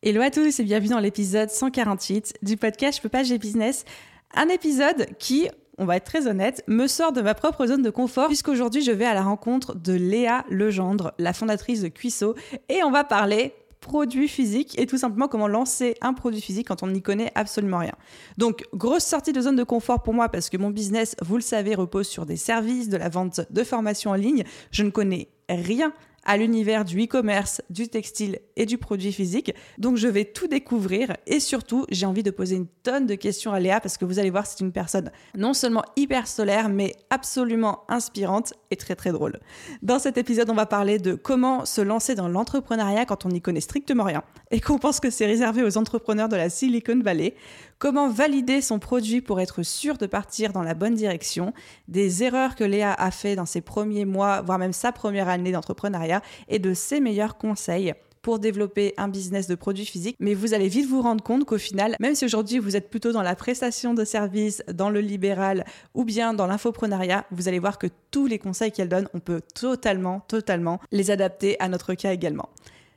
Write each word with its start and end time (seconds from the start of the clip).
Hello 0.00 0.20
à 0.20 0.30
tous 0.30 0.60
et 0.60 0.62
bienvenue 0.62 0.90
dans 0.90 1.00
l'épisode 1.00 1.50
148 1.50 2.34
du 2.42 2.56
podcast 2.56 2.98
Je 2.98 3.02
peux 3.02 3.08
pas, 3.08 3.24
j'ai 3.24 3.36
business. 3.36 3.84
Un 4.32 4.48
épisode 4.48 5.08
qui, 5.18 5.48
on 5.76 5.86
va 5.86 5.96
être 5.96 6.04
très 6.04 6.28
honnête, 6.28 6.62
me 6.68 6.86
sort 6.86 7.10
de 7.12 7.20
ma 7.20 7.34
propre 7.34 7.66
zone 7.66 7.82
de 7.82 7.90
confort 7.90 8.28
puisqu'aujourd'hui 8.28 8.80
je 8.80 8.92
vais 8.92 9.06
à 9.06 9.14
la 9.14 9.22
rencontre 9.22 9.74
de 9.74 9.94
Léa 9.94 10.44
Legendre, 10.50 11.14
la 11.18 11.32
fondatrice 11.32 11.82
de 11.82 11.88
Cuisseau 11.88 12.36
et 12.68 12.84
on 12.84 12.92
va 12.92 13.02
parler 13.02 13.54
produit 13.80 14.28
physique 14.28 14.78
et 14.78 14.86
tout 14.86 14.98
simplement 14.98 15.26
comment 15.26 15.48
lancer 15.48 15.96
un 16.00 16.14
produit 16.14 16.40
physique 16.40 16.68
quand 16.68 16.84
on 16.84 16.88
n'y 16.88 17.02
connaît 17.02 17.32
absolument 17.34 17.78
rien. 17.78 17.94
Donc, 18.36 18.66
grosse 18.74 19.04
sortie 19.04 19.32
de 19.32 19.40
zone 19.40 19.56
de 19.56 19.64
confort 19.64 20.04
pour 20.04 20.14
moi 20.14 20.28
parce 20.28 20.48
que 20.48 20.56
mon 20.56 20.70
business, 20.70 21.16
vous 21.22 21.34
le 21.34 21.42
savez, 21.42 21.74
repose 21.74 22.06
sur 22.06 22.24
des 22.24 22.36
services, 22.36 22.88
de 22.88 22.96
la 22.96 23.08
vente 23.08 23.40
de 23.50 23.64
formation 23.64 24.12
en 24.12 24.14
ligne. 24.14 24.44
Je 24.70 24.84
ne 24.84 24.90
connais 24.90 25.26
rien 25.48 25.92
à 26.28 26.36
l'univers 26.36 26.84
du 26.84 27.02
e-commerce, 27.02 27.62
du 27.70 27.88
textile 27.88 28.38
et 28.56 28.66
du 28.66 28.76
produit 28.76 29.12
physique. 29.12 29.54
Donc 29.78 29.96
je 29.96 30.08
vais 30.08 30.26
tout 30.26 30.46
découvrir 30.46 31.16
et 31.26 31.40
surtout 31.40 31.86
j'ai 31.90 32.04
envie 32.04 32.22
de 32.22 32.30
poser 32.30 32.56
une 32.56 32.66
tonne 32.82 33.06
de 33.06 33.14
questions 33.14 33.50
à 33.54 33.58
Léa 33.58 33.80
parce 33.80 33.96
que 33.96 34.04
vous 34.04 34.18
allez 34.18 34.28
voir 34.28 34.46
c'est 34.46 34.60
une 34.60 34.70
personne 34.70 35.10
non 35.34 35.54
seulement 35.54 35.82
hyper 35.96 36.28
solaire 36.28 36.68
mais 36.68 36.94
absolument 37.08 37.80
inspirante 37.88 38.52
et 38.70 38.76
très 38.76 38.94
très 38.94 39.10
drôle. 39.10 39.40
Dans 39.80 39.98
cet 39.98 40.18
épisode 40.18 40.50
on 40.50 40.54
va 40.54 40.66
parler 40.66 40.98
de 40.98 41.14
comment 41.14 41.64
se 41.64 41.80
lancer 41.80 42.14
dans 42.14 42.28
l'entrepreneuriat 42.28 43.06
quand 43.06 43.24
on 43.24 43.30
n'y 43.30 43.40
connaît 43.40 43.62
strictement 43.62 44.04
rien 44.04 44.22
et 44.50 44.60
qu'on 44.60 44.78
pense 44.78 45.00
que 45.00 45.08
c'est 45.08 45.26
réservé 45.26 45.62
aux 45.62 45.78
entrepreneurs 45.78 46.28
de 46.28 46.36
la 46.36 46.50
Silicon 46.50 47.00
Valley, 47.02 47.36
Comment 47.78 48.08
valider 48.08 48.60
son 48.60 48.80
produit 48.80 49.20
pour 49.20 49.40
être 49.40 49.62
sûr 49.62 49.98
de 49.98 50.06
partir 50.06 50.52
dans 50.52 50.64
la 50.64 50.74
bonne 50.74 50.96
direction? 50.96 51.52
Des 51.86 52.24
erreurs 52.24 52.56
que 52.56 52.64
Léa 52.64 52.92
a 52.92 53.12
fait 53.12 53.36
dans 53.36 53.46
ses 53.46 53.60
premiers 53.60 54.04
mois, 54.04 54.42
voire 54.42 54.58
même 54.58 54.72
sa 54.72 54.90
première 54.90 55.28
année 55.28 55.52
d'entrepreneuriat, 55.52 56.20
et 56.48 56.58
de 56.58 56.74
ses 56.74 56.98
meilleurs 56.98 57.38
conseils 57.38 57.94
pour 58.20 58.40
développer 58.40 58.94
un 58.96 59.06
business 59.06 59.46
de 59.46 59.54
produits 59.54 59.84
physiques. 59.84 60.16
Mais 60.18 60.34
vous 60.34 60.54
allez 60.54 60.66
vite 60.66 60.88
vous 60.88 61.02
rendre 61.02 61.22
compte 61.22 61.44
qu'au 61.44 61.56
final, 61.56 61.94
même 62.00 62.16
si 62.16 62.24
aujourd'hui 62.24 62.58
vous 62.58 62.74
êtes 62.74 62.90
plutôt 62.90 63.12
dans 63.12 63.22
la 63.22 63.36
prestation 63.36 63.94
de 63.94 64.04
services, 64.04 64.60
dans 64.74 64.90
le 64.90 65.00
libéral 65.00 65.64
ou 65.94 66.04
bien 66.04 66.34
dans 66.34 66.48
l'infoprenariat, 66.48 67.26
vous 67.30 67.46
allez 67.46 67.60
voir 67.60 67.78
que 67.78 67.86
tous 68.10 68.26
les 68.26 68.40
conseils 68.40 68.72
qu'elle 68.72 68.88
donne, 68.88 69.08
on 69.14 69.20
peut 69.20 69.40
totalement, 69.54 70.18
totalement 70.26 70.80
les 70.90 71.12
adapter 71.12 71.54
à 71.60 71.68
notre 71.68 71.94
cas 71.94 72.12
également. 72.12 72.48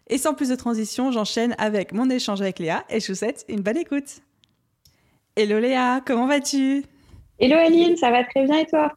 Et 0.07 0.17
sans 0.17 0.33
plus 0.33 0.49
de 0.49 0.55
transition, 0.55 1.11
j'enchaîne 1.11 1.53
avec 1.59 1.93
mon 1.93 2.09
échange 2.09 2.41
avec 2.41 2.57
Léa 2.57 2.83
et 2.89 2.99
je 2.99 3.11
vous 3.11 3.19
souhaite 3.19 3.45
une 3.47 3.61
bonne 3.61 3.77
écoute. 3.77 4.23
Hello 5.37 5.59
Léa, 5.59 6.01
comment 6.05 6.27
vas-tu? 6.27 6.83
Hello 7.39 7.55
Aline, 7.55 7.95
ça 7.95 8.11
va 8.11 8.25
très 8.25 8.43
bien 8.43 8.57
et 8.57 8.65
toi? 8.65 8.91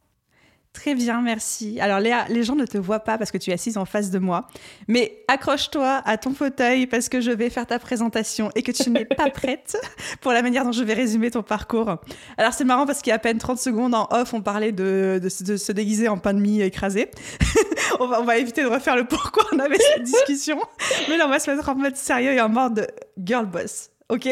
Très 0.73 0.97
bien, 0.97 1.23
merci. 1.23 1.79
Alors 1.81 2.01
Léa, 2.01 2.27
les 2.29 2.43
gens 2.43 2.57
ne 2.57 2.67
te 2.67 2.77
voient 2.77 2.99
pas 2.99 3.19
parce 3.19 3.31
que 3.31 3.39
tu 3.39 3.51
es 3.51 3.53
assise 3.53 3.79
en 3.79 3.85
face 3.85 4.11
de 4.11 4.19
moi, 4.19 4.49
mais 4.89 5.23
accroche-toi 5.29 6.03
à 6.05 6.19
ton 6.19 6.35
fauteuil 6.35 6.89
parce 6.89 7.09
que 7.09 7.21
je 7.21 7.31
vais 7.31 7.51
faire 7.51 7.67
ta 7.69 7.79
présentation 7.79 8.51
et 8.57 8.65
que 8.65 8.73
tu 8.73 8.91
n'es 8.91 9.05
pas 9.05 9.31
prête 9.33 9.77
pour 10.21 10.33
la 10.33 10.43
manière 10.43 10.65
dont 10.65 10.73
je 10.73 10.83
vais 10.83 10.95
résumer 10.95 11.31
ton 11.31 11.45
parcours. 11.45 11.99
Alors 12.37 12.53
c'est 12.53 12.65
marrant 12.65 12.85
parce 12.85 13.01
qu'il 13.01 13.11
y 13.11 13.13
a 13.13 13.17
à 13.17 13.21
peine 13.21 13.39
30 13.39 13.59
secondes 13.59 13.95
en 13.95 14.09
off, 14.11 14.35
on 14.35 14.43
parlait 14.43 14.73
de, 14.73 15.21
de, 15.23 15.29
se 15.29 15.71
déguiser 15.71 16.09
en 16.09 16.19
pain 16.19 16.35
de 16.35 16.41
mie 16.41 16.63
écrasé. 16.63 17.13
on, 18.01 18.09
va, 18.09 18.21
on 18.21 18.25
va 18.25 18.39
éviter 18.39 18.65
de 18.65 18.69
refaire 18.69 18.97
le 18.97 19.05
pourquoi 19.05 19.45
on 19.53 19.61
avait 19.61 19.79
cette 19.79 20.03
discussion, 20.03 20.61
mais 21.09 21.17
là 21.17 21.27
on 21.27 21.31
va 21.31 21.39
se 21.39 21.49
mettre 21.49 21.69
en 21.69 21.77
mode 21.77 21.95
sérieux 21.95 22.33
et 22.33 22.41
en 22.41 22.49
mode 22.49 22.89
girl 23.17 23.47
boss. 23.47 23.91
Ok? 24.09 24.29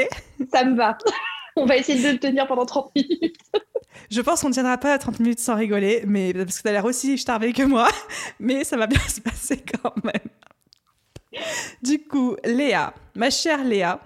Ça 0.53 0.65
me 0.65 0.75
va. 0.75 0.98
On 1.57 1.67
va 1.67 1.77
essayer 1.77 2.03
de 2.03 2.13
le 2.13 2.19
tenir 2.19 2.47
pendant 2.47 2.67
30 2.67 2.93
minutes. 2.95 3.37
Je 4.11 4.21
pense 4.21 4.41
qu'on 4.41 4.49
ne 4.49 4.55
tiendra 4.55 4.79
pas 4.79 4.95
à 4.95 4.99
30 4.99 5.21
minutes 5.21 5.41
sans 5.41 5.55
rigoler, 5.55 6.03
mais 6.07 6.33
parce 6.33 6.59
que 6.59 6.63
tu 6.63 6.69
as 6.69 6.73
l'air 6.73 6.85
aussi 6.85 7.19
starvé 7.19 7.53
que 7.53 7.63
moi, 7.63 7.89
mais 8.41 8.65
ça 8.65 8.77
va 8.77 8.87
bien 8.87 9.01
se 9.01 9.21
passer 9.21 9.63
quand 9.83 9.95
même. 10.05 11.43
Du 11.83 11.99
coup, 11.99 12.37
Léa, 12.45 12.95
ma 13.15 13.31
chère 13.31 13.65
Léa, 13.65 14.01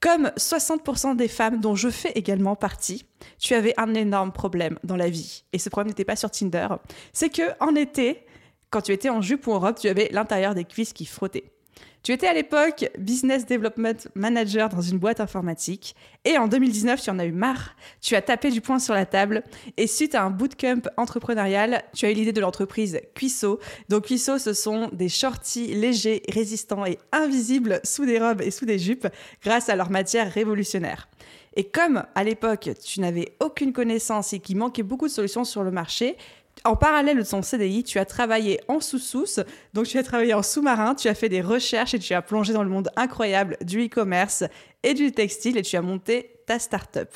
comme 0.00 0.30
60% 0.36 1.16
des 1.16 1.28
femmes 1.28 1.60
dont 1.60 1.74
je 1.74 1.88
fais 1.88 2.12
également 2.12 2.56
partie, 2.56 3.04
tu 3.38 3.54
avais 3.54 3.74
un 3.78 3.94
énorme 3.94 4.32
problème 4.32 4.78
dans 4.84 4.96
la 4.96 5.08
vie. 5.08 5.44
Et 5.52 5.58
ce 5.58 5.68
problème 5.70 5.88
n'était 5.88 6.04
pas 6.04 6.16
sur 6.16 6.30
Tinder. 6.30 6.68
C'est 7.12 7.30
que 7.30 7.42
en 7.60 7.74
été, 7.74 8.24
quand 8.70 8.82
tu 8.82 8.92
étais 8.92 9.08
en 9.08 9.20
jupe 9.20 9.46
ou 9.46 9.52
en 9.52 9.58
robe, 9.58 9.76
tu 9.76 9.88
avais 9.88 10.08
l'intérieur 10.12 10.54
des 10.54 10.64
cuisses 10.64 10.92
qui 10.92 11.06
frottait. 11.06 11.52
Tu 12.02 12.12
étais 12.12 12.26
à 12.26 12.32
l'époque 12.32 12.88
Business 12.98 13.44
Development 13.44 13.96
Manager 14.14 14.68
dans 14.68 14.80
une 14.80 14.98
boîte 14.98 15.20
informatique 15.20 15.94
et 16.24 16.38
en 16.38 16.48
2019, 16.48 17.02
tu 17.02 17.10
en 17.10 17.18
as 17.18 17.26
eu 17.26 17.32
marre, 17.32 17.76
tu 18.00 18.14
as 18.14 18.22
tapé 18.22 18.50
du 18.50 18.60
poing 18.60 18.78
sur 18.78 18.94
la 18.94 19.04
table 19.04 19.42
et 19.76 19.86
suite 19.86 20.14
à 20.14 20.22
un 20.22 20.30
bootcamp 20.30 20.82
entrepreneurial, 20.96 21.82
tu 21.94 22.06
as 22.06 22.10
eu 22.10 22.14
l'idée 22.14 22.32
de 22.32 22.40
l'entreprise 22.40 23.00
Cuisseau. 23.14 23.58
Donc 23.88 24.04
Cuisseau, 24.04 24.38
ce 24.38 24.52
sont 24.52 24.88
des 24.92 25.08
shorties 25.08 25.74
légers, 25.74 26.22
résistants 26.28 26.86
et 26.86 26.98
invisibles 27.12 27.80
sous 27.84 28.06
des 28.06 28.18
robes 28.18 28.40
et 28.40 28.50
sous 28.50 28.64
des 28.64 28.78
jupes 28.78 29.08
grâce 29.42 29.68
à 29.68 29.76
leur 29.76 29.90
matière 29.90 30.32
révolutionnaire. 30.32 31.08
Et 31.56 31.64
comme 31.64 32.04
à 32.14 32.24
l'époque, 32.24 32.70
tu 32.84 33.00
n'avais 33.00 33.34
aucune 33.40 33.72
connaissance 33.72 34.32
et 34.32 34.38
qu'il 34.38 34.56
manquait 34.56 34.82
beaucoup 34.82 35.08
de 35.08 35.12
solutions 35.12 35.44
sur 35.44 35.62
le 35.62 35.72
marché, 35.72 36.16
en 36.64 36.76
parallèle 36.76 37.18
de 37.18 37.22
ton 37.22 37.42
CDI, 37.42 37.84
tu 37.84 37.98
as 37.98 38.04
travaillé 38.04 38.60
en 38.68 38.80
sous-sous, 38.80 39.40
donc 39.74 39.86
tu 39.86 39.98
as 39.98 40.02
travaillé 40.02 40.34
en 40.34 40.42
sous-marin, 40.42 40.94
tu 40.94 41.08
as 41.08 41.14
fait 41.14 41.28
des 41.28 41.40
recherches 41.40 41.94
et 41.94 41.98
tu 41.98 42.14
as 42.14 42.22
plongé 42.22 42.52
dans 42.52 42.62
le 42.62 42.70
monde 42.70 42.90
incroyable 42.96 43.56
du 43.62 43.86
e-commerce 43.86 44.44
et 44.82 44.94
du 44.94 45.12
textile 45.12 45.56
et 45.56 45.62
tu 45.62 45.76
as 45.76 45.82
monté 45.82 46.40
ta 46.46 46.58
start-up. 46.58 47.10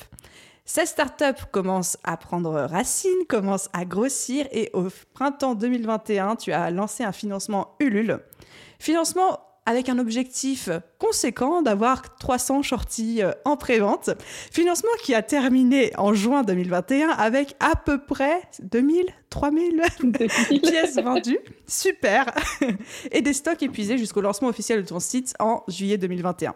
Cette 0.65 0.87
start-up 0.87 1.39
commence 1.51 1.97
à 2.03 2.15
prendre 2.15 2.53
racine, 2.53 3.11
commence 3.27 3.69
à 3.73 3.83
grossir 3.83 4.47
et 4.51 4.69
au 4.73 4.87
printemps 5.13 5.55
2021, 5.55 6.37
tu 6.37 6.53
as 6.53 6.71
lancé 6.71 7.03
un 7.03 7.11
financement 7.11 7.75
Ulule. 7.79 8.19
Financement 8.79 9.39
avec 9.65 9.89
un 9.89 9.99
objectif 9.99 10.69
conséquent 10.99 11.61
d'avoir 11.61 12.17
300 12.17 12.61
shorties 12.63 13.21
euh, 13.21 13.31
en 13.45 13.57
pré-vente. 13.57 14.09
Financement 14.51 14.91
qui 15.03 15.13
a 15.15 15.21
terminé 15.21 15.91
en 15.97 16.13
juin 16.13 16.43
2021 16.43 17.09
avec 17.09 17.55
à 17.59 17.75
peu 17.75 17.97
près 18.03 18.41
2000, 18.61 19.05
3000 19.33 19.81
pièces 20.61 20.95
vendues. 20.97 21.39
Super. 21.65 22.31
Et 23.11 23.23
des 23.23 23.33
stocks 23.33 23.63
épuisés 23.63 23.97
jusqu'au 23.97 24.21
lancement 24.21 24.47
officiel 24.47 24.83
de 24.83 24.87
ton 24.87 24.99
site 24.99 25.33
en 25.39 25.63
juillet 25.67 25.97
2021. 25.97 26.53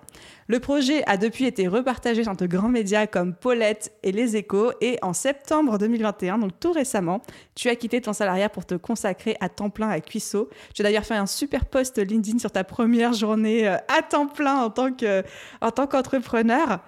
Le 0.48 0.60
projet 0.60 1.04
a 1.08 1.18
depuis 1.18 1.46
été 1.46 1.68
repartagé 1.68 2.22
dans 2.22 2.36
de 2.36 2.46
grands 2.46 2.70
médias 2.70 3.08
comme 3.08 3.34
Paulette 3.34 3.92
et 4.04 4.12
Les 4.12 4.36
Échos. 4.38 4.74
Et 4.80 5.00
en 5.02 5.14
septembre 5.14 5.80
2021, 5.80 6.38
donc 6.38 6.52
tout 6.60 6.72
récemment, 6.72 7.24
tu 7.56 7.68
as 7.70 7.76
quitté 7.76 8.00
ton 8.00 8.14
salariat 8.14 8.48
pour 8.48 8.66
te 8.66 8.76
consacrer 8.76 9.38
à 9.42 9.50
temps 9.50 9.72
plein 9.72 9.90
à 9.90 10.00
Cuisseau. 10.00 10.48
Tu 10.76 10.84
as 10.84 10.84
d'ailleurs 10.84 11.06
fait 11.06 11.16
un 11.16 11.26
super 11.26 11.66
post 11.66 11.98
LinkedIn 11.98 12.38
sur 12.38 12.52
ta 12.52 12.64
première 12.64 13.14
journée 13.14 13.68
euh, 13.68 13.78
à 13.88 14.04
temps 14.04 14.28
plein 14.28 14.58
en 14.58 14.70
tant 14.70 14.94
que 14.94 15.24
en 15.62 15.72
tant 15.72 15.88
qu'entrepreneur. 15.88 16.80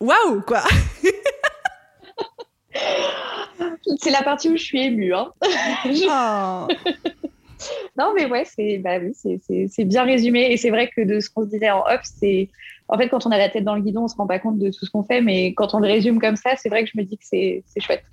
Waouh, 0.00 0.40
quoi 0.40 0.64
C'est 3.98 4.10
la 4.10 4.22
partie 4.22 4.48
où 4.48 4.56
je 4.56 4.62
suis 4.62 4.82
émue. 4.82 5.14
Hein. 5.14 5.32
Oh. 6.06 6.66
non, 7.96 8.12
mais 8.14 8.26
ouais, 8.26 8.44
c'est 8.44 8.78
bah 8.78 8.98
oui, 8.98 9.84
bien 9.84 10.04
résumé. 10.04 10.52
Et 10.52 10.56
c'est 10.56 10.70
vrai 10.70 10.90
que 10.94 11.02
de 11.02 11.20
ce 11.20 11.30
qu'on 11.30 11.44
se 11.44 11.50
disait 11.50 11.70
en 11.70 11.80
off, 11.80 12.00
c'est. 12.02 12.48
En 12.88 12.98
fait, 12.98 13.08
quand 13.08 13.26
on 13.26 13.30
a 13.30 13.38
la 13.38 13.48
tête 13.48 13.64
dans 13.64 13.74
le 13.74 13.80
guidon, 13.80 14.04
on 14.04 14.08
se 14.08 14.16
rend 14.16 14.26
pas 14.26 14.38
compte 14.38 14.58
de 14.58 14.70
tout 14.70 14.84
ce 14.84 14.90
qu'on 14.90 15.04
fait. 15.04 15.20
Mais 15.20 15.54
quand 15.54 15.74
on 15.74 15.78
le 15.78 15.86
résume 15.86 16.20
comme 16.20 16.36
ça, 16.36 16.56
c'est 16.56 16.68
vrai 16.68 16.84
que 16.84 16.90
je 16.92 16.98
me 16.98 17.04
dis 17.04 17.16
que 17.16 17.24
c'est 17.24 17.62
chouette. 17.78 18.04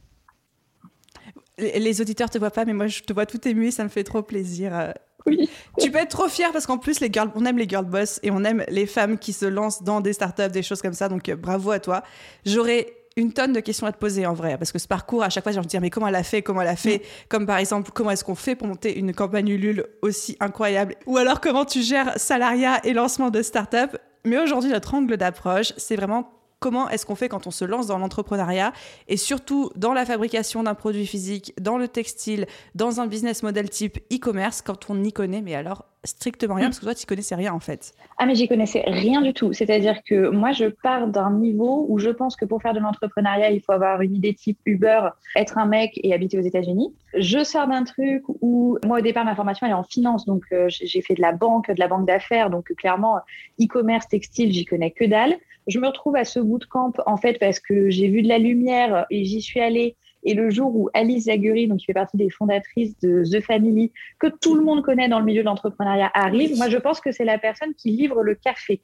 Les 1.58 2.02
auditeurs 2.02 2.30
te 2.30 2.38
voient 2.38 2.52
pas, 2.52 2.66
mais 2.66 2.74
moi 2.74 2.88
je 2.88 3.02
te 3.02 3.14
vois 3.14 3.26
tout 3.26 3.46
ému 3.48 3.68
et 3.68 3.72
ça 3.72 3.84
me 3.84 3.90
fait 3.90 4.04
trop 4.04 4.22
plaisir. 4.22 4.76
Euh. 4.76 4.92
Oui. 5.26 5.50
Tu 5.80 5.92
peux 5.92 6.00
être 6.00 6.10
trop 6.10 6.28
fier 6.28 6.52
parce 6.52 6.66
qu'en 6.66 6.78
plus, 6.78 7.00
les 7.00 7.12
on 7.36 7.46
aime 7.46 7.58
les 7.58 7.68
girl 7.68 7.86
boss 7.86 8.20
et 8.24 8.32
on 8.32 8.44
aime 8.44 8.64
les 8.70 8.86
femmes 8.86 9.18
qui 9.18 9.34
se 9.34 9.46
lancent 9.46 9.84
dans 9.84 10.02
des 10.02 10.14
startups, 10.14 10.50
des 10.50 10.64
choses 10.64 10.82
comme 10.82 10.94
ça. 10.94 11.10
Donc, 11.10 11.30
euh, 11.30 11.36
bravo 11.36 11.72
à 11.72 11.80
toi. 11.80 12.04
J'aurais 12.46 12.88
une 13.18 13.34
tonne 13.34 13.54
de 13.54 13.60
questions 13.60 13.88
à 13.88 13.92
te 13.92 13.98
poser 13.98 14.26
en 14.26 14.34
vrai, 14.34 14.58
parce 14.58 14.72
que 14.72 14.80
ce 14.80 14.88
parcours, 14.88 15.24
à 15.24 15.30
chaque 15.30 15.44
fois, 15.44 15.52
j'ai 15.52 15.58
envie 15.58 15.68
de 15.68 15.72
dire, 15.72 15.82
mais 15.82 15.90
comment 15.90 16.08
elle 16.08 16.16
a 16.16 16.24
fait, 16.24 16.42
comment 16.42 16.62
elle 16.62 16.68
a 16.68 16.76
fait, 16.76 16.98
mm. 16.98 17.02
comme 17.30 17.46
par 17.46 17.58
exemple, 17.58 17.92
comment 17.94 18.12
est-ce 18.12 18.24
qu'on 18.24 18.36
fait 18.36 18.56
pour 18.56 18.68
monter 18.68 18.98
une 18.98 19.14
campagne 19.14 19.50
Ulule 19.50 19.86
aussi 20.02 20.38
incroyable, 20.40 20.96
ou 21.06 21.18
alors 21.18 21.42
comment 21.42 21.66
tu 21.66 21.82
gères 21.82 22.14
salariat 22.18 22.80
et 22.86 22.94
lancement 22.94 23.30
de 23.30 23.42
start-up? 23.42 23.98
Mais 24.24 24.40
aujourd'hui, 24.40 24.70
notre 24.70 24.94
angle 24.94 25.18
d'approche, 25.18 25.74
c'est 25.78 25.96
vraiment 25.96 26.32
comment 26.60 26.88
est-ce 26.90 27.06
qu'on 27.06 27.16
fait 27.16 27.28
quand 27.28 27.48
on 27.48 27.52
se 27.52 27.66
lance 27.66 27.88
dans 27.88 27.98
l'entrepreneuriat? 27.98 28.72
Et 29.08 29.18
surtout 29.18 29.72
dans 29.76 29.94
la 29.94 30.06
fabrication 30.06 30.64
d'un 30.64 30.76
produit 30.76 31.08
physique, 31.08 31.54
dans 31.60 31.78
le 31.78 31.88
textile, 31.88 32.46
dans 32.76 33.02
un 33.02 33.08
business 33.08 33.44
model 33.44 33.70
type 33.70 33.98
e-commerce, 34.14 34.62
quand 34.62 34.90
on 34.90 34.96
n'y 34.96 35.12
connaît, 35.12 35.42
mais 35.42 35.56
alors 35.56 35.86
strictement 36.04 36.56
rien, 36.56 36.68
mm. 36.68 36.70
parce 36.70 36.80
que 36.80 36.86
toi, 36.86 36.96
tu 36.96 37.06
connaissais 37.06 37.36
rien 37.36 37.54
en 37.54 37.60
fait. 37.60 37.94
Ah, 38.18 38.26
mais 38.26 38.36
j'y 38.36 38.48
connaissais 38.48 38.84
rien 38.88 39.22
du 39.22 39.34
tout. 39.34 39.54
C'est-à-dire 39.54 40.04
que 40.04 40.30
moi, 40.30 40.52
je 40.52 40.66
pars 40.66 41.08
d'un 41.08 41.32
niveau 41.32 41.86
où 41.90 42.00
je 42.00 42.10
pense 42.10 42.36
que 42.36 42.46
pour 42.46 42.62
faire 42.62 42.74
de 42.74 42.80
l'entrepreneuriat, 42.80 43.52
il 43.52 43.62
faut 43.62 43.72
avoir 43.72 44.02
une 44.02 44.16
idée 44.16 44.34
type 44.34 44.60
Uber, 44.66 45.10
être 45.36 45.58
un 45.58 45.66
mec 45.66 46.00
et 46.04 46.14
habiter 46.14 46.38
aux 46.40 46.44
États-Unis. 46.44 46.94
Je 47.16 47.44
sors 47.44 47.68
d'un 47.68 47.84
truc 47.84 48.24
où, 48.42 48.78
moi, 48.86 49.00
au 49.00 49.02
départ, 49.02 49.26
ma 49.26 49.36
formation, 49.36 49.68
elle 49.68 49.74
est 49.74 49.76
en 49.76 49.84
finance. 49.84 50.26
Donc, 50.26 50.44
euh, 50.52 50.68
j'ai 50.70 51.02
fait 51.02 51.16
de 51.16 51.22
la 51.22 51.34
banque, 51.34 51.70
de 51.70 51.80
la 51.80 51.88
banque 51.88 52.08
d'affaires. 52.08 52.50
Donc, 52.50 52.74
clairement, 52.76 53.20
e-commerce, 53.62 54.08
textile, 54.08 54.52
j'y 54.52 54.66
connais 54.66 54.92
que 54.92 55.06
dalle. 55.06 55.36
Je 55.68 55.80
me 55.80 55.88
retrouve 55.88 56.16
à 56.16 56.26
ce 56.26 56.40
bootcamp, 56.40 56.94
en 57.06 57.18
fait, 57.18 57.38
parce 57.40 57.60
que 57.60 57.90
j'ai 57.90 58.08
vu 58.08 58.24
de 58.24 58.28
la 58.28 58.40
lumière 58.40 59.06
et 59.12 59.26
j'y 59.26 59.42
suis 59.42 59.60
allée 59.60 59.96
et 60.24 60.34
le 60.34 60.50
jour 60.50 60.76
où 60.76 60.90
Alice 60.94 61.26
Zaguri, 61.26 61.68
donc 61.68 61.80
qui 61.80 61.86
fait 61.86 61.94
partie 61.94 62.18
des 62.18 62.30
fondatrices 62.30 62.98
de 63.00 63.24
The 63.24 63.44
Family, 63.44 63.92
que 64.20 64.28
tout 64.28 64.56
le 64.56 64.64
monde 64.64 64.84
connaît 64.84 65.10
dans 65.10 65.20
le 65.20 65.26
milieu 65.26 65.42
de 65.42 65.46
l'entrepreneuriat, 65.48 66.12
arrive, 66.14 66.58
moi 66.58 66.70
je 66.70 66.78
pense 66.78 67.02
que 67.02 67.12
c'est 67.12 67.26
la 67.26 67.38
personne 67.38 67.74
qui 67.74 67.92
livre 67.92 68.24
le 68.24 68.36
café. 68.36 68.82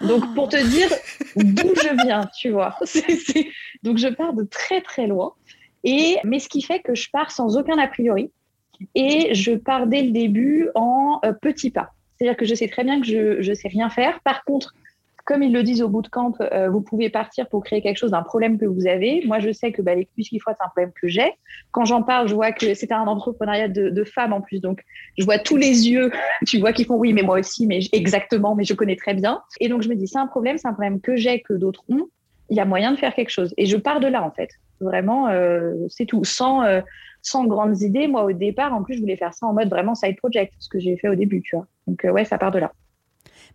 Donc 0.00 0.34
pour 0.34 0.48
te 0.48 0.56
dire 0.56 0.88
d'où 1.36 1.74
je 1.74 2.04
viens, 2.04 2.28
tu 2.36 2.50
vois. 2.50 2.76
Donc 3.82 3.98
je 3.98 4.08
pars 4.08 4.32
de 4.32 4.42
très 4.44 4.80
très 4.80 5.06
loin. 5.06 5.34
Et 5.84 6.18
mais 6.24 6.40
ce 6.40 6.48
qui 6.48 6.62
fait 6.62 6.80
que 6.80 6.94
je 6.94 7.10
pars 7.10 7.30
sans 7.30 7.56
aucun 7.56 7.78
a 7.78 7.86
priori 7.86 8.30
et 8.94 9.34
je 9.34 9.52
pars 9.52 9.86
dès 9.86 10.02
le 10.02 10.10
début 10.10 10.68
en 10.74 11.20
euh, 11.24 11.32
petits 11.32 11.70
pas. 11.70 11.90
C'est-à-dire 12.16 12.36
que 12.36 12.44
je 12.44 12.54
sais 12.54 12.68
très 12.68 12.84
bien 12.84 13.00
que 13.00 13.06
je 13.06 13.48
ne 13.48 13.54
sais 13.54 13.68
rien 13.68 13.90
faire. 13.90 14.20
Par 14.20 14.44
contre, 14.44 14.74
comme 15.24 15.42
ils 15.42 15.52
le 15.52 15.62
disent 15.62 15.80
au 15.80 15.88
bootcamp, 15.88 16.34
euh, 16.40 16.68
vous 16.68 16.82
pouvez 16.82 17.08
partir 17.08 17.48
pour 17.48 17.64
créer 17.64 17.80
quelque 17.80 17.96
chose 17.96 18.10
d'un 18.10 18.22
problème 18.22 18.58
que 18.58 18.66
vous 18.66 18.86
avez. 18.86 19.22
Moi, 19.26 19.38
je 19.38 19.52
sais 19.52 19.72
que 19.72 19.80
bah, 19.80 19.94
les 19.94 20.04
cuisses 20.04 20.28
qui 20.28 20.38
frottent, 20.38 20.56
c'est 20.58 20.64
un 20.64 20.68
problème 20.68 20.92
que 21.00 21.08
j'ai. 21.08 21.32
Quand 21.70 21.86
j'en 21.86 22.02
parle, 22.02 22.28
je 22.28 22.34
vois 22.34 22.52
que 22.52 22.74
c'est 22.74 22.92
un 22.92 23.06
entrepreneuriat 23.06 23.68
de, 23.68 24.04
femmes 24.04 24.34
en 24.34 24.42
plus. 24.42 24.60
Donc, 24.60 24.82
je 25.16 25.24
vois 25.24 25.38
tous 25.38 25.56
les 25.56 25.88
yeux, 25.88 26.12
tu 26.46 26.58
vois, 26.58 26.72
qui 26.72 26.84
font 26.84 26.96
oui, 26.96 27.14
mais 27.14 27.22
moi 27.22 27.38
aussi, 27.38 27.66
mais 27.66 27.80
exactement, 27.92 28.54
mais 28.54 28.64
je 28.64 28.74
connais 28.74 28.96
très 28.96 29.14
bien. 29.14 29.40
Et 29.60 29.68
donc, 29.68 29.82
je 29.82 29.88
me 29.88 29.94
dis, 29.94 30.06
c'est 30.06 30.18
un 30.18 30.26
problème, 30.26 30.58
c'est 30.58 30.68
un 30.68 30.74
problème 30.74 31.00
que 31.00 31.16
j'ai, 31.16 31.40
que 31.40 31.54
d'autres 31.54 31.84
ont. 31.88 32.06
Il 32.50 32.56
y 32.56 32.60
a 32.60 32.66
moyen 32.66 32.92
de 32.92 32.98
faire 32.98 33.14
quelque 33.14 33.30
chose. 33.30 33.54
Et 33.56 33.64
je 33.64 33.78
pars 33.78 34.00
de 34.00 34.06
là, 34.06 34.22
en 34.22 34.30
fait. 34.30 34.50
Vraiment, 34.80 35.28
euh, 35.28 35.72
c'est 35.88 36.04
tout. 36.04 36.24
Sans, 36.24 36.62
euh, 36.64 36.82
sans 37.22 37.46
grandes 37.46 37.80
idées. 37.80 38.08
Moi, 38.08 38.24
au 38.24 38.32
départ, 38.32 38.74
en 38.74 38.82
plus, 38.82 38.96
je 38.96 39.00
voulais 39.00 39.16
faire 39.16 39.32
ça 39.32 39.46
en 39.46 39.54
mode 39.54 39.70
vraiment 39.70 39.94
side 39.94 40.16
project, 40.16 40.52
ce 40.58 40.68
que 40.68 40.78
j'ai 40.78 40.98
fait 40.98 41.08
au 41.08 41.14
début, 41.14 41.40
tu 41.40 41.56
vois. 41.56 41.66
Donc, 41.86 42.04
ouais, 42.04 42.26
ça 42.26 42.36
part 42.36 42.50
de 42.50 42.58
là. 42.58 42.72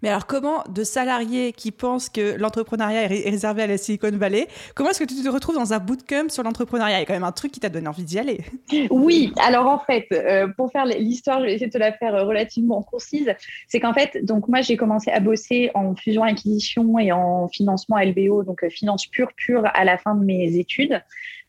Mais 0.02 0.10
alors, 0.10 0.26
comment 0.26 0.64
de 0.70 0.84
salariés 0.84 1.54
qui 1.54 1.72
pensent 1.72 2.10
que 2.10 2.38
l'entrepreneuriat 2.38 3.04
est, 3.04 3.30
réservé 3.30 3.64
à 3.64 3.68
la 3.68 3.78
Silicon 3.78 4.12
Valley, 4.14 4.48
comment 4.76 4.90
est-ce 4.90 5.00
que 5.00 5.06
tu 5.06 5.16
te 5.16 5.30
retrouves 5.30 5.56
dans 5.56 5.74
un 5.74 5.80
bootcamp 5.80 6.30
sur 6.30 6.44
l'entrepreneuriat? 6.44 6.98
Il 6.98 7.00
y 7.00 7.04
a 7.04 7.06
quand 7.06 7.14
même 7.14 7.24
un 7.24 7.32
truc 7.32 7.52
qui 7.52 7.60
t'a 7.60 7.70
donné 7.70 7.88
envie 7.88 8.04
d'y 8.04 8.20
aller. 8.20 8.42
Oui, 8.90 9.34
alors 9.42 9.68
en 9.68 9.80
fait, 9.80 10.08
euh, 10.12 10.48
pour 10.48 10.72
faire 10.72 10.86
l'histoire, 10.86 11.40
je 11.40 11.46
vais 11.46 11.54
essayer 11.54 11.68
de 11.68 11.72
te 11.72 11.78
la 11.78 11.92
faire 11.92 12.16
euh, 12.16 12.24
relativement 12.24 12.82
concise. 12.82 13.34
C'est 13.68 13.80
qu'en 13.80 13.94
fait, 13.94 14.24
donc 14.24 14.48
moi, 14.48 14.62
j'ai 14.62 14.78
commencé 14.78 15.12
à 15.12 15.20
bosser 15.20 15.70
en 15.74 15.96
fusion-acquisition 15.96 16.98
et 17.00 17.12
en 17.12 17.48
financement 17.50 17.98
LBO, 17.98 18.44
donc 18.44 18.64
euh, 18.64 18.70
finance 18.70 19.06
pure, 19.06 19.32
pure 19.36 19.64
à 19.74 19.84
la 19.84 19.98
fin 19.98 20.16
de 20.16 20.24
mes 20.24 20.58
études. 20.58 21.02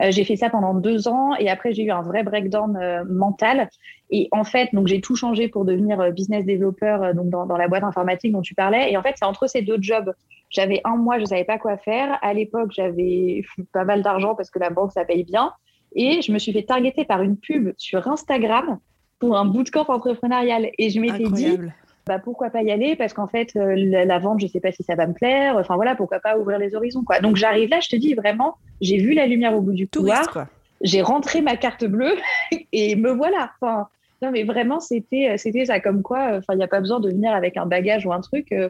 J'ai 0.09 0.25
fait 0.25 0.37
ça 0.37 0.49
pendant 0.49 0.75
deux 0.75 1.09
ans 1.09 1.35
et 1.37 1.51
après, 1.51 1.73
j'ai 1.73 1.85
eu 1.85 1.91
un 1.91 2.03
vrai 2.03 2.23
breakdown 2.23 3.05
mental 3.09 3.69
et 4.11 4.29
en 4.33 4.45
fait, 4.45 4.71
donc 4.73 4.89
j'ai 4.89 5.01
tout 5.01 5.15
changé 5.15 5.49
pour 5.49 5.65
devenir 5.65 6.01
euh, 6.01 6.11
business 6.11 6.45
développeur 6.45 7.03
euh, 7.03 7.13
donc 7.13 7.31
dans, 7.31 7.47
dans, 7.47 7.57
la 7.57 7.69
boîte 7.69 7.85
informatique 7.85 8.33
dont 8.33 8.43
tu 8.43 8.55
parlais. 8.55 8.93
Et 8.93 8.97
en 8.97 9.03
fait, 9.03 9.15
c'est 9.17 9.25
entre 9.25 9.47
ces 9.47 9.63
deux 9.63 9.79
jobs. 9.81 10.13
J'avais 10.51 10.81
un 10.85 10.97
mois, 10.97 11.17
je 11.17 11.23
ne 11.23 11.27
savais 11.27 11.45
pas 11.45 11.59
quoi 11.59 11.77
faire. 11.77 12.19
À 12.23 12.35
l'époque, 12.35 12.73
j'avais 12.73 13.45
pas 13.73 13.85
mal 13.85 14.03
d'argent 14.03 14.35
parce 14.35 14.51
que 14.51 14.59
la 14.59 14.71
banque, 14.71 14.93
ça 14.93 15.05
paye 15.05 15.25
bien. 15.25 15.53
Et 15.95 16.23
je 16.23 16.33
me 16.33 16.39
suis 16.39 16.53
fait 16.53 16.65
targeter 16.65 17.05
par 17.05 17.23
une 17.23 17.37
pub 17.37 17.73
sur 17.77 18.07
Instagram 18.09 18.79
pour 19.19 19.37
un 19.37 19.45
bootcamp 19.45 19.87
entrepreneurial. 19.89 20.71
Et 20.79 20.91
je 20.91 21.01
m'étais 21.01 21.29
dit, 21.29 21.59
bah, 22.07 22.19
pourquoi 22.19 22.51
pas 22.51 22.63
y 22.63 22.71
aller? 22.71 22.97
Parce 22.97 23.13
qu'en 23.13 23.27
fait, 23.27 23.55
euh, 23.57 23.75
la, 23.77 24.19
vente, 24.19 24.41
je 24.41 24.47
ne 24.47 24.51
sais 24.51 24.61
pas 24.61 24.73
si 24.73 24.83
ça 24.83 24.95
va 24.95 25.07
me 25.07 25.13
plaire. 25.13 25.57
Enfin 25.57 25.77
voilà, 25.77 25.95
pourquoi 25.95 26.21
pas 26.21 26.39
ouvrir 26.39 26.59
les 26.59 26.75
horizons. 26.75 27.05
Quoi. 27.05 27.21
Donc 27.21 27.37
j'arrive 27.37 27.69
là, 27.71 27.81
je 27.81 27.89
te 27.89 27.97
dis 27.97 28.15
vraiment, 28.15 28.57
j'ai 28.81 28.99
vu 28.99 29.13
la 29.13 29.27
lumière 29.27 29.55
au 29.55 29.61
bout 29.61 29.73
du 29.73 29.89
couloir. 29.89 30.49
J'ai 30.83 31.03
rentré 31.03 31.43
ma 31.43 31.57
carte 31.57 31.85
bleue 31.85 32.17
et 32.73 32.97
me 32.97 33.11
voilà. 33.11 33.53
Enfin, 33.61 33.89
non, 34.23 34.31
mais 34.31 34.45
vraiment, 34.45 34.81
c'était, 34.81 35.31
euh, 35.31 35.37
c'était 35.37 35.65
ça. 35.67 35.81
Comme 35.81 36.03
quoi, 36.03 36.33
euh, 36.33 36.39
enfin, 36.39 36.55
il 36.55 36.59
n'y 36.59 36.65
a 36.65 36.69
pas 36.69 36.81
besoin 36.81 37.01
de 37.01 37.09
venir 37.09 37.33
avec 37.33 37.57
un 37.57 37.67
bagage 37.67 38.05
ou 38.07 38.13
un 38.13 38.21
truc. 38.21 38.53
Euh, 38.53 38.69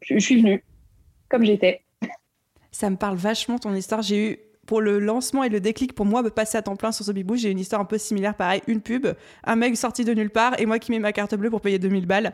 je, 0.00 0.18
suis 0.18 0.40
venue 0.40 0.64
comme 1.28 1.44
j'étais. 1.44 1.82
Ça 2.72 2.90
me 2.90 2.96
parle 2.96 3.16
vachement 3.16 3.58
ton 3.58 3.74
histoire. 3.74 4.02
J'ai 4.02 4.32
eu 4.32 4.38
pour 4.66 4.80
le 4.80 4.98
lancement 4.98 5.44
et 5.44 5.48
le 5.48 5.60
déclic 5.60 5.94
pour 5.94 6.06
moi 6.06 6.22
de 6.22 6.28
passer 6.28 6.58
à 6.58 6.62
temps 6.62 6.76
plein 6.76 6.92
sur 6.92 7.04
Sobibou, 7.04 7.36
j'ai 7.36 7.50
une 7.50 7.58
histoire 7.58 7.80
un 7.80 7.84
peu 7.84 7.98
similaire, 7.98 8.34
pareil, 8.34 8.62
une 8.66 8.80
pub, 8.80 9.06
un 9.44 9.56
mec 9.56 9.76
sorti 9.76 10.04
de 10.04 10.14
nulle 10.14 10.30
part 10.30 10.58
et 10.58 10.66
moi 10.66 10.78
qui 10.78 10.90
mets 10.90 10.98
ma 10.98 11.12
carte 11.12 11.34
bleue 11.34 11.50
pour 11.50 11.60
payer 11.60 11.78
2000 11.78 12.06
balles 12.06 12.32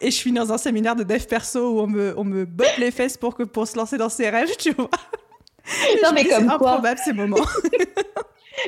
et 0.00 0.10
je 0.10 0.16
suis 0.16 0.32
dans 0.32 0.52
un 0.52 0.58
séminaire 0.58 0.96
de 0.96 1.04
dev 1.04 1.24
perso 1.26 1.74
où 1.74 1.80
on 1.80 1.86
me, 1.86 2.14
on 2.16 2.24
me 2.24 2.44
botte 2.44 2.78
les 2.78 2.90
fesses 2.90 3.16
pour, 3.16 3.34
que, 3.34 3.42
pour 3.42 3.66
se 3.66 3.76
lancer 3.76 3.98
dans 3.98 4.08
ses 4.08 4.30
rêves, 4.30 4.56
tu 4.58 4.72
vois. 4.72 4.90
Non, 6.02 6.10
mais 6.14 6.24
comme 6.24 6.46
quoi. 6.46 6.54
improbable 6.54 7.00
ces 7.04 7.12
moments. 7.12 7.36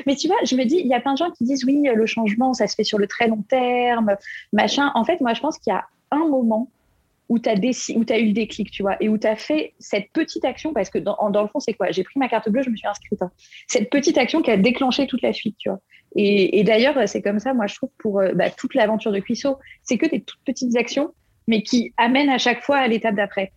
Mais 0.07 0.15
tu 0.15 0.27
vois, 0.27 0.37
je 0.43 0.55
me 0.55 0.63
dis, 0.63 0.77
il 0.77 0.87
y 0.87 0.93
a 0.93 0.99
plein 0.99 1.13
de 1.13 1.17
gens 1.17 1.29
qui 1.31 1.43
disent 1.43 1.65
oui, 1.65 1.83
le 1.93 2.05
changement, 2.05 2.53
ça 2.53 2.67
se 2.67 2.75
fait 2.75 2.83
sur 2.83 2.97
le 2.97 3.07
très 3.07 3.27
long 3.27 3.43
terme, 3.47 4.15
machin. 4.51 4.91
En 4.95 5.03
fait, 5.03 5.21
moi, 5.21 5.33
je 5.33 5.41
pense 5.41 5.57
qu'il 5.59 5.71
y 5.71 5.75
a 5.75 5.85
un 6.11 6.27
moment 6.27 6.69
où 7.29 7.39
tu 7.39 7.49
as, 7.49 7.53
as, 7.53 8.19
eu 8.19 8.27
le 8.27 8.33
déclic, 8.33 8.69
tu 8.71 8.83
vois, 8.83 8.97
et 9.01 9.09
où 9.09 9.17
tu 9.17 9.27
as 9.27 9.35
fait 9.35 9.73
cette 9.79 10.11
petite 10.11 10.45
action, 10.45 10.73
parce 10.73 10.89
que 10.89 10.97
dans, 10.97 11.17
dans 11.29 11.41
le 11.41 11.47
fond, 11.47 11.59
c'est 11.59 11.73
quoi? 11.73 11.91
J'ai 11.91 12.03
pris 12.03 12.19
ma 12.19 12.27
carte 12.27 12.49
bleue, 12.49 12.63
je 12.63 12.69
me 12.69 12.75
suis 12.75 12.87
inscrite. 12.87 13.21
Hein. 13.21 13.31
Cette 13.67 13.89
petite 13.89 14.17
action 14.17 14.41
qui 14.41 14.51
a 14.51 14.57
déclenché 14.57 15.07
toute 15.07 15.21
la 15.21 15.33
suite, 15.33 15.55
tu 15.57 15.69
vois. 15.69 15.79
Et, 16.15 16.63
d'ailleurs, 16.63 17.07
c'est 17.07 17.21
comme 17.21 17.39
ça, 17.39 17.53
moi, 17.53 17.65
je 17.67 17.75
trouve, 17.75 17.89
pour 17.97 18.19
euh, 18.19 18.33
bah, 18.33 18.49
toute 18.51 18.75
l'aventure 18.75 19.11
de 19.11 19.19
Cuisseau, 19.19 19.57
c'est 19.81 19.97
que 19.97 20.05
des 20.05 20.21
toutes 20.21 20.41
petites 20.45 20.75
actions, 20.75 21.13
mais 21.47 21.63
qui 21.63 21.93
amènent 21.97 22.29
à 22.29 22.37
chaque 22.37 22.61
fois 22.61 22.77
à 22.77 22.87
l'étape 22.87 23.15
d'après. 23.15 23.51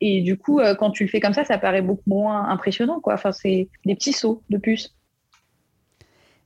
Et 0.00 0.20
du 0.20 0.36
coup, 0.36 0.60
euh, 0.60 0.74
quand 0.74 0.90
tu 0.90 1.04
le 1.04 1.08
fais 1.08 1.20
comme 1.20 1.32
ça, 1.32 1.44
ça 1.44 1.58
paraît 1.58 1.80
beaucoup 1.80 2.02
moins 2.06 2.48
impressionnant, 2.48 3.00
quoi. 3.00 3.14
Enfin, 3.14 3.32
c'est 3.32 3.68
des 3.86 3.94
petits 3.94 4.12
sauts 4.12 4.42
de 4.50 4.58
puce. 4.58 4.94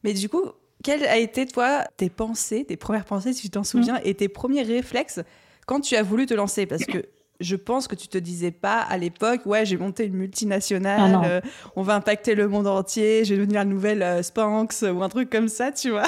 Mais 0.05 0.13
du 0.13 0.29
coup, 0.29 0.45
quelles 0.85 1.05
a 1.05 1.17
été, 1.17 1.47
toi, 1.47 1.85
tes 1.97 2.11
pensées, 2.11 2.65
tes 2.65 2.77
premières 2.77 3.05
pensées, 3.05 3.33
si 3.33 3.43
tu 3.43 3.51
t'en 3.51 3.65
souviens, 3.65 3.95
mm. 3.95 4.03
et 4.05 4.15
tes 4.15 4.29
premiers 4.29 4.63
réflexes 4.63 5.21
quand 5.67 5.81
tu 5.81 5.97
as 5.97 6.03
voulu 6.03 6.27
te 6.27 6.35
lancer 6.35 6.65
Parce 6.67 6.85
que 6.85 7.05
je 7.41 7.57
pense 7.57 7.87
que 7.87 7.95
tu 7.95 8.09
te 8.09 8.19
disais 8.19 8.51
pas 8.51 8.81
à 8.81 8.97
l'époque, 8.97 9.43
ouais, 9.45 9.67
j'ai 9.67 9.77
monté 9.77 10.07
une 10.07 10.15
multinationale, 10.15 11.19
ah 11.23 11.27
euh, 11.27 11.41
on 11.75 11.83
va 11.83 11.95
impacter 11.95 12.35
le 12.35 12.49
monde 12.49 12.67
entier, 12.67 13.25
je 13.25 13.35
vais 13.35 13.41
devenir 13.41 13.61
la 13.61 13.65
nouvelle 13.65 14.03
euh, 14.03 14.23
Spanx 14.23 14.83
ou 14.83 15.03
un 15.03 15.09
truc 15.09 15.29
comme 15.29 15.49
ça, 15.49 15.73
tu 15.73 15.91
vois. 15.91 16.07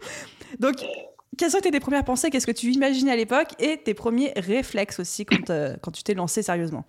Donc, 0.60 0.76
quelles 1.38 1.54
ont 1.54 1.58
été 1.58 1.70
tes 1.70 1.80
premières 1.80 2.04
pensées? 2.04 2.30
Qu'est-ce 2.30 2.46
que 2.46 2.52
tu 2.52 2.70
imaginais 2.72 3.12
à 3.12 3.16
l'époque? 3.16 3.48
Et 3.58 3.78
tes 3.78 3.94
premiers 3.94 4.32
réflexes 4.36 5.00
aussi 5.00 5.24
quand, 5.24 5.50
euh, 5.50 5.76
quand 5.82 5.90
tu 5.90 6.02
t'es 6.02 6.14
lancé 6.14 6.42
sérieusement? 6.42 6.84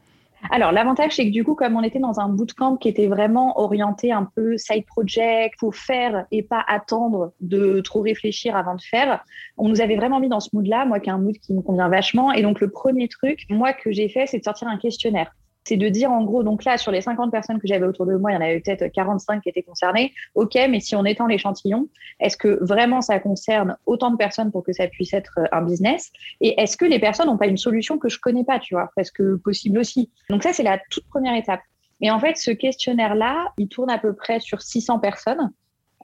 Alors, 0.51 0.71
l'avantage, 0.71 1.15
c'est 1.15 1.25
que 1.25 1.31
du 1.31 1.43
coup, 1.43 1.55
comme 1.55 1.75
on 1.75 1.83
était 1.83 1.99
dans 1.99 2.19
un 2.19 2.29
bootcamp 2.29 2.77
qui 2.77 2.87
était 2.87 3.07
vraiment 3.07 3.59
orienté 3.59 4.11
un 4.11 4.29
peu 4.35 4.57
side 4.57 4.85
project, 4.85 5.55
pour 5.59 5.75
faire 5.75 6.25
et 6.31 6.43
pas 6.43 6.63
attendre 6.67 7.33
de 7.41 7.81
trop 7.81 8.01
réfléchir 8.01 8.55
avant 8.55 8.75
de 8.75 8.81
faire, 8.81 9.23
on 9.57 9.67
nous 9.67 9.81
avait 9.81 9.95
vraiment 9.95 10.19
mis 10.19 10.29
dans 10.29 10.39
ce 10.39 10.49
mood-là, 10.53 10.85
moi 10.85 10.99
qui 10.99 11.09
est 11.09 11.13
un 11.13 11.17
mood 11.17 11.37
qui 11.37 11.53
me 11.53 11.61
convient 11.61 11.89
vachement. 11.89 12.31
Et 12.31 12.41
donc, 12.41 12.61
le 12.61 12.69
premier 12.69 13.07
truc, 13.07 13.45
moi, 13.49 13.73
que 13.73 13.91
j'ai 13.91 14.09
fait, 14.09 14.27
c'est 14.27 14.39
de 14.39 14.43
sortir 14.43 14.67
un 14.67 14.77
questionnaire 14.77 15.31
c'est 15.67 15.77
de 15.77 15.89
dire 15.89 16.11
en 16.11 16.23
gros, 16.23 16.43
donc 16.43 16.63
là, 16.63 16.77
sur 16.77 16.91
les 16.91 17.01
50 17.01 17.29
personnes 17.29 17.59
que 17.59 17.67
j'avais 17.67 17.85
autour 17.85 18.05
de 18.05 18.15
moi, 18.15 18.31
il 18.31 18.35
y 18.35 18.37
en 18.37 18.41
avait 18.41 18.61
peut-être 18.61 18.87
45 18.87 19.41
qui 19.41 19.49
étaient 19.49 19.63
concernées. 19.63 20.13
OK, 20.35 20.55
mais 20.69 20.79
si 20.79 20.95
on 20.95 21.03
étend 21.03 21.27
l'échantillon, 21.27 21.89
est-ce 22.19 22.37
que 22.37 22.63
vraiment 22.63 23.01
ça 23.01 23.19
concerne 23.19 23.75
autant 23.85 24.11
de 24.11 24.15
personnes 24.15 24.51
pour 24.51 24.63
que 24.63 24.71
ça 24.71 24.87
puisse 24.87 25.13
être 25.13 25.33
euh, 25.39 25.45
un 25.51 25.61
business? 25.61 26.11
Et 26.39 26.59
est-ce 26.61 26.77
que 26.77 26.85
les 26.85 26.99
personnes 26.99 27.27
n'ont 27.27 27.37
pas 27.37 27.47
une 27.47 27.57
solution 27.57 27.97
que 27.97 28.07
je 28.07 28.17
connais 28.19 28.45
pas, 28.45 28.59
tu 28.59 28.75
vois? 28.75 28.89
Parce 28.95 29.11
que 29.11 29.35
possible 29.35 29.77
aussi. 29.79 30.09
Donc 30.29 30.43
ça, 30.43 30.53
c'est 30.53 30.63
la 30.63 30.79
toute 30.89 31.07
première 31.07 31.35
étape. 31.35 31.61
Et 31.99 32.09
en 32.11 32.19
fait, 32.19 32.37
ce 32.37 32.51
questionnaire-là, 32.51 33.53
il 33.57 33.67
tourne 33.67 33.89
à 33.89 33.97
peu 33.97 34.13
près 34.13 34.39
sur 34.39 34.61
600 34.61 34.99
personnes, 34.99 35.51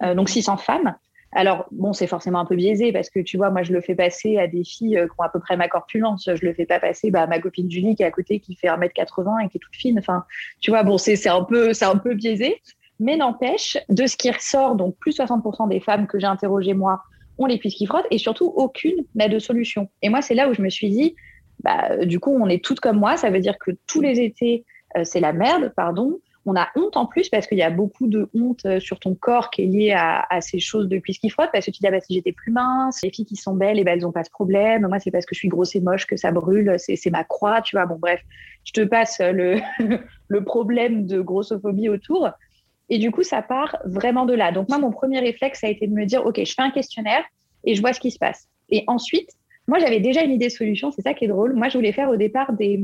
euh, 0.01 0.13
donc 0.13 0.29
600 0.29 0.57
femmes. 0.57 0.95
Alors, 1.35 1.65
bon, 1.71 1.93
c'est 1.93 2.07
forcément 2.07 2.39
un 2.39 2.45
peu 2.45 2.55
biaisé 2.55 2.91
parce 2.91 3.09
que 3.09 3.19
tu 3.19 3.37
vois, 3.37 3.49
moi, 3.49 3.63
je 3.63 3.73
le 3.73 3.81
fais 3.81 3.95
passer 3.95 4.37
à 4.37 4.47
des 4.47 4.63
filles 4.63 4.97
euh, 4.97 5.07
qui 5.07 5.13
ont 5.17 5.23
à 5.23 5.29
peu 5.29 5.39
près 5.39 5.57
ma 5.57 5.67
corpulence. 5.67 6.29
Je 6.33 6.45
le 6.45 6.53
fais 6.53 6.65
pas 6.65 6.79
passer 6.79 7.11
bah, 7.11 7.23
à 7.23 7.27
ma 7.27 7.39
copine 7.39 7.69
Julie 7.69 7.95
qui 7.95 8.03
est 8.03 8.05
à 8.05 8.11
côté, 8.11 8.39
qui 8.39 8.55
fait 8.55 8.67
1m80 8.67 9.45
et 9.45 9.49
qui 9.49 9.57
est 9.57 9.59
toute 9.59 9.75
fine. 9.75 9.97
Enfin, 9.97 10.25
tu 10.59 10.71
vois, 10.71 10.83
bon, 10.83 10.97
c'est 10.97 11.27
un, 11.27 11.43
peu, 11.43 11.71
un 11.81 11.97
peu 11.97 12.13
biaisé. 12.13 12.61
Mais 12.99 13.17
n'empêche, 13.17 13.77
de 13.89 14.05
ce 14.05 14.15
qui 14.15 14.29
ressort, 14.29 14.75
donc 14.75 14.95
plus 14.97 15.17
60% 15.17 15.67
des 15.67 15.79
femmes 15.79 16.05
que 16.07 16.19
j'ai 16.19 16.27
interrogées, 16.27 16.73
moi, 16.73 17.01
ont 17.39 17.47
les 17.47 17.57
cuisses 17.57 17.75
qui 17.75 17.87
frottent 17.87 18.05
et 18.11 18.19
surtout, 18.19 18.53
aucune 18.55 19.03
n'a 19.15 19.27
de 19.27 19.39
solution. 19.39 19.89
Et 20.03 20.09
moi, 20.09 20.21
c'est 20.21 20.35
là 20.35 20.49
où 20.49 20.53
je 20.53 20.61
me 20.61 20.69
suis 20.69 20.89
dit, 20.89 21.15
bah, 21.63 22.05
du 22.05 22.19
coup, 22.19 22.37
on 22.39 22.47
est 22.47 22.63
toutes 22.63 22.79
comme 22.79 22.99
moi. 22.99 23.17
Ça 23.17 23.31
veut 23.31 23.39
dire 23.39 23.57
que 23.57 23.71
tous 23.87 24.01
les 24.01 24.19
étés, 24.19 24.65
euh, 24.97 25.03
c'est 25.03 25.19
la 25.19 25.33
merde, 25.33 25.73
pardon 25.75 26.19
on 26.45 26.55
a 26.55 26.69
honte 26.75 26.97
en 26.97 27.05
plus 27.05 27.29
parce 27.29 27.47
qu'il 27.47 27.57
y 27.57 27.63
a 27.63 27.69
beaucoup 27.69 28.07
de 28.07 28.29
honte 28.33 28.65
euh, 28.65 28.79
sur 28.79 28.99
ton 28.99 29.15
corps 29.15 29.49
qui 29.49 29.63
est 29.63 29.65
liée 29.65 29.93
à, 29.95 30.41
ces 30.41 30.59
choses 30.59 30.87
de 30.87 30.97
cuisses 30.97 31.19
qui 31.19 31.29
frottent 31.29 31.51
parce 31.53 31.65
que 31.65 31.71
tu 31.71 31.79
dis 31.79 31.87
ah 31.87 31.91
bah, 31.91 32.01
si 32.01 32.13
j'étais 32.13 32.33
plus 32.33 32.51
mince, 32.51 32.99
les 33.03 33.11
filles 33.11 33.25
qui 33.25 33.35
sont 33.35 33.55
belles, 33.55 33.79
eh 33.79 33.83
ben, 33.83 33.93
elles 33.93 34.01
n'ont 34.01 34.11
pas 34.11 34.23
ce 34.23 34.29
problème. 34.29 34.87
Moi, 34.87 34.99
c'est 34.99 35.11
parce 35.11 35.25
que 35.25 35.35
je 35.35 35.39
suis 35.39 35.47
grosse 35.47 35.75
et 35.75 35.79
moche 35.79 36.05
que 36.05 36.17
ça 36.17 36.31
brûle. 36.31 36.75
C'est 36.77 37.09
ma 37.11 37.23
croix, 37.23 37.61
tu 37.61 37.75
vois. 37.75 37.85
Bon, 37.85 37.97
bref, 37.97 38.21
je 38.65 38.73
te 38.73 38.81
passe 38.81 39.19
le, 39.21 39.59
le 40.27 40.43
problème 40.43 41.05
de 41.05 41.21
grossophobie 41.21 41.89
autour. 41.89 42.29
Et 42.89 42.97
du 42.97 43.11
coup, 43.11 43.23
ça 43.23 43.41
part 43.41 43.77
vraiment 43.85 44.25
de 44.25 44.33
là. 44.33 44.51
Donc, 44.51 44.69
moi, 44.69 44.77
mon 44.77 44.91
premier 44.91 45.19
réflexe, 45.19 45.61
ça 45.61 45.67
a 45.67 45.69
été 45.69 45.87
de 45.87 45.93
me 45.93 46.05
dire 46.05 46.25
OK, 46.25 46.43
je 46.43 46.53
fais 46.53 46.61
un 46.61 46.71
questionnaire 46.71 47.23
et 47.63 47.75
je 47.75 47.81
vois 47.81 47.93
ce 47.93 47.99
qui 47.99 48.11
se 48.11 48.19
passe. 48.19 48.47
Et 48.69 48.83
ensuite, 48.87 49.29
Moi, 49.65 49.79
j'avais 49.79 50.01
déjà 50.01 50.23
une 50.23 50.31
idée 50.31 50.47
de 50.47 50.51
solution, 50.51 50.91
c'est 50.91 51.03
ça 51.03 51.13
qui 51.13 51.23
est 51.23 51.29
drôle. 51.29 51.53
Moi, 51.53 51.69
je 51.69 51.77
voulais 51.77 51.93
faire 51.93 52.09
au 52.09 52.17
départ 52.17 52.51
des, 52.51 52.83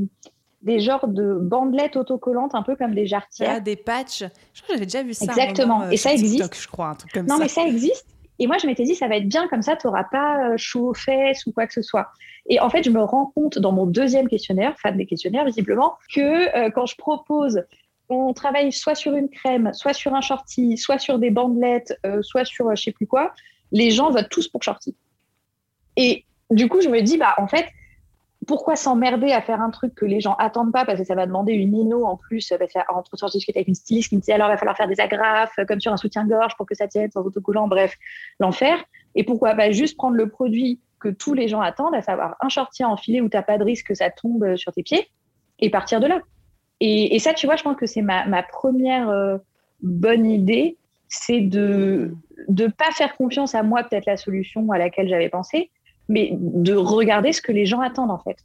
des 0.61 0.79
genres 0.79 1.07
de 1.07 1.33
bandelettes 1.35 1.95
autocollantes, 1.95 2.53
un 2.53 2.63
peu 2.63 2.75
comme 2.75 2.93
des 2.93 3.05
jarretières. 3.05 3.53
Ah, 3.55 3.59
des 3.59 3.75
patchs. 3.75 4.23
Je 4.53 4.61
crois 4.61 4.67
que 4.67 4.73
j'avais 4.73 4.85
déjà 4.85 5.03
vu 5.03 5.13
ça. 5.13 5.25
Exactement. 5.25 5.83
Euh, 5.83 5.91
et 5.91 5.97
ça 5.97 6.11
existe. 6.11 6.61
je 6.61 6.67
crois, 6.67 6.87
un 6.87 6.95
truc 6.95 7.11
comme 7.11 7.27
non, 7.27 7.37
ça. 7.37 7.43
mais 7.43 7.47
ça 7.47 7.65
existe. 7.65 8.05
Et 8.39 8.47
moi, 8.47 8.57
je 8.57 8.67
m'étais 8.67 8.83
dit, 8.83 8.95
ça 8.95 9.07
va 9.07 9.17
être 9.17 9.27
bien, 9.27 9.47
comme 9.47 9.61
ça, 9.61 9.75
tu 9.75 9.87
n'auras 9.87 10.05
pas 10.05 10.49
euh, 10.49 10.53
chaud 10.57 10.89
aux 10.89 10.93
fesses 10.93 11.45
ou 11.45 11.51
quoi 11.51 11.67
que 11.67 11.73
ce 11.73 11.81
soit. 11.81 12.07
Et 12.47 12.59
en 12.59 12.69
fait, 12.69 12.83
je 12.83 12.89
me 12.89 13.01
rends 13.01 13.27
compte 13.35 13.59
dans 13.59 13.71
mon 13.71 13.85
deuxième 13.85 14.27
questionnaire, 14.27 14.77
fan 14.79 14.97
des 14.97 15.05
questionnaires 15.05 15.45
visiblement, 15.45 15.95
que 16.13 16.57
euh, 16.57 16.69
quand 16.71 16.85
je 16.85 16.95
propose, 16.95 17.63
on 18.07 18.33
travaille 18.33 18.71
soit 18.71 18.95
sur 18.95 19.13
une 19.13 19.29
crème, 19.29 19.71
soit 19.73 19.93
sur 19.93 20.15
un 20.15 20.21
shorty, 20.21 20.77
soit 20.77 20.99
sur 20.99 21.19
des 21.19 21.29
bandelettes, 21.29 21.99
soit 22.21 22.43
sur 22.43 22.75
je 22.75 22.81
sais 22.81 22.91
plus 22.91 23.05
quoi, 23.05 23.33
les 23.71 23.91
gens 23.91 24.09
votent 24.09 24.29
tous 24.29 24.47
pour 24.47 24.63
shorty. 24.63 24.95
Et 25.95 26.25
du 26.49 26.67
coup, 26.67 26.81
je 26.81 26.89
me 26.89 27.01
dis, 27.01 27.17
bah, 27.17 27.35
en 27.37 27.47
fait, 27.47 27.67
pourquoi 28.47 28.75
s'emmerder 28.75 29.31
à 29.31 29.41
faire 29.41 29.61
un 29.61 29.69
truc 29.69 29.93
que 29.95 30.05
les 30.05 30.21
gens 30.21 30.33
attendent 30.35 30.71
pas? 30.71 30.85
Parce 30.85 30.99
que 30.99 31.05
ça 31.05 31.15
va 31.15 31.25
demander 31.25 31.53
une 31.53 31.75
ino 31.75 32.05
en 32.05 32.15
plus 32.15 32.53
parce 32.57 32.73
entre 32.87 33.17
je 33.17 33.31
discuter 33.31 33.59
avec 33.59 33.67
une 33.67 33.75
styliste 33.75 34.09
qui 34.09 34.15
me 34.15 34.21
dit 34.21 34.31
alors 34.31 34.47
il 34.47 34.51
va 34.51 34.57
falloir 34.57 34.77
faire 34.77 34.87
des 34.87 34.99
agrafes 34.99 35.59
comme 35.67 35.81
sur 35.81 35.91
un 35.91 35.97
soutien-gorge 35.97 36.55
pour 36.55 36.65
que 36.65 36.73
ça 36.73 36.87
tienne 36.87 37.11
sans 37.11 37.21
autocollant 37.21 37.67
bref 37.67 37.95
l'enfer. 38.39 38.77
Et 39.15 39.23
pourquoi 39.23 39.55
pas 39.55 39.71
juste 39.71 39.97
prendre 39.97 40.15
le 40.15 40.29
produit 40.29 40.79
que 40.99 41.09
tous 41.09 41.33
les 41.33 41.47
gens 41.47 41.61
attendent 41.61 41.95
à 41.95 42.01
savoir 42.01 42.35
un 42.41 42.49
shorty 42.49 42.83
enfilé 42.83 43.21
où 43.21 43.29
t'as 43.29 43.41
pas 43.41 43.57
de 43.57 43.63
risque 43.63 43.87
que 43.87 43.93
ça 43.93 44.09
tombe 44.09 44.55
sur 44.55 44.71
tes 44.71 44.83
pieds 44.83 45.09
et 45.59 45.69
partir 45.69 45.99
de 45.99 46.07
là. 46.07 46.21
Et, 46.79 47.19
ça 47.19 47.33
tu 47.33 47.45
vois 47.45 47.57
je 47.57 47.63
pense 47.63 47.75
que 47.75 47.85
c'est 47.85 48.01
ma, 48.01 48.43
première 48.43 49.09
euh, 49.09 49.37
bonne 49.81 50.25
idée 50.25 50.77
c'est 51.09 51.41
de 51.41 52.13
ne 52.47 52.67
pas 52.67 52.91
faire 52.91 53.17
confiance 53.17 53.53
à 53.53 53.63
moi 53.63 53.83
peut-être 53.83 54.05
la 54.05 54.15
solution 54.15 54.71
à 54.71 54.77
laquelle 54.77 55.09
j'avais 55.09 55.27
pensé 55.27 55.71
mais 56.09 56.31
de 56.33 56.73
regarder 56.73 57.31
ce 57.31 57.41
que 57.41 57.51
les 57.51 57.65
gens 57.65 57.79
attendent 57.79 58.11
en 58.11 58.17
fait. 58.17 58.37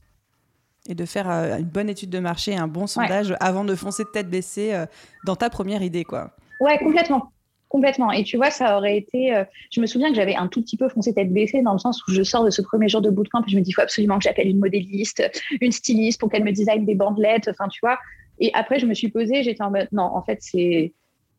Et 0.87 0.94
de 0.94 1.06
faire 1.06 1.30
euh, 1.30 1.59
une 1.59 1.64
bonne 1.64 1.88
étude 1.88 2.11
de 2.11 2.18
marché, 2.18 2.54
un 2.54 2.68
bon 2.68 2.87
sondage 2.87 3.35
avant 3.40 3.64
de 3.64 3.75
foncer 3.75 4.04
de 4.04 4.11
tête 4.11 4.28
baissée 4.28 4.75
euh, 4.75 4.85
dans 5.25 5.35
ta 5.35 5.49
première 5.49 5.83
idée, 5.83 6.04
quoi. 6.04 6.33
Ouais, 6.61 6.78
complètement. 6.78 7.30
Complètement. 7.71 8.12
Et 8.12 8.23
tu 8.23 8.37
vois, 8.37 8.50
ça 8.50 8.76
aurait 8.76 8.99
été. 8.99 9.35
Euh, 9.35 9.44
je 9.71 9.80
me 9.80 9.87
souviens 9.87 10.11
que 10.11 10.14
j'avais 10.14 10.37
un 10.37 10.47
tout 10.47 10.61
petit 10.61 10.76
peu 10.76 10.88
foncé 10.90 11.14
tête 11.14 11.33
baissée 11.33 11.62
dans 11.62 11.73
le 11.73 11.78
sens 11.78 12.06
où 12.06 12.12
je 12.12 12.23
sors 12.23 12.44
de 12.44 12.50
ce 12.50 12.61
premier 12.61 12.88
jour 12.88 13.00
de 13.00 13.09
bootcamp 13.09 13.42
et 13.47 13.50
je 13.50 13.56
me 13.56 13.62
dis, 13.62 13.71
il 13.71 13.73
faut 13.73 13.80
absolument 13.80 14.18
que 14.18 14.25
j'appelle 14.25 14.49
une 14.49 14.59
modéliste, 14.59 15.23
une 15.61 15.73
styliste 15.73 16.21
pour 16.21 16.30
qu'elle 16.30 16.44
me 16.44 16.52
design 16.52 16.85
des 16.85 16.94
bandelettes. 16.94 17.49
Enfin, 17.49 17.68
tu 17.68 17.80
vois. 17.83 17.99
Et 18.38 18.50
après, 18.52 18.78
je 18.78 18.85
me 18.85 18.92
suis 18.92 19.09
posée, 19.09 19.42
j'étais 19.42 19.62
en 19.62 19.71
mode, 19.71 19.88
non, 19.90 20.02
en 20.02 20.23
fait, 20.23 20.38
c'est 20.40 20.92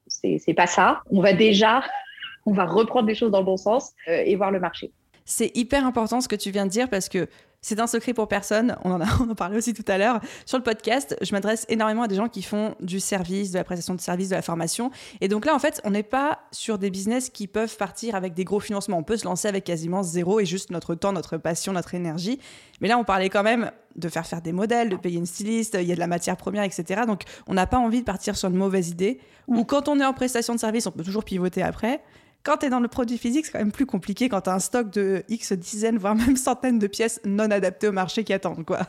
c'est 0.08 0.53
pas 0.55 0.67
ça. 0.67 1.01
On 1.12 1.22
va 1.22 1.34
déjà, 1.34 1.84
on 2.48 2.51
va 2.51 2.65
reprendre 2.65 3.08
les 3.08 3.15
choses 3.15 3.32
dans 3.32 3.39
le 3.39 3.46
bon 3.46 3.58
sens 3.58 3.94
et 4.08 4.36
voir 4.36 4.50
le 4.50 4.60
marché. 4.60 4.91
C'est 5.25 5.51
hyper 5.58 5.86
important 5.86 6.22
ce 6.22 6.27
que 6.27 6.36
tu 6.36 6.51
viens 6.51 6.65
de 6.65 6.72
dire 6.72 6.89
parce 6.89 7.10
que 7.10 7.27
c'est 7.62 7.79
un 7.79 7.88
secret 7.88 8.13
pour 8.13 8.27
personne. 8.27 8.77
On 8.84 8.91
en 8.91 9.01
a 9.01 9.05
on 9.22 9.32
en 9.32 9.34
parlait 9.34 9.58
aussi 9.58 9.74
tout 9.74 9.84
à 9.88 9.98
l'heure. 9.98 10.20
Sur 10.46 10.60
le 10.60 10.63
podcast, 10.63 11.17
je 11.22 11.32
m'adresse 11.32 11.65
énormément 11.67 12.03
à 12.03 12.08
des 12.08 12.15
gens 12.15 12.29
qui 12.29 12.44
font 12.44 12.75
du 12.79 13.00
service, 13.00 13.51
de 13.51 13.58
la 13.58 13.63
prestation 13.63 13.96
de 13.96 14.01
service, 14.01 14.29
de 14.29 14.36
la 14.36 14.44
formation. 14.44 14.91
Et 15.22 15.27
donc 15.27 15.48
là, 15.48 15.55
en 15.55 15.60
fait, 15.60 15.82
on 15.84 15.89
n'est 15.89 16.03
pas 16.03 16.41
sur 16.51 16.77
des 16.77 16.91
business 16.91 17.32
qui 17.32 17.48
peuvent 17.48 17.75
partir 17.75 18.13
avec 18.13 18.36
des 18.36 18.44
gros 18.44 18.60
financements. 18.60 19.00
On 19.00 19.03
peut 19.03 19.17
se 19.17 19.25
lancer 19.25 19.48
avec 19.48 19.63
quasiment 19.63 20.03
zéro 20.03 20.39
et 20.39 20.46
juste 20.46 20.70
notre 20.70 20.94
temps, 20.94 21.12
notre 21.12 21.38
passion, 21.38 21.74
notre 21.74 21.96
énergie. 21.96 22.39
Mais 22.79 22.88
là, 22.88 23.00
on 23.00 23.03
parlait 23.03 23.29
quand 23.29 23.44
même 23.44 23.72
de 23.96 24.10
faire 24.10 24.27
faire 24.27 24.44
des 24.44 24.51
modèles, 24.51 24.89
de 24.89 24.96
payer 24.96 25.17
une 25.17 25.25
styliste, 25.25 25.75
il 25.82 25.88
y 25.88 25.91
a 25.91 25.96
de 25.96 26.00
la 26.00 26.05
matière 26.05 26.38
première, 26.38 26.63
etc. 26.63 27.01
Donc, 27.08 27.24
on 27.48 27.55
n'a 27.55 27.65
pas 27.65 27.79
envie 27.79 28.01
de 28.01 28.05
partir 28.05 28.38
sur 28.38 28.50
une 28.50 28.58
mauvaise 28.58 28.89
idée. 28.89 29.20
Ou 29.48 29.63
quand 29.63 29.88
on 29.88 30.00
est 30.00 30.05
en 30.05 30.13
prestation 30.13 30.53
de 30.53 30.60
service, 30.60 30.86
on 30.86 30.91
peut 30.91 31.03
toujours 31.03 31.24
pivoter 31.24 31.63
après. 31.63 32.03
Quand 32.46 32.58
tu 32.58 32.68
es 32.68 32.70
dans 32.70 32.80
le 32.80 32.88
produit 32.88 33.18
physique, 33.18 33.48
c'est 33.48 33.52
quand 33.54 33.60
même 33.60 33.72
plus 33.72 33.88
compliqué 33.88 34.30
quand 34.30 34.42
tu 34.42 34.52
as 34.52 34.54
un 34.54 34.60
stock 34.60 34.92
de 34.92 35.24
X 35.30 35.54
dizaines, 35.54 35.98
voire 35.98 36.14
même 36.14 36.36
centaines 36.36 36.78
de 36.78 36.86
pièces 36.86 37.20
non 37.25 37.50
adaptées 37.50 37.88
au 37.88 37.92
marché 37.92 38.24
qui 38.24 38.34
attendent. 38.34 38.64
Quoi. 38.64 38.82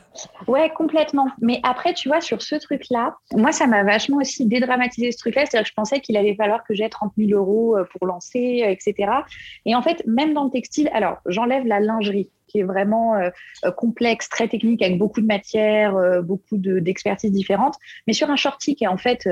Ouais, 0.47 0.71
complètement. 0.75 1.27
Mais 1.41 1.59
après, 1.63 1.95
tu 1.95 2.07
vois, 2.07 2.21
sur 2.21 2.43
ce 2.43 2.53
truc-là, 2.53 3.17
moi, 3.33 3.51
ça 3.51 3.65
m'a 3.65 3.83
vachement 3.83 4.17
aussi 4.17 4.45
dédramatisé 4.45 5.11
ce 5.11 5.17
truc-là. 5.17 5.47
C'est-à-dire 5.47 5.63
que 5.63 5.69
je 5.69 5.73
pensais 5.73 6.01
qu'il 6.01 6.15
allait 6.17 6.35
falloir 6.35 6.63
que 6.65 6.75
j'ai 6.75 6.87
30 6.87 7.13
000 7.17 7.31
euros 7.31 7.75
euh, 7.75 7.83
pour 7.85 8.05
lancer, 8.05 8.61
euh, 8.63 8.69
etc. 8.69 9.11
Et 9.65 9.73
en 9.73 9.81
fait, 9.81 10.05
même 10.05 10.35
dans 10.35 10.43
le 10.43 10.51
textile, 10.51 10.91
alors, 10.93 11.17
j'enlève 11.25 11.65
la 11.65 11.79
lingerie 11.79 12.29
qui 12.45 12.59
est 12.59 12.63
vraiment 12.63 13.15
euh, 13.15 13.31
complexe, 13.75 14.29
très 14.29 14.47
technique, 14.47 14.83
avec 14.83 14.99
beaucoup 14.99 15.19
de 15.19 15.25
matières, 15.25 16.21
beaucoup 16.21 16.57
d'expertises 16.57 17.31
différentes. 17.31 17.75
Mais 18.05 18.13
sur 18.13 18.29
un 18.29 18.35
shorty 18.35 18.75
qui 18.75 18.83
est 18.83 18.87
en 18.87 18.97
fait 18.97 19.27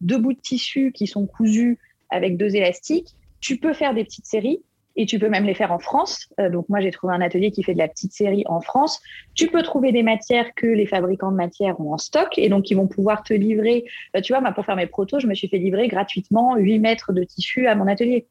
deux 0.00 0.18
bouts 0.18 0.32
de 0.32 0.40
tissu 0.40 0.92
qui 0.92 1.06
sont 1.06 1.26
cousus 1.26 1.78
avec 2.10 2.36
deux 2.36 2.56
élastiques, 2.56 3.14
tu 3.40 3.58
peux 3.58 3.72
faire 3.72 3.94
des 3.94 4.04
petites 4.04 4.26
séries 4.26 4.62
et 4.96 5.06
tu 5.06 5.18
peux 5.18 5.28
même 5.28 5.44
les 5.44 5.54
faire 5.54 5.72
en 5.72 5.78
France. 5.78 6.28
Euh, 6.40 6.50
donc 6.50 6.68
moi, 6.68 6.80
j'ai 6.80 6.90
trouvé 6.90 7.14
un 7.14 7.20
atelier 7.20 7.50
qui 7.50 7.62
fait 7.62 7.74
de 7.74 7.78
la 7.78 7.88
petite 7.88 8.12
série 8.12 8.44
en 8.46 8.60
France. 8.60 9.00
Tu 9.34 9.48
peux 9.48 9.62
trouver 9.62 9.92
des 9.92 10.02
matières 10.02 10.54
que 10.54 10.66
les 10.66 10.86
fabricants 10.86 11.30
de 11.30 11.36
matières 11.36 11.78
ont 11.80 11.92
en 11.92 11.98
stock 11.98 12.38
et 12.38 12.48
donc 12.48 12.70
ils 12.70 12.74
vont 12.74 12.86
pouvoir 12.86 13.22
te 13.22 13.34
livrer. 13.34 13.84
Euh, 14.16 14.20
tu 14.20 14.32
vois, 14.32 14.40
moi, 14.40 14.52
pour 14.52 14.64
faire 14.64 14.76
mes 14.76 14.86
protos, 14.86 15.20
je 15.20 15.26
me 15.26 15.34
suis 15.34 15.48
fait 15.48 15.58
livrer 15.58 15.88
gratuitement 15.88 16.56
8 16.56 16.78
mètres 16.78 17.12
de 17.12 17.22
tissu 17.22 17.66
à 17.66 17.74
mon 17.74 17.86
atelier. 17.86 18.26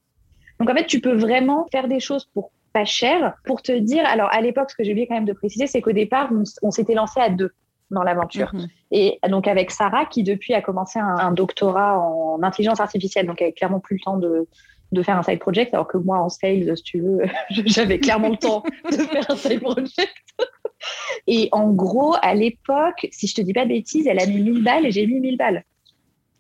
Donc 0.60 0.70
en 0.70 0.74
fait, 0.74 0.86
tu 0.86 1.00
peux 1.02 1.16
vraiment 1.16 1.68
faire 1.72 1.88
des 1.88 2.00
choses 2.00 2.26
pour 2.34 2.52
pas 2.74 2.86
cher 2.86 3.36
pour 3.46 3.62
te 3.62 3.72
dire. 3.72 4.06
Alors 4.06 4.34
à 4.34 4.42
l'époque, 4.42 4.72
ce 4.72 4.76
que 4.76 4.84
j'ai 4.84 4.92
oublié 4.92 5.08
quand 5.08 5.16
même 5.16 5.26
de 5.26 5.34
préciser, 5.34 5.68
c'est 5.68 5.82
qu'au 5.82 5.92
départ, 5.92 6.32
on, 6.62 6.72
s'était 6.72 6.94
lancé 6.94 7.20
à 7.20 7.30
deux 7.30 7.52
dans 7.92 8.04
l'aventure. 8.04 8.54
Mhm. 8.54 8.68
Et 8.92 9.20
donc 9.30 9.48
avec 9.48 9.70
Sarah, 9.70 10.06
qui 10.06 10.24
depuis 10.24 10.54
a 10.54 10.62
commencé 10.62 10.98
un, 10.98 11.16
un, 11.18 11.32
doctorat 11.32 12.00
en 12.00 12.42
intelligence 12.42 12.80
artificielle, 12.80 13.28
donc 13.28 13.42
elle 13.42 13.48
avait 13.48 13.54
clairement 13.54 13.80
plus 13.80 13.98
le 13.98 14.02
temps 14.02 14.18
de, 14.18 14.48
de 14.92 15.01
faire 15.04 15.18
un 15.18 15.24
side 15.24 15.39
project, 15.39 15.74
alors 15.74 15.88
que 15.88 15.98
moi, 15.98 16.20
en 16.20 16.30
sales, 16.30 16.77
si 16.77 16.84
tu 16.84 17.00
veux, 17.00 17.22
j'avais 17.50 18.00
clairement 18.00 18.30
le 18.30 18.38
temps 18.38 18.63
de 18.89 18.98
faire 18.98 19.30
un 19.30 19.36
side 19.36 19.62
project. 19.62 20.13
Et 21.27 21.50
en 21.51 21.72
gros, 21.72 22.15
à 22.22 22.36
l'époque, 22.36 23.08
si 23.12 23.27
je 23.27 23.36
te 23.36 23.42
dis 23.42 23.54
pas 23.54 23.63
de 23.63 23.70
bêtises, 23.70 24.08
elle 24.08 24.20
a 24.20 24.25
mis 24.25 24.42
1000 24.42 24.63
balles 24.63 24.86
et 24.86 24.92
j'ai 24.92 25.08
mis 25.08 25.20
1000 25.20 25.38
balles. 25.38 25.63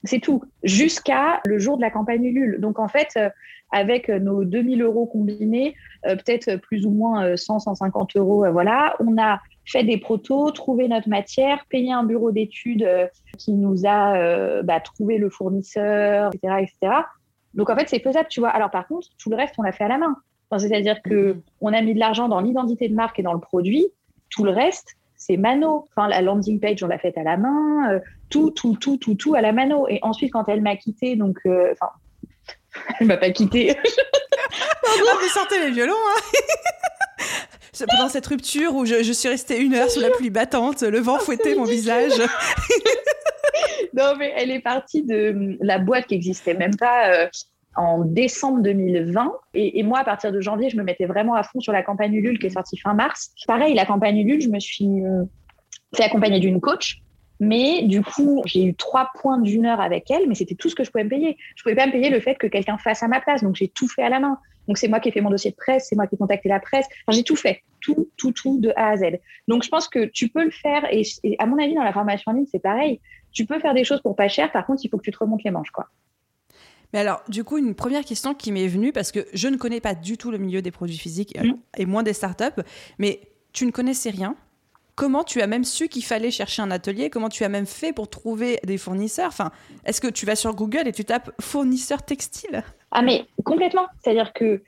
C'est 0.03 0.19
tout, 0.19 0.43
jusqu'à 0.63 1.41
le 1.45 1.57
jour 1.57 1.77
de 1.77 1.81
la 1.81 1.89
campagne 1.89 2.23
Ulule. 2.23 2.59
Donc 2.59 2.77
en 2.77 2.87
fait, 2.87 3.09
euh, 3.17 3.29
avec 3.71 4.09
nos 4.09 4.45
2000 4.45 4.83
euros 4.83 5.07
combinés, 5.07 5.75
euh, 6.05 6.15
peut-être 6.15 6.57
plus 6.57 6.85
ou 6.85 6.91
moins 6.91 7.35
100, 7.35 7.55
euh, 7.55 7.59
150 7.59 8.15
euros, 8.15 8.45
voilà, 8.51 8.95
on 8.99 9.17
a 9.17 9.39
fait 9.65 9.83
des 9.83 9.97
protos, 9.97 10.51
trouvé 10.51 10.87
notre 10.87 11.09
matière, 11.09 11.65
payé 11.69 11.91
un 11.91 12.03
bureau 12.03 12.31
d'études 12.31 12.87
qui 13.39 13.53
nous 13.53 13.87
a 13.87 14.61
bah, 14.61 14.79
trouvé 14.79 15.17
le 15.17 15.31
fournisseur, 15.31 16.31
etc., 16.35 16.53
etc. 16.61 16.93
Donc 17.55 17.69
en 17.69 17.75
fait, 17.75 17.89
c'est 17.89 17.99
faisable, 17.99 18.27
tu 18.29 18.39
vois. 18.39 18.49
Alors 18.49 18.69
par 18.69 18.87
contre, 18.87 19.07
tout 19.17 19.29
le 19.29 19.35
reste, 19.35 19.55
on 19.57 19.63
l'a 19.63 19.71
fait 19.71 19.85
à 19.85 19.89
la 19.89 19.97
main. 19.97 20.15
C'est-à-dire 20.57 21.01
que 21.01 21.33
mhm. 21.33 21.41
on 21.61 21.73
a 21.73 21.81
mis 21.81 21.93
de 21.93 21.99
l'argent 21.99 22.27
dans 22.27 22.39
l'identité 22.39 22.87
de 22.87 22.95
marque 22.95 23.19
et 23.19 23.23
dans 23.23 23.33
le 23.33 23.39
produit. 23.39 23.87
Tout 24.29 24.43
le 24.43 24.51
reste, 24.51 24.95
c'est 25.15 25.37
mano. 25.37 25.87
Enfin, 25.89 26.07
la 26.07 26.21
landing 26.21 26.59
page, 26.59 26.83
on 26.83 26.87
l'a 26.87 26.97
faite 26.97 27.17
à 27.17 27.23
la 27.23 27.37
main. 27.37 27.91
Euh, 27.91 27.99
tout, 28.29 28.51
tout, 28.51 28.75
tout, 28.75 28.97
tout, 28.97 29.15
tout 29.15 29.35
à 29.35 29.41
la 29.41 29.51
mano. 29.51 29.87
Et 29.89 29.99
ensuite, 30.01 30.31
quand 30.31 30.47
elle 30.47 30.61
m'a 30.61 30.75
quitté, 30.75 31.15
donc, 31.15 31.39
euh, 31.45 31.73
enfin, 31.73 31.91
elle 32.99 33.07
m'a 33.07 33.17
pas 33.17 33.31
quitté. 33.31 33.75
Pardon, 34.83 35.19
vous 35.21 35.29
sortez 35.29 35.59
les 35.59 35.71
violons. 35.71 35.93
Hein 35.93 36.21
Pendant 37.83 38.09
cette 38.09 38.25
rupture 38.25 38.75
où 38.75 38.85
je, 38.85 39.11
suis 39.11 39.27
restée 39.27 39.59
une 39.59 39.73
heure 39.73 39.89
sous 39.89 39.99
la 39.99 40.09
pluie 40.09 40.29
battante, 40.29 40.81
le 40.81 40.99
vent 40.99 41.19
fouettait 41.19 41.55
mon 41.55 41.65
visage. 41.65 42.13
non, 43.93 44.13
mais 44.17 44.33
elle 44.35 44.51
est 44.51 44.61
partie 44.61 45.03
de 45.03 45.57
la 45.59 45.79
boîte 45.79 46.07
qui 46.07 46.15
existait 46.15 46.53
même 46.53 46.75
pas 46.75 47.09
euh, 47.11 47.27
en 47.75 48.05
décembre 48.05 48.61
2020. 48.61 49.31
Et, 49.53 49.83
moi, 49.83 49.99
à 49.99 50.03
partir 50.03 50.31
de 50.31 50.39
janvier, 50.39 50.69
je 50.69 50.77
me 50.77 50.83
mettais 50.83 51.05
vraiment 51.05 51.35
à 51.35 51.43
fond 51.43 51.59
sur 51.59 51.73
la 51.73 51.83
campagne 51.83 52.13
Ulule 52.13 52.39
qui 52.39 52.47
est 52.47 52.51
sortie 52.51 52.77
fin 52.77 52.93
mars. 52.93 53.31
Pareil, 53.47 53.73
la 53.73 53.85
campagne 53.85 54.17
Ulule, 54.17 54.41
je 54.41 54.49
me 54.49 54.59
suis 54.59 55.03
euh, 55.03 55.23
fait 55.95 56.03
accompagner 56.03 56.39
d'une 56.39 56.61
coach. 56.61 57.01
Mais 57.41 57.81
du 57.83 58.01
coup, 58.01 58.41
j'ai 58.45 58.63
eu 58.63 58.75
trois 58.75 59.11
points 59.19 59.39
d'une 59.39 59.65
heure 59.65 59.81
avec 59.81 60.09
elle, 60.09 60.27
mais 60.27 60.35
c'était 60.35 60.55
tout 60.55 60.69
ce 60.69 60.75
que 60.75 60.85
je 60.85 60.91
pouvais 60.91 61.03
me 61.03 61.09
payer. 61.09 61.37
Je 61.55 61.63
pouvais 61.63 61.75
pas 61.75 61.85
me 61.85 61.91
payer 61.91 62.09
le 62.09 62.21
fait 62.21 62.35
que 62.35 62.47
quelqu'un 62.47 62.77
fasse 62.77 63.03
à 63.03 63.09
ma 63.09 63.19
place, 63.19 63.43
donc 63.43 63.55
j'ai 63.55 63.67
tout 63.67 63.89
fait 63.89 64.03
à 64.03 64.09
la 64.09 64.21
main. 64.21 64.39
Donc 64.67 64.77
c'est 64.77 64.87
moi 64.87 64.99
qui 64.99 65.09
ai 65.09 65.11
fait 65.11 65.21
mon 65.21 65.29
dossier 65.29 65.51
de 65.51 65.55
presse, 65.55 65.87
c'est 65.89 65.95
moi 65.95 66.07
qui 66.07 66.15
ai 66.15 66.17
contacté 66.17 66.49
la 66.49 66.59
presse. 66.59 66.85
Enfin, 67.05 67.15
j'ai 67.15 67.23
tout 67.23 67.35
fait, 67.35 67.63
tout, 67.81 68.09
tout, 68.17 68.31
tout 68.31 68.59
de 68.59 68.71
A 68.75 68.89
à 68.89 68.97
Z. 68.97 69.19
Donc 69.47 69.63
je 69.63 69.69
pense 69.69 69.87
que 69.87 70.05
tu 70.05 70.29
peux 70.29 70.43
le 70.43 70.51
faire, 70.51 70.85
et, 70.91 71.03
et 71.23 71.35
à 71.39 71.45
mon 71.45 71.57
avis, 71.61 71.75
dans 71.75 71.83
la 71.83 71.93
formation 71.93 72.31
en 72.31 72.35
ligne, 72.35 72.47
c'est 72.51 72.59
pareil 72.59 72.99
tu 73.35 73.45
peux 73.45 73.59
faire 73.59 73.75
des 73.75 73.83
choses 73.83 74.01
pour 74.01 74.15
pas 74.15 74.27
cher. 74.27 74.51
Par 74.51 74.65
contre, 74.65 74.83
il 74.83 74.89
faut 74.89 74.97
que 74.97 75.03
tu 75.03 75.11
te 75.11 75.19
remontes 75.19 75.43
les 75.43 75.51
manches, 75.51 75.69
quoi. 75.69 75.89
Mais 76.93 76.99
alors, 76.99 77.21
du 77.27 77.43
coup, 77.43 77.57
une 77.57 77.75
première 77.75 78.05
question 78.05 78.33
qui 78.33 78.51
m'est 78.51 78.67
venue, 78.67 78.93
parce 78.93 79.11
que 79.11 79.27
je 79.33 79.49
ne 79.49 79.57
connais 79.57 79.81
pas 79.81 79.93
du 79.93 80.17
tout 80.17 80.31
le 80.31 80.37
milieu 80.37 80.61
des 80.61 80.71
produits 80.71 80.97
physiques 80.97 81.37
euh, 81.37 81.49
mm. 81.49 81.57
et 81.77 81.85
moins 81.85 82.03
des 82.03 82.13
startups, 82.13 82.61
mais 82.97 83.19
tu 83.51 83.65
ne 83.65 83.71
connaissais 83.71 84.09
rien. 84.09 84.35
Comment 84.95 85.25
tu 85.25 85.41
as 85.41 85.47
même 85.47 85.65
su 85.65 85.89
qu'il 85.89 86.05
fallait 86.05 86.31
chercher 86.31 86.61
un 86.61 86.71
atelier? 86.71 87.09
Comment 87.09 87.27
tu 87.27 87.43
as 87.43 87.49
même 87.49 87.65
fait 87.65 87.91
pour 87.91 88.09
trouver 88.09 88.59
des 88.63 88.77
fournisseurs? 88.77 89.27
Enfin, 89.27 89.51
est-ce 89.83 89.99
que 89.99 90.07
tu 90.07 90.25
vas 90.25 90.37
sur 90.37 90.55
Google 90.55 90.87
et 90.87 90.93
tu 90.93 91.03
tapes 91.03 91.31
fournisseur 91.41 92.01
textile? 92.01 92.63
Ah 92.97 93.01
mais 93.01 93.25
complètement. 93.43 93.87
C'est-à-dire 94.01 94.31
que 94.31 94.63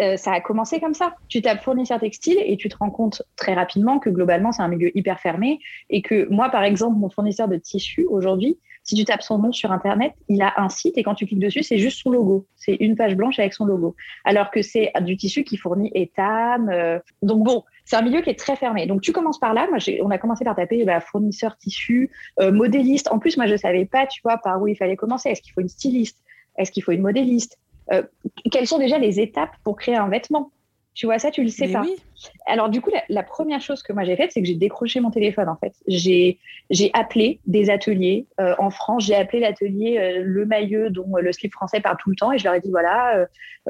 euh, 0.00 0.16
ça 0.16 0.32
a 0.32 0.40
commencé 0.40 0.80
comme 0.80 0.94
ça. 0.94 1.14
Tu 1.28 1.42
tapes 1.42 1.62
fournisseur 1.62 2.00
textile 2.00 2.38
et 2.42 2.56
tu 2.56 2.70
te 2.70 2.76
rends 2.78 2.90
compte 2.90 3.22
très 3.36 3.52
rapidement 3.52 3.98
que 3.98 4.08
globalement, 4.08 4.50
c'est 4.50 4.62
un 4.62 4.68
milieu 4.68 4.96
hyper 4.96 5.20
fermé 5.20 5.58
et 5.90 6.00
que 6.00 6.26
moi, 6.30 6.48
par 6.48 6.64
exemple, 6.64 6.98
mon 6.98 7.10
fournisseur 7.10 7.48
de 7.48 7.56
tissu 7.56 8.06
aujourd'hui, 8.08 8.58
si 8.82 8.94
tu 8.94 9.04
tapes 9.04 9.20
son 9.20 9.38
nom 9.38 9.52
sur 9.52 9.72
Internet, 9.72 10.14
il 10.28 10.40
a 10.40 10.54
un 10.56 10.70
site 10.70 10.96
et 10.96 11.02
quand 11.02 11.14
tu 11.14 11.26
cliques 11.26 11.40
dessus, 11.40 11.62
c'est 11.62 11.76
juste 11.76 12.00
son 12.02 12.10
logo. 12.10 12.46
C'est 12.56 12.76
une 12.76 12.96
page 12.96 13.14
blanche 13.14 13.38
avec 13.38 13.52
son 13.52 13.66
logo. 13.66 13.94
Alors 14.24 14.50
que 14.50 14.62
c'est 14.62 14.92
du 15.02 15.18
tissu 15.18 15.44
qui 15.44 15.58
fournit 15.58 15.90
Etam. 15.94 16.70
Euh, 16.70 16.98
donc 17.20 17.44
bon, 17.44 17.62
c'est 17.84 17.96
un 17.96 18.02
milieu 18.02 18.22
qui 18.22 18.30
est 18.30 18.38
très 18.38 18.56
fermé. 18.56 18.86
Donc, 18.86 19.02
tu 19.02 19.12
commences 19.12 19.38
par 19.38 19.52
là. 19.52 19.68
Moi, 19.68 19.78
on 20.02 20.10
a 20.10 20.18
commencé 20.18 20.44
par 20.44 20.56
taper 20.56 20.84
bah, 20.84 21.00
fournisseur 21.00 21.58
tissu, 21.58 22.10
euh, 22.40 22.52
modéliste. 22.52 23.08
En 23.12 23.18
plus, 23.18 23.36
moi, 23.36 23.46
je 23.46 23.52
ne 23.52 23.58
savais 23.58 23.84
pas, 23.84 24.06
tu 24.06 24.22
vois, 24.22 24.38
par 24.38 24.62
où 24.62 24.66
il 24.66 24.76
fallait 24.76 24.96
commencer. 24.96 25.28
Est-ce 25.28 25.42
qu'il 25.42 25.52
faut 25.52 25.60
une 25.60 25.68
styliste? 25.68 26.22
Est-ce 26.58 26.72
qu'il 26.72 26.82
faut 26.82 26.92
une 26.92 27.02
modéliste? 27.02 27.58
Quelles 28.50 28.66
sont 28.66 28.78
déjà 28.78 28.98
les 28.98 29.20
étapes 29.20 29.56
pour 29.64 29.76
créer 29.76 29.96
un 29.96 30.08
vêtement? 30.08 30.50
Tu 30.96 31.04
vois 31.04 31.18
ça, 31.18 31.30
tu 31.30 31.42
le 31.42 31.48
sais 31.48 31.68
pas. 31.68 31.84
Alors 32.46 32.70
du 32.70 32.80
coup, 32.80 32.90
la, 33.10 33.22
première 33.22 33.60
chose 33.60 33.82
que 33.82 33.92
moi 33.92 34.04
j'ai 34.04 34.16
faite, 34.16 34.32
c'est 34.32 34.40
que 34.40 34.48
j'ai 34.48 34.54
décroché 34.54 35.00
mon 35.00 35.10
téléphone 35.10 35.46
en 35.48 35.56
fait. 35.56 35.74
J'ai 35.86 36.38
j'ai 36.70 36.90
appelé 36.94 37.38
des 37.46 37.68
ateliers 37.68 38.26
euh, 38.40 38.54
en 38.58 38.70
France. 38.70 39.04
J'ai 39.04 39.14
appelé 39.14 39.40
l'atelier 39.40 39.98
euh, 39.98 40.22
Le 40.24 40.46
Mailleux 40.46 40.88
dont 40.88 41.16
euh, 41.16 41.20
le 41.20 41.32
slip 41.32 41.52
français 41.52 41.80
parle 41.80 41.98
tout 41.98 42.08
le 42.08 42.16
temps 42.16 42.32
et 42.32 42.38
je 42.38 42.44
leur 42.44 42.54
ai 42.54 42.60
dit 42.60 42.70
voilà, 42.70 43.26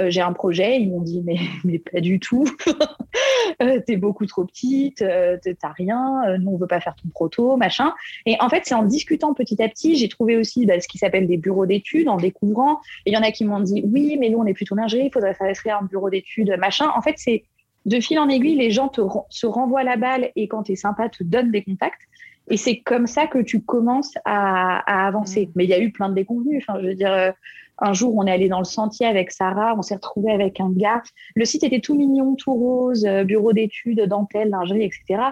j'ai 0.06 0.20
un 0.20 0.32
projet. 0.32 0.80
Ils 0.80 0.88
m'ont 0.88 1.00
dit 1.00 1.20
mais 1.24 1.36
mais 1.64 1.80
pas 1.80 2.00
du 2.00 2.20
tout. 2.20 2.46
t'es 3.86 3.96
beaucoup 3.96 4.26
trop 4.26 4.44
petite, 4.44 4.98
t'as 4.98 5.72
rien. 5.72 6.38
nous 6.38 6.52
on 6.52 6.56
veut 6.56 6.68
pas 6.68 6.80
faire 6.80 6.94
ton 6.94 7.08
proto, 7.08 7.56
machin. 7.56 7.92
Et 8.24 8.36
en 8.40 8.48
fait, 8.48 8.62
c'est 8.64 8.74
en 8.74 8.84
discutant 8.84 9.34
petit 9.34 9.60
à 9.60 9.68
petit, 9.68 9.96
j'ai 9.96 10.08
trouvé 10.08 10.36
aussi 10.36 10.64
bah, 10.64 10.78
ce 10.80 10.86
qui 10.86 10.98
s'appelle 10.98 11.26
des 11.26 11.38
bureaux 11.38 11.66
d'études 11.66 12.08
en 12.08 12.18
découvrant. 12.18 12.80
Il 13.04 13.12
y 13.12 13.16
en 13.16 13.22
a 13.22 13.32
qui 13.32 13.44
m'ont 13.44 13.60
dit 13.60 13.82
oui, 13.84 14.16
mais 14.20 14.28
nous 14.28 14.38
on 14.38 14.46
est 14.46 14.54
plutôt 14.54 14.76
lingerie, 14.76 15.06
il 15.06 15.12
faudrait 15.12 15.34
faire 15.34 15.78
un 15.80 15.86
bureau 15.86 16.08
d'études, 16.08 16.54
machin. 16.58 16.86
En 16.94 17.02
fait, 17.02 17.15
c'est 17.16 17.44
de 17.84 18.00
fil 18.00 18.18
en 18.18 18.28
aiguille, 18.28 18.56
les 18.56 18.70
gens 18.70 18.88
te 18.88 19.00
se 19.30 19.46
renvoient 19.46 19.84
la 19.84 19.96
balle 19.96 20.30
et 20.34 20.48
quand 20.48 20.64
tu 20.64 20.72
es 20.72 20.76
sympa, 20.76 21.08
te 21.08 21.22
donnent 21.22 21.52
des 21.52 21.62
contacts. 21.62 22.02
Et 22.48 22.56
c'est 22.56 22.78
comme 22.78 23.06
ça 23.06 23.26
que 23.26 23.38
tu 23.38 23.60
commences 23.62 24.14
à, 24.24 25.06
avancer. 25.06 25.46
Mm. 25.46 25.50
Mais 25.54 25.64
il 25.64 25.70
y 25.70 25.74
a 25.74 25.80
eu 25.80 25.90
plein 25.90 26.08
de 26.08 26.14
déconvenus. 26.14 26.62
Enfin, 26.62 26.80
je 26.80 26.88
veux 26.88 26.94
dire, 26.94 27.12
euh, 27.12 27.32
un 27.78 27.92
jour, 27.92 28.14
on 28.16 28.26
est 28.26 28.30
allé 28.30 28.48
dans 28.48 28.58
le 28.58 28.64
sentier 28.64 29.06
avec 29.06 29.30
Sarah, 29.30 29.74
on 29.76 29.82
s'est 29.82 29.96
retrouvé 29.96 30.32
avec 30.32 30.60
un 30.60 30.70
gars. 30.70 31.02
Le 31.34 31.44
site 31.44 31.64
était 31.64 31.80
tout 31.80 31.94
mignon, 31.94 32.34
tout 32.34 32.54
rose, 32.54 33.04
euh, 33.04 33.24
bureau 33.24 33.52
d'études, 33.52 34.00
dentelle, 34.02 34.50
lingerie, 34.50 34.84
etc. 34.84 35.22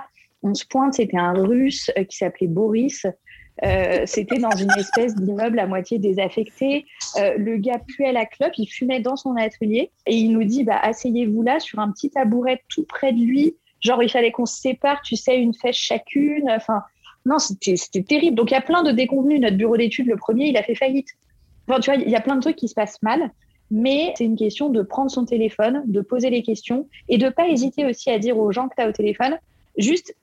On 0.42 0.54
se 0.54 0.66
pointe, 0.66 0.94
c'était 0.94 1.16
un 1.16 1.32
russe 1.32 1.90
euh, 1.96 2.04
qui 2.04 2.16
s'appelait 2.16 2.48
Boris. 2.48 3.06
Euh, 3.62 4.02
c'était 4.06 4.38
dans 4.38 4.50
une 4.50 4.70
espèce 4.78 5.14
d'immeuble 5.14 5.58
à 5.58 5.66
moitié 5.66 5.98
désaffecté. 5.98 6.86
Euh, 7.16 7.34
le 7.36 7.56
gars 7.56 7.78
puait 7.78 8.12
la 8.12 8.26
clope, 8.26 8.52
il 8.58 8.66
fumait 8.66 9.00
dans 9.00 9.16
son 9.16 9.36
atelier 9.36 9.90
et 10.06 10.16
il 10.16 10.32
nous 10.32 10.44
dit 10.44 10.64
bah, 10.64 10.78
asseyez-vous 10.82 11.42
là 11.42 11.60
sur 11.60 11.78
un 11.78 11.90
petit 11.92 12.10
tabouret 12.10 12.62
tout 12.68 12.84
près 12.84 13.12
de 13.12 13.20
lui. 13.20 13.56
Genre, 13.80 14.02
il 14.02 14.10
fallait 14.10 14.32
qu'on 14.32 14.46
se 14.46 14.60
sépare, 14.60 15.02
tu 15.02 15.14
sais, 15.14 15.38
une 15.38 15.54
fesse 15.54 15.76
chacune. 15.76 16.50
Enfin, 16.50 16.82
non, 17.26 17.38
c'était 17.38 18.02
terrible. 18.02 18.34
Donc, 18.34 18.50
il 18.50 18.54
y 18.54 18.56
a 18.56 18.62
plein 18.62 18.82
de 18.82 18.90
déconvenus. 18.90 19.40
Notre 19.40 19.56
bureau 19.56 19.76
d'études, 19.76 20.06
le 20.06 20.16
premier, 20.16 20.46
il 20.46 20.56
a 20.56 20.62
fait 20.62 20.74
faillite. 20.74 21.08
Enfin, 21.68 21.80
tu 21.80 21.90
vois, 21.90 22.02
il 22.02 22.08
y 22.08 22.16
a 22.16 22.20
plein 22.20 22.36
de 22.36 22.40
trucs 22.40 22.56
qui 22.56 22.68
se 22.68 22.74
passent 22.74 23.02
mal. 23.02 23.30
Mais 23.70 24.14
c'est 24.16 24.24
une 24.24 24.36
question 24.36 24.68
de 24.68 24.82
prendre 24.82 25.10
son 25.10 25.24
téléphone, 25.24 25.82
de 25.86 26.00
poser 26.00 26.30
les 26.30 26.42
questions 26.42 26.88
et 27.08 27.18
de 27.18 27.28
pas 27.28 27.48
hésiter 27.48 27.84
aussi 27.84 28.10
à 28.10 28.18
dire 28.18 28.38
aux 28.38 28.52
gens 28.52 28.68
que 28.68 28.74
tu 28.76 28.82
as 28.82 28.88
au 28.88 28.92
téléphone, 28.92 29.38
juste 29.76 30.14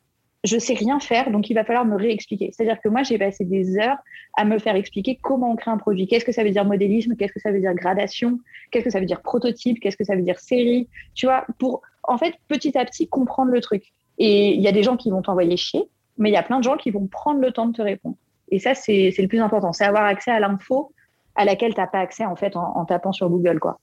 je 0.44 0.58
sais 0.58 0.74
rien 0.74 1.00
faire, 1.00 1.30
donc 1.32 1.50
il 1.50 1.54
va 1.54 1.64
falloir 1.64 1.86
me 1.86 1.96
réexpliquer. 1.96 2.52
C'est-à-dire 2.52 2.82
que 2.82 2.90
moi, 2.90 3.04
j'ai 3.04 3.18
passé 3.18 3.46
des 3.46 3.78
heures 3.78 3.98
à 4.36 4.46
me 4.46 4.58
faire 4.58 4.76
expliquer 4.76 5.20
comment 5.22 5.52
on 5.52 5.56
crée 5.56 5.70
un 5.70 5.78
produit. 5.78 6.08
Qu'est-ce 6.08 6.26
que 6.26 6.32
ça 6.32 6.44
veut 6.44 6.50
dire 6.50 6.66
modélisme? 6.66 7.16
Qu'est-ce 7.16 7.34
que 7.34 7.40
ça 7.40 7.52
veut 7.52 7.60
dire 7.60 7.74
gradation? 7.76 8.40
Qu'est-ce 8.72 8.86
que 8.86 8.90
ça 8.90 9.00
veut 9.00 9.06
dire 9.06 9.22
prototype? 9.22 9.80
Qu'est-ce 9.80 9.98
que 9.98 10.04
ça 10.04 10.16
veut 10.16 10.24
dire 10.24 10.40
série? 10.40 10.88
Tu 11.14 11.28
vois, 11.28 11.46
pour 11.60 11.82
en 12.04 12.18
fait 12.18 12.36
petit 12.48 12.76
à 12.78 12.86
petit 12.86 13.08
comprendre 13.08 13.52
le 13.52 13.62
truc. 13.62 13.84
Et 14.18 14.56
il 14.56 14.62
y 14.62 14.68
a 14.68 14.72
des 14.72 14.84
gens 14.84 14.98
qui 14.98 15.12
vont 15.12 15.22
t'envoyer 15.22 15.58
chier, 15.58 15.84
mais 16.18 16.30
il 16.30 16.34
y 16.34 16.38
a 16.38 16.44
plein 16.44 16.58
de 16.58 16.64
gens 16.64 16.78
qui 16.78 16.90
vont 16.90 17.06
prendre 17.06 17.40
le 17.40 17.52
temps 17.52 17.68
de 17.68 17.74
te 17.74 17.82
répondre. 17.82 18.16
Et 18.50 18.60
ça, 18.60 18.74
c'est 18.74 19.14
le 19.18 19.28
plus 19.28 19.40
important, 19.40 19.74
c'est 19.74 19.86
avoir 19.86 20.06
accès 20.06 20.32
à 20.32 20.40
l'info 20.40 20.92
à 21.36 21.46
laquelle 21.46 21.74
tu 21.74 21.80
n'as 21.80 21.88
pas 21.88 22.00
accès 22.00 22.26
en 22.26 22.36
fait 22.36 22.58
en, 22.58 22.76
en 22.76 22.84
tapant 22.84 23.14
sur 23.14 23.30
Google, 23.30 23.60
quoi 23.60 23.80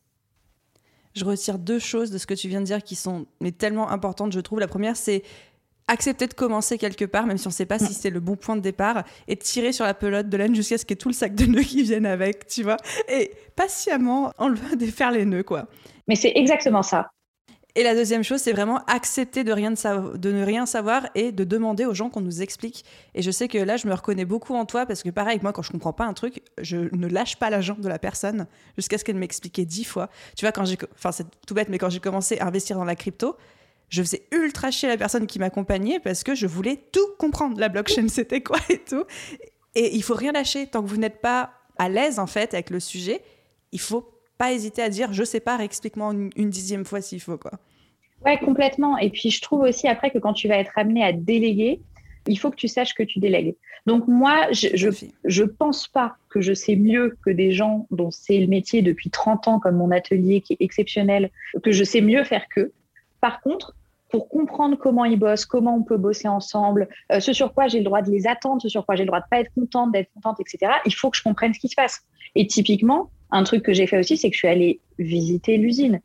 je 1.19 1.25
retire 1.25 1.59
deux 1.59 1.79
choses 1.79 2.11
de 2.11 2.19
ce 2.19 2.27
que 2.27 2.35
tu 2.35 2.49
viens 2.49 2.61
de 2.61 2.67
dire 2.67 2.83
qui 2.83 2.95
sont 2.95 3.27
mais 3.41 3.53
tellement 3.53 3.91
importantes, 3.91 4.33
je 4.33 4.41
trouve. 4.41 4.61
La 4.61 4.69
première, 4.69 4.97
c'est 4.97 5.23
accepter 5.89 6.27
de 6.27 6.35
commencer 6.35 6.79
quelque 6.79 7.05
part, 7.05 7.27
même 7.27 7.39
si 7.39 7.47
on 7.47 7.51
ne 7.51 7.55
sait 7.55 7.67
pas 7.67 7.79
si 7.79 7.95
c'est 7.95 8.11
le 8.11 8.21
bon 8.21 8.37
point 8.37 8.57
de 8.57 8.61
départ, 8.61 9.05
et 9.27 9.37
tirer 9.37 9.73
sur 9.73 9.85
la 9.85 9.95
pelote 9.95 10.29
de 10.29 10.37
laine 10.37 10.55
jusqu'à 10.55 10.79
ce 10.79 10.85
qu'il 10.85 10.95
y 10.95 10.99
ait 10.99 11.03
tout 11.03 11.09
le 11.09 11.15
sac 11.15 11.35
de 11.35 11.47
nœuds 11.47 11.63
qui 11.63 11.83
vienne 11.83 12.07
avec, 12.07 12.47
tu 12.47 12.63
vois, 12.63 12.77
et 13.09 13.33
patiemment 13.57 14.33
enlever, 14.39 14.77
défaire 14.77 15.11
les 15.11 15.25
nœuds, 15.25 15.43
quoi. 15.43 15.67
Mais 16.07 16.15
c'est 16.15 16.33
exactement 16.37 16.83
ça. 16.83 17.11
Et 17.75 17.85
la 17.85 17.95
deuxième 17.95 18.25
chose, 18.25 18.41
c'est 18.41 18.53
vraiment 18.53 18.79
accepter 18.87 19.45
de, 19.45 19.53
rien 19.53 19.71
de, 19.71 20.33
ne 20.33 20.45
rien 20.45 20.67
savoir 20.67 21.07
et 21.15 21.31
de 21.31 21.45
demander 21.45 21.85
aux 21.85 21.95
gens 21.95 22.11
qu'on 22.11 22.21
nous 22.21 22.43
explique. 22.43 22.85
Et 23.15 23.23
je 23.23 23.31
sais 23.31 23.47
que 23.47 23.57
là, 23.57 23.77
je 23.77 23.87
me 23.87 23.95
reconnais 23.95 24.25
beaucoup 24.25 24.57
en 24.57 24.65
toi 24.65 24.85
parce 24.85 25.05
que 25.05 25.11
pareil, 25.11 25.39
moi, 25.43 25.53
quand 25.53 25.63
je 25.63 25.71
comprends 25.71 25.93
pas 25.93 26.05
un 26.05 26.13
truc, 26.13 26.43
je 26.61 26.89
ne 26.93 27.07
lâche 27.07 27.37
pas 27.37 27.51
la 27.51 27.61
jambe 27.61 27.81
de 27.81 27.89
la 27.89 28.01
personne 28.01 28.49
jusqu'à 28.77 28.99
ce 28.99 29.05
qu'elle 29.05 29.17
m'explique 29.17 29.61
dix 29.61 29.85
fois. 29.85 30.09
Tu 30.37 30.45
vois, 30.45 30.51
quand 30.51 30.65
j'ai, 30.65 30.77
enfin, 30.97 31.13
c'est 31.13 31.27
tout 31.47 31.55
bête, 31.55 31.69
mais 31.69 31.79
quand 31.79 31.89
j'ai 31.89 32.01
commencé 32.01 32.39
à 32.39 32.47
investir 32.47 32.77
dans 32.77 32.85
la 32.85 32.97
crypto, 32.97 33.37
je 33.89 34.03
faisais 34.03 34.23
ultra 34.33 34.71
chier 34.71 34.89
la 34.89 34.97
personne 34.97 35.27
qui 35.27 35.39
m'accompagnait 35.39 36.01
parce 36.01 36.23
que 36.23 36.35
je 36.35 36.47
voulais 36.47 36.79
tout 36.93 37.07
comprendre. 37.19 37.59
La 37.59 37.69
blockchain, 37.69 38.09
c'était 38.09 38.43
quoi 38.43 38.59
et 38.69 38.79
tout. 38.79 39.05
Et 39.75 39.95
il 39.95 40.03
faut 40.03 40.15
rien 40.15 40.33
lâcher 40.33 40.67
tant 40.67 40.83
que 40.83 40.89
vous 40.89 40.97
n'êtes 40.97 41.21
pas 41.21 41.53
à 41.79 41.89
l'aise 41.89 42.19
en 42.19 42.27
fait 42.27 42.55
avec 42.55 42.71
le 42.71 42.81
sujet. 42.81 43.23
Il 43.73 43.81
faut 43.81 44.11
pas 44.37 44.53
hésiter 44.53 44.83
à 44.83 44.89
dire 44.89 45.13
je 45.13 45.25
sais 45.25 45.41
pas, 45.41 45.59
explique-moi 45.59 46.13
une, 46.37 46.51
dixième 46.51 46.85
fois 46.85 47.01
s'il 47.01 47.21
faut 47.21 47.39
quoi. 47.39 47.53
Ouais, 48.25 48.39
complètement. 48.39 48.99
Et 48.99 49.11
puis 49.11 49.31
je 49.31 49.41
trouve 49.41 49.61
aussi 49.61 49.89
après 49.89 50.11
que 50.11 50.19
quand 50.19 50.33
tu 50.33 50.49
vas 50.49 50.57
être 50.57 50.77
amené 50.77 51.05
à 51.05 51.13
déléguer, 51.13 51.81
il 52.27 52.39
faut 52.39 52.51
que 52.51 52.57
tu 52.57 52.69
saches 52.69 52.95
que 52.95 53.03
tu 53.03 53.21
délègues. 53.21 53.55
Donc 53.87 54.07
moi, 54.07 54.49
je, 54.53 54.69
je, 54.75 54.91
je, 55.25 55.45
pense 55.45 55.89
pas 55.89 56.17
que 56.29 56.41
je 56.41 56.53
sais 56.53 56.77
mieux 56.77 57.17
que 57.25 57.31
des 57.31 57.53
gens 57.53 57.87
dont 57.91 58.11
c'est 58.11 58.39
le 58.39 58.49
métier 58.49 58.83
depuis 58.83 59.09
30 59.09 59.49
ans, 59.49 59.61
comme 59.61 59.77
mon 59.77 59.91
atelier 59.91 60.43
qui 60.43 60.55
est 60.55 60.61
exceptionnel, 60.61 61.31
que 61.63 61.73
je 61.73 61.85
sais 61.85 62.03
mieux 62.03 62.25
faire 62.25 62.49
qu'eux. 62.49 62.73
Par 63.21 63.41
contre, 63.41 63.75
pour 64.11 64.29
comprendre 64.29 64.77
comment 64.77 65.05
ils 65.05 65.19
bossent, 65.19 65.47
comment 65.47 65.77
on 65.77 65.83
peut 65.83 65.97
bosser 65.97 66.29
ensemble, 66.29 66.89
euh, 67.13 67.21
ce 67.21 67.33
sur 67.33 67.53
quoi 67.53 67.69
j'ai 67.69 67.79
le 67.79 67.85
droit 67.85 68.03
de 68.03 68.11
les 68.11 68.27
attendre, 68.27 68.61
ce 68.63 68.69
sur 68.69 68.87
quoi 68.87 68.97
j'ai 68.97 69.05
le 69.05 69.09
droit 69.09 69.21
de 69.21 69.27
pas 69.31 69.41
être 69.41 69.53
contente, 69.55 69.93
d'être 69.93 70.11
contente, 70.15 70.41
etc. 70.41 70.73
Il 70.87 70.95
faut 70.95 71.11
que 71.11 71.17
je 71.17 71.23
comprenne 71.23 71.53
ce 71.55 71.61
qui 71.61 71.69
se 71.69 71.75
passe. 71.75 72.01
Et 72.35 72.47
typiquement, 72.47 73.11
un 73.31 73.45
truc 73.45 73.63
que 73.63 73.73
j'ai 73.73 73.87
fait 73.87 73.99
aussi, 73.99 74.17
c'est 74.17 74.31
que 74.31 74.35
je 74.35 74.39
suis 74.39 74.49
allée 74.49 74.81
visiter 74.99 75.57
l'usine. 75.57 76.01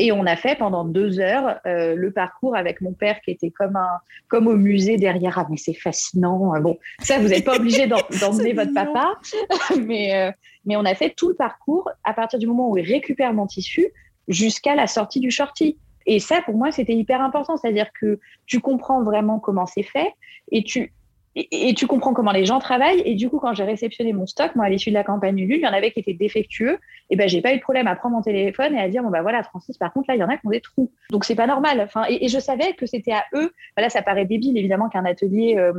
Et 0.00 0.12
on 0.12 0.26
a 0.26 0.36
fait 0.36 0.56
pendant 0.56 0.84
deux 0.84 1.18
heures 1.18 1.58
euh, 1.66 1.96
le 1.96 2.12
parcours 2.12 2.54
avec 2.54 2.80
mon 2.80 2.92
père 2.92 3.20
qui 3.20 3.32
était 3.32 3.50
comme 3.50 3.74
un 3.74 3.98
comme 4.28 4.46
au 4.46 4.56
musée 4.56 4.96
derrière. 4.96 5.38
Ah 5.38 5.46
mais 5.50 5.56
c'est 5.56 5.74
fascinant. 5.74 6.52
Bon, 6.60 6.78
ça 7.00 7.18
vous 7.18 7.28
n'êtes 7.28 7.44
pas 7.44 7.56
obligé 7.56 7.88
d'emmener 8.20 8.52
votre 8.52 8.72
papa, 8.72 9.18
mais 9.84 10.14
euh, 10.14 10.30
mais 10.64 10.76
on 10.76 10.84
a 10.84 10.94
fait 10.94 11.10
tout 11.10 11.30
le 11.30 11.34
parcours 11.34 11.90
à 12.04 12.14
partir 12.14 12.38
du 12.38 12.46
moment 12.46 12.70
où 12.70 12.78
il 12.78 12.86
récupère 12.86 13.32
mon 13.34 13.48
tissu 13.48 13.88
jusqu'à 14.28 14.76
la 14.76 14.86
sortie 14.86 15.18
du 15.18 15.32
shorty. 15.32 15.78
Et 16.08 16.18
ça, 16.20 16.40
pour 16.42 16.56
moi, 16.56 16.72
c'était 16.72 16.94
hyper 16.94 17.20
important. 17.20 17.56
C'est-à-dire 17.56 17.90
que 17.92 18.18
tu 18.46 18.60
comprends 18.60 19.02
vraiment 19.02 19.38
comment 19.38 19.66
c'est 19.66 19.82
fait 19.82 20.10
et 20.50 20.64
tu, 20.64 20.92
et, 21.36 21.74
tu 21.74 21.86
comprends 21.86 22.14
comment 22.14 22.32
les 22.32 22.46
gens 22.46 22.58
travaillent. 22.58 23.02
Et 23.04 23.14
du 23.14 23.28
coup, 23.28 23.38
quand 23.38 23.52
j'ai 23.52 23.64
réceptionné 23.64 24.14
mon 24.14 24.26
stock, 24.26 24.56
moi, 24.56 24.64
à 24.64 24.68
l'issue 24.70 24.88
de 24.88 24.94
la 24.94 25.04
campagne 25.04 25.38
Ulule, 25.38 25.58
il 25.58 25.62
y 25.62 25.68
en 25.68 25.72
avait 25.72 25.92
qui 25.92 26.00
étaient 26.00 26.14
défectueux. 26.14 26.78
Et 27.10 27.16
ben, 27.16 27.28
j'ai 27.28 27.42
pas 27.42 27.52
eu 27.52 27.58
de 27.58 27.62
problème 27.62 27.86
à 27.86 27.94
prendre 27.94 28.16
mon 28.16 28.22
téléphone 28.22 28.74
et 28.74 28.80
à 28.80 28.88
dire, 28.88 29.02
bon, 29.02 29.10
bah 29.10 29.20
voilà, 29.20 29.42
Francis, 29.42 29.76
par 29.76 29.92
contre, 29.92 30.06
là, 30.08 30.16
il 30.16 30.20
y 30.20 30.24
en 30.24 30.28
a 30.28 30.38
qui 30.38 30.46
ont 30.46 30.50
des 30.50 30.62
trous. 30.62 30.90
Donc, 31.10 31.26
c'est 31.26 31.34
pas 31.34 31.46
normal. 31.46 31.82
Enfin, 31.82 32.04
et, 32.08 32.26
je 32.26 32.38
savais 32.38 32.72
que 32.72 32.86
c'était 32.86 33.12
à 33.12 33.24
eux. 33.34 33.52
Voilà, 33.76 33.90
ça 33.90 34.00
paraît 34.00 34.24
débile, 34.24 34.56
évidemment, 34.56 34.88
qu'un 34.88 35.04
atelier, 35.04 35.56
euh, 35.58 35.74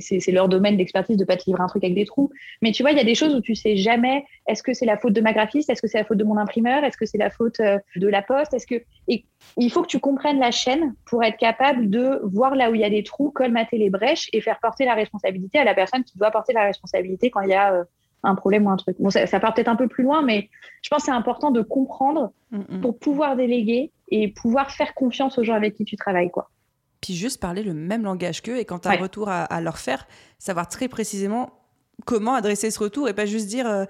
c'est 0.00 0.32
leur 0.32 0.48
domaine 0.48 0.76
d'expertise 0.76 1.16
de 1.16 1.24
pas 1.24 1.36
te 1.36 1.44
livrer 1.46 1.62
un 1.62 1.66
truc 1.66 1.84
avec 1.84 1.94
des 1.94 2.04
trous. 2.04 2.30
Mais 2.62 2.72
tu 2.72 2.82
vois, 2.82 2.92
il 2.92 2.98
y 2.98 3.00
a 3.00 3.04
des 3.04 3.14
choses 3.14 3.34
où 3.34 3.40
tu 3.40 3.54
sais 3.54 3.76
jamais 3.76 4.24
est-ce 4.46 4.62
que 4.62 4.72
c'est 4.72 4.86
la 4.86 4.96
faute 4.96 5.12
de 5.12 5.20
ma 5.20 5.32
graphiste, 5.32 5.70
est-ce 5.70 5.82
que 5.82 5.88
c'est 5.88 5.98
la 5.98 6.04
faute 6.04 6.18
de 6.18 6.24
mon 6.24 6.36
imprimeur, 6.36 6.84
est-ce 6.84 6.96
que 6.96 7.06
c'est 7.06 7.18
la 7.18 7.30
faute 7.30 7.60
euh, 7.60 7.78
de 7.96 8.08
la 8.08 8.22
poste, 8.22 8.54
est-ce 8.54 8.66
que 8.66 8.82
et 9.08 9.24
il 9.56 9.70
faut 9.70 9.82
que 9.82 9.88
tu 9.88 10.00
comprennes 10.00 10.38
la 10.38 10.50
chaîne 10.50 10.94
pour 11.06 11.24
être 11.24 11.36
capable 11.36 11.90
de 11.90 12.20
voir 12.22 12.54
là 12.54 12.70
où 12.70 12.74
il 12.74 12.80
y 12.80 12.84
a 12.84 12.90
des 12.90 13.02
trous, 13.02 13.30
colmater 13.30 13.78
les 13.78 13.90
brèches 13.90 14.28
et 14.32 14.40
faire 14.40 14.58
porter 14.60 14.84
la 14.84 14.94
responsabilité 14.94 15.58
à 15.58 15.64
la 15.64 15.74
personne 15.74 16.04
qui 16.04 16.18
doit 16.18 16.30
porter 16.30 16.52
la 16.52 16.64
responsabilité 16.64 17.30
quand 17.30 17.40
il 17.40 17.50
y 17.50 17.54
a 17.54 17.74
euh, 17.74 17.84
un 18.22 18.34
problème 18.34 18.66
ou 18.66 18.70
un 18.70 18.76
truc. 18.76 18.96
Bon, 18.98 19.10
ça, 19.10 19.26
part 19.40 19.54
peut-être 19.54 19.68
un 19.68 19.76
peu 19.76 19.88
plus 19.88 20.04
loin, 20.04 20.22
mais 20.22 20.48
je 20.82 20.90
pense 20.90 21.00
que 21.00 21.06
c'est 21.06 21.12
important 21.12 21.50
de 21.50 21.62
comprendre 21.62 22.32
mm, 22.50 22.58
mm. 22.68 22.80
pour 22.80 22.98
pouvoir 22.98 23.36
déléguer 23.36 23.92
et 24.08 24.28
pouvoir 24.28 24.70
faire 24.70 24.94
confiance 24.94 25.38
aux 25.38 25.44
gens 25.44 25.54
avec 25.54 25.74
qui 25.74 25.84
tu 25.84 25.96
travailles, 25.96 26.30
quoi 26.30 26.50
puis 27.00 27.14
juste 27.14 27.40
parler 27.40 27.62
le 27.62 27.74
même 27.74 28.02
langage 28.02 28.42
qu'eux 28.42 28.58
et 28.58 28.64
quand 28.64 28.80
tu 28.80 28.88
as 28.88 28.92
un 28.92 28.96
retour 28.96 29.28
à, 29.28 29.60
leur 29.60 29.78
faire, 29.78 30.06
savoir 30.38 30.68
très 30.68 30.88
précisément 30.88 31.50
comment 32.04 32.34
adresser 32.34 32.70
ce 32.70 32.78
retour 32.78 33.08
et 33.08 33.14
pas 33.14 33.26
juste 33.26 33.48
dire 33.48 33.66
euh, 33.66 33.84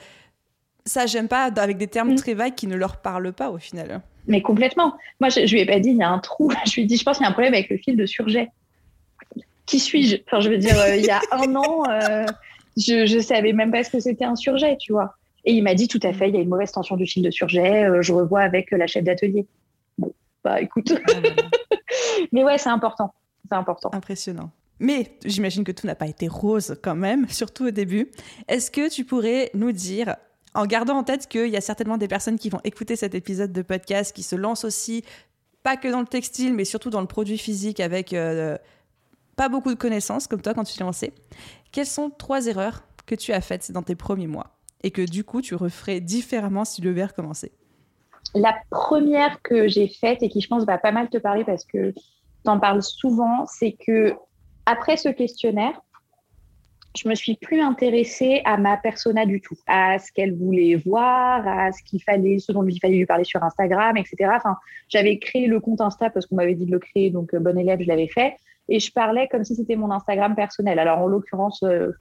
ça 0.85 1.07
j'aime 1.07 1.29
pas 1.29 1.44
avec 1.44 1.77
des 1.77 1.87
termes 1.87 2.12
mm. 2.12 2.16
très 2.16 2.35
vagues 2.35 2.55
qui 2.55 2.66
ne 2.66 2.75
leur 2.75 3.01
parlent 3.01 3.33
pas 3.33 3.51
au 3.51 3.59
final. 3.59 4.01
Mais 4.27 4.42
complètement. 4.42 4.97
Moi 5.21 5.29
je, 5.31 5.47
je 5.47 5.55
lui 5.55 5.61
ai 5.61 5.66
pas 5.66 5.79
dit 5.79 5.90
il 5.90 5.97
y 5.97 6.03
a 6.03 6.11
un 6.11 6.18
trou, 6.18 6.53
je 6.66 6.75
lui 6.75 6.83
ai 6.83 6.85
dit 6.87 6.97
je 6.97 7.05
pense 7.05 7.18
qu'il 7.18 7.25
y 7.25 7.27
a 7.27 7.31
un 7.31 7.33
problème 7.33 7.55
avec 7.55 7.71
le 7.71 7.79
fil 7.79 7.97
de 7.97 8.07
surjet. 8.07 8.51
Qui 9.66 9.81
suis-je? 9.81 10.16
Enfin 10.27 10.40
je 10.40 10.51
veux 10.51 10.59
dire 10.59 10.79
euh, 10.79 10.97
il 10.97 11.05
y 11.05 11.11
a 11.11 11.21
un 11.33 11.55
an 11.55 11.85
euh, 11.90 12.27
je 12.77 13.07
je 13.07 13.18
savais 13.18 13.53
même 13.53 13.71
pas 13.71 13.85
ce 13.85 13.90
que 13.90 14.01
c'était 14.01 14.25
un 14.25 14.37
surjet, 14.37 14.77
tu 14.79 14.92
vois. 14.92 15.14
Et 15.44 15.53
il 15.53 15.62
m'a 15.62 15.75
dit 15.75 15.88
tout 15.88 16.01
à 16.03 16.12
fait 16.12 16.29
il 16.29 16.35
y 16.35 16.38
a 16.38 16.42
une 16.42 16.49
mauvaise 16.49 16.73
tension 16.73 16.97
du 16.97 17.07
fil 17.07 17.23
de 17.23 17.31
surjet, 17.31 17.88
je 18.01 18.12
revois 18.12 18.40
avec 18.40 18.71
la 18.71 18.87
chef 18.87 19.05
d'atelier. 19.05 19.47
Bon 19.97 20.12
bah 20.44 20.61
écoute. 20.61 20.92
Mais 22.33 22.44
ouais, 22.44 22.59
c'est 22.59 22.70
important. 22.70 23.12
C'est 23.48 23.57
important. 23.57 23.90
Impressionnant. 23.92 24.50
Mais 24.81 25.18
j'imagine 25.24 25.64
que 25.64 25.72
tout 25.72 25.87
n'a 25.87 25.94
pas 25.94 26.07
été 26.07 26.28
rose 26.28 26.76
quand 26.83 26.94
même, 26.94 27.28
surtout 27.31 27.66
au 27.66 27.70
début. 27.70 28.11
Est-ce 28.48 28.70
que 28.70 28.88
tu 28.88 29.04
pourrais 29.04 29.50
nous 29.54 29.72
dire, 29.72 30.16
en 30.54 30.66
gardant 30.66 30.98
en 30.98 31.04
tête 31.04 31.26
qu'il 31.28 31.48
y 31.48 31.57
a 31.57 31.61
certainement 31.61 31.98
des 31.98 32.09
personnes 32.09 32.38
qui 32.38 32.50
vont 32.50 32.61
écouter 32.64 32.96
cet 32.96 33.14
épisode 33.14 33.52
de 33.52 33.62
podcast, 33.62 34.14
qui 34.14 34.22
se 34.22 34.37
lancent 34.37 34.64
aussi 34.64 35.04
pas 35.62 35.76
que 35.76 35.88
dans 35.88 36.00
le 36.00 36.07
textile, 36.07 36.54
mais 36.54 36.64
surtout 36.64 36.90
dans 36.90 37.00
le 37.00 37.07
produit 37.07 37.38
physique 37.38 37.81
avec 37.81 38.12
euh, 38.12 38.57
pas 39.37 39.48
beaucoup 39.48 39.70
de 39.70 39.78
connaissances, 39.78 40.26
comme 40.26 40.40
toi 40.40 40.54
quand 40.54 40.64
tu 40.64 40.76
t'es 40.76 40.85
lancé. 40.85 41.12
Quelles 41.72 41.87
sont 41.87 42.11
trois 42.11 42.46
erreurs 42.46 42.83
que 43.07 43.14
tu 43.14 43.33
as 43.33 43.40
faites 43.40 43.72
dans 43.72 43.83
tes 43.83 43.96
premiers 43.96 44.26
mois 44.26 44.59
et 44.83 44.90
que 44.90 45.02
du 45.02 45.24
coup 45.24 45.42
tu 45.42 45.54
referais 45.54 46.00
différemment 46.00 46.64
si 46.64 46.81
le 46.81 46.92
verre 46.92 47.14
commençait? 47.14 47.52
La 48.35 48.57
première 48.71 49.41
que 49.43 49.69
j'ai 49.69 49.88
faite 49.88 50.23
et 50.23 50.29
qui 50.29 50.41
je 50.41 50.49
pense 50.49 50.64
va 50.64 50.79
pas 50.79 50.93
mal 50.93 51.09
te 51.09 51.19
parler 51.19 51.45
parce 51.45 51.64
que 51.64 51.93
tu 51.93 52.51
en 52.51 52.59
parles 52.59 52.83
souvent, 52.83 53.47
c'est 53.47 53.73
que 53.73 54.14
après 54.67 54.97
ce 54.97 55.09
questionnaire, 55.09 55.81
je 56.97 57.09
me 57.09 57.14
suis 57.14 57.37
plus 57.37 57.61
intéressée 57.61 58.43
à 58.45 58.57
ma 58.57 58.77
persona 58.77 59.27
du 59.27 59.41
tout, 59.41 59.57
à 59.67 59.99
ce 59.99 60.11
qu'elle 60.12 60.35
voulait 60.35 60.75
voir, 60.75 61.47
à 61.47 61.71
ce 61.73 61.83
qu'il 61.83 62.03
fallait, 62.03 62.38
ce 62.38 62.53
dont 62.53 62.67
il 62.67 62.79
fallait 62.81 62.97
lui 62.97 63.07
parler 63.07 63.25
sur 63.25 63.43
Instagram, 63.43 63.97
etc. 63.97 64.31
Enfin, 64.35 64.57
j'avais 64.88 65.19
créé 65.19 65.47
le 65.47 65.61
compte 65.61 65.81
Insta 65.81 66.11
parce 66.11 66.27
qu'on 66.27 66.37
m'avait 66.37 66.55
dit 66.55 66.67
de 66.67 66.73
le 66.73 66.79
créer, 66.79 67.11
donc 67.11 67.35
euh, 67.35 67.38
bon 67.38 67.57
élève, 67.59 67.81
je 67.81 67.88
l'avais 67.88 68.09
fait, 68.09 68.37
et 68.69 68.81
je 68.81 68.93
parlais 68.93 69.29
comme 69.29 69.45
si 69.45 69.55
c'était 69.55 69.77
mon 69.77 69.91
Instagram 69.91 70.35
personnel. 70.35 70.79
Alors 70.79 70.99
en 70.99 71.07
l'occurrence, 71.07 71.62
euh, 71.62 71.93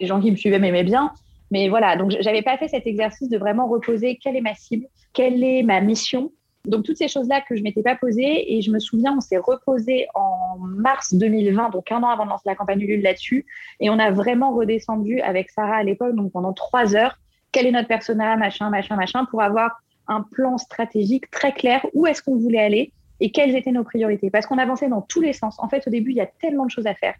les 0.00 0.06
gens 0.06 0.20
qui 0.20 0.30
me 0.30 0.36
suivaient 0.36 0.58
m'aimaient 0.58 0.84
bien, 0.84 1.12
mais 1.50 1.68
voilà. 1.68 1.96
Donc 1.96 2.14
j'avais 2.20 2.42
pas 2.42 2.56
fait 2.58 2.68
cet 2.68 2.86
exercice 2.86 3.28
de 3.28 3.38
vraiment 3.38 3.68
reposer 3.68 4.18
quelle 4.22 4.36
est 4.36 4.40
ma 4.40 4.54
cible, 4.54 4.86
quelle 5.12 5.42
est 5.42 5.62
ma 5.62 5.80
mission, 5.80 6.30
donc, 6.66 6.84
toutes 6.84 6.96
ces 6.96 7.08
choses-là 7.08 7.42
que 7.42 7.54
je 7.54 7.60
ne 7.60 7.64
m'étais 7.64 7.82
pas 7.82 7.94
posées, 7.94 8.54
et 8.54 8.62
je 8.62 8.70
me 8.70 8.78
souviens, 8.78 9.14
on 9.16 9.20
s'est 9.20 9.36
reposé 9.36 10.06
en 10.14 10.56
mars 10.58 11.12
2020, 11.12 11.70
donc 11.70 11.92
un 11.92 12.02
an 12.02 12.08
avant 12.08 12.24
de 12.24 12.30
lancer 12.30 12.44
la 12.46 12.54
campagne 12.54 12.80
Ulule 12.80 13.02
là-dessus, 13.02 13.44
et 13.80 13.90
on 13.90 13.98
a 13.98 14.10
vraiment 14.10 14.54
redescendu 14.54 15.20
avec 15.20 15.50
Sarah 15.50 15.76
à 15.76 15.82
l'époque, 15.82 16.14
donc 16.14 16.32
pendant 16.32 16.54
trois 16.54 16.96
heures, 16.96 17.18
quel 17.52 17.66
est 17.66 17.70
notre 17.70 17.88
personnage, 17.88 18.38
machin, 18.38 18.70
machin, 18.70 18.96
machin, 18.96 19.26
pour 19.26 19.42
avoir 19.42 19.72
un 20.08 20.22
plan 20.22 20.56
stratégique 20.56 21.30
très 21.30 21.52
clair, 21.52 21.84
où 21.92 22.06
est-ce 22.06 22.22
qu'on 22.22 22.36
voulait 22.36 22.60
aller 22.60 22.92
et 23.20 23.30
quelles 23.30 23.54
étaient 23.54 23.70
nos 23.70 23.84
priorités. 23.84 24.30
Parce 24.30 24.46
qu'on 24.46 24.58
avançait 24.58 24.88
dans 24.88 25.02
tous 25.02 25.20
les 25.20 25.32
sens. 25.32 25.56
En 25.60 25.68
fait, 25.68 25.86
au 25.86 25.90
début, 25.90 26.10
il 26.10 26.16
y 26.16 26.20
a 26.20 26.26
tellement 26.26 26.66
de 26.66 26.70
choses 26.70 26.86
à 26.86 26.94
faire 26.94 27.14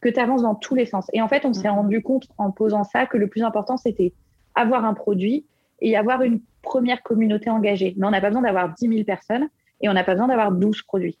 que 0.00 0.08
tu 0.08 0.20
avances 0.20 0.42
dans 0.42 0.54
tous 0.54 0.74
les 0.74 0.86
sens. 0.86 1.06
Et 1.12 1.20
en 1.20 1.28
fait, 1.28 1.44
on 1.44 1.52
s'est 1.52 1.68
mmh. 1.68 1.72
rendu 1.72 2.02
compte 2.02 2.28
en 2.38 2.50
posant 2.50 2.84
ça 2.84 3.06
que 3.06 3.16
le 3.16 3.26
plus 3.26 3.42
important, 3.42 3.76
c'était 3.76 4.12
avoir 4.54 4.84
un 4.84 4.94
produit 4.94 5.46
et 5.80 5.96
avoir 5.96 6.22
une 6.22 6.40
première 6.62 7.02
communauté 7.02 7.50
engagée. 7.50 7.94
Mais 7.96 8.06
on 8.06 8.10
n'a 8.10 8.20
pas 8.20 8.28
besoin 8.28 8.42
d'avoir 8.42 8.74
10 8.74 8.88
000 8.88 9.04
personnes 9.04 9.48
et 9.80 9.88
on 9.88 9.92
n'a 9.92 10.04
pas 10.04 10.12
besoin 10.12 10.28
d'avoir 10.28 10.52
12 10.52 10.82
produits. 10.82 11.18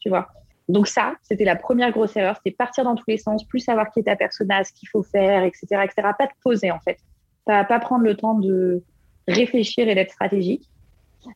Tu 0.00 0.08
vois? 0.08 0.28
Donc 0.68 0.88
ça, 0.88 1.14
c'était 1.22 1.44
la 1.44 1.56
première 1.56 1.92
grosse 1.92 2.16
erreur, 2.16 2.36
c'était 2.36 2.56
partir 2.56 2.84
dans 2.84 2.96
tous 2.96 3.08
les 3.08 3.18
sens, 3.18 3.44
plus 3.44 3.60
savoir 3.60 3.90
qui 3.90 4.00
est 4.00 4.04
ta 4.04 4.16
personnage, 4.16 4.66
ce 4.66 4.72
qu'il 4.72 4.88
faut 4.88 5.02
faire, 5.02 5.44
etc., 5.44 5.66
etc. 5.84 6.08
Pas 6.18 6.26
te 6.26 6.34
poser 6.42 6.70
en 6.70 6.80
fait. 6.80 6.98
Pas, 7.44 7.64
pas 7.64 7.78
prendre 7.78 8.04
le 8.04 8.16
temps 8.16 8.34
de 8.34 8.82
réfléchir 9.28 9.88
et 9.88 9.94
d'être 9.94 10.10
stratégique. 10.10 10.68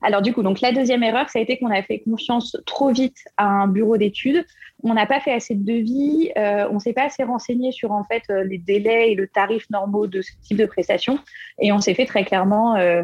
Alors 0.03 0.23
du 0.23 0.33
coup, 0.33 0.43
donc 0.43 0.61
la 0.61 0.73
deuxième 0.73 1.03
erreur, 1.03 1.29
ça 1.31 1.39
a 1.39 1.43
été 1.43 1.59
qu'on 1.59 1.71
a 1.71 1.83
fait 1.83 2.01
confiance 2.01 2.57
trop 2.67 2.91
vite 2.91 3.19
à 3.37 3.47
un 3.47 3.67
bureau 3.69 3.97
d'études. 3.97 4.45
On 4.83 4.95
n'a 4.95 5.07
pas 5.07 5.21
fait 5.21 5.33
assez 5.33 5.55
de 5.55 5.65
devis, 5.65 6.31
euh, 6.39 6.67
on 6.71 6.79
s'est 6.79 6.93
pas 6.93 7.05
assez 7.05 7.23
renseigné 7.23 7.71
sur 7.73 7.93
en 7.93 8.05
fait 8.05 8.23
euh, 8.31 8.45
les 8.45 8.59
délais 8.59 9.13
et 9.13 9.15
le 9.15 9.29
tarif 9.29 9.69
normaux 9.71 10.07
de 10.07 10.23
ce 10.23 10.31
type 10.43 10.57
de 10.57 10.65
prestation, 10.65 11.19
et 11.61 11.73
on 11.73 11.81
s'est 11.81 11.95
fait 11.95 12.07
très 12.07 12.25
clairement. 12.25 12.77
Euh, 12.77 13.03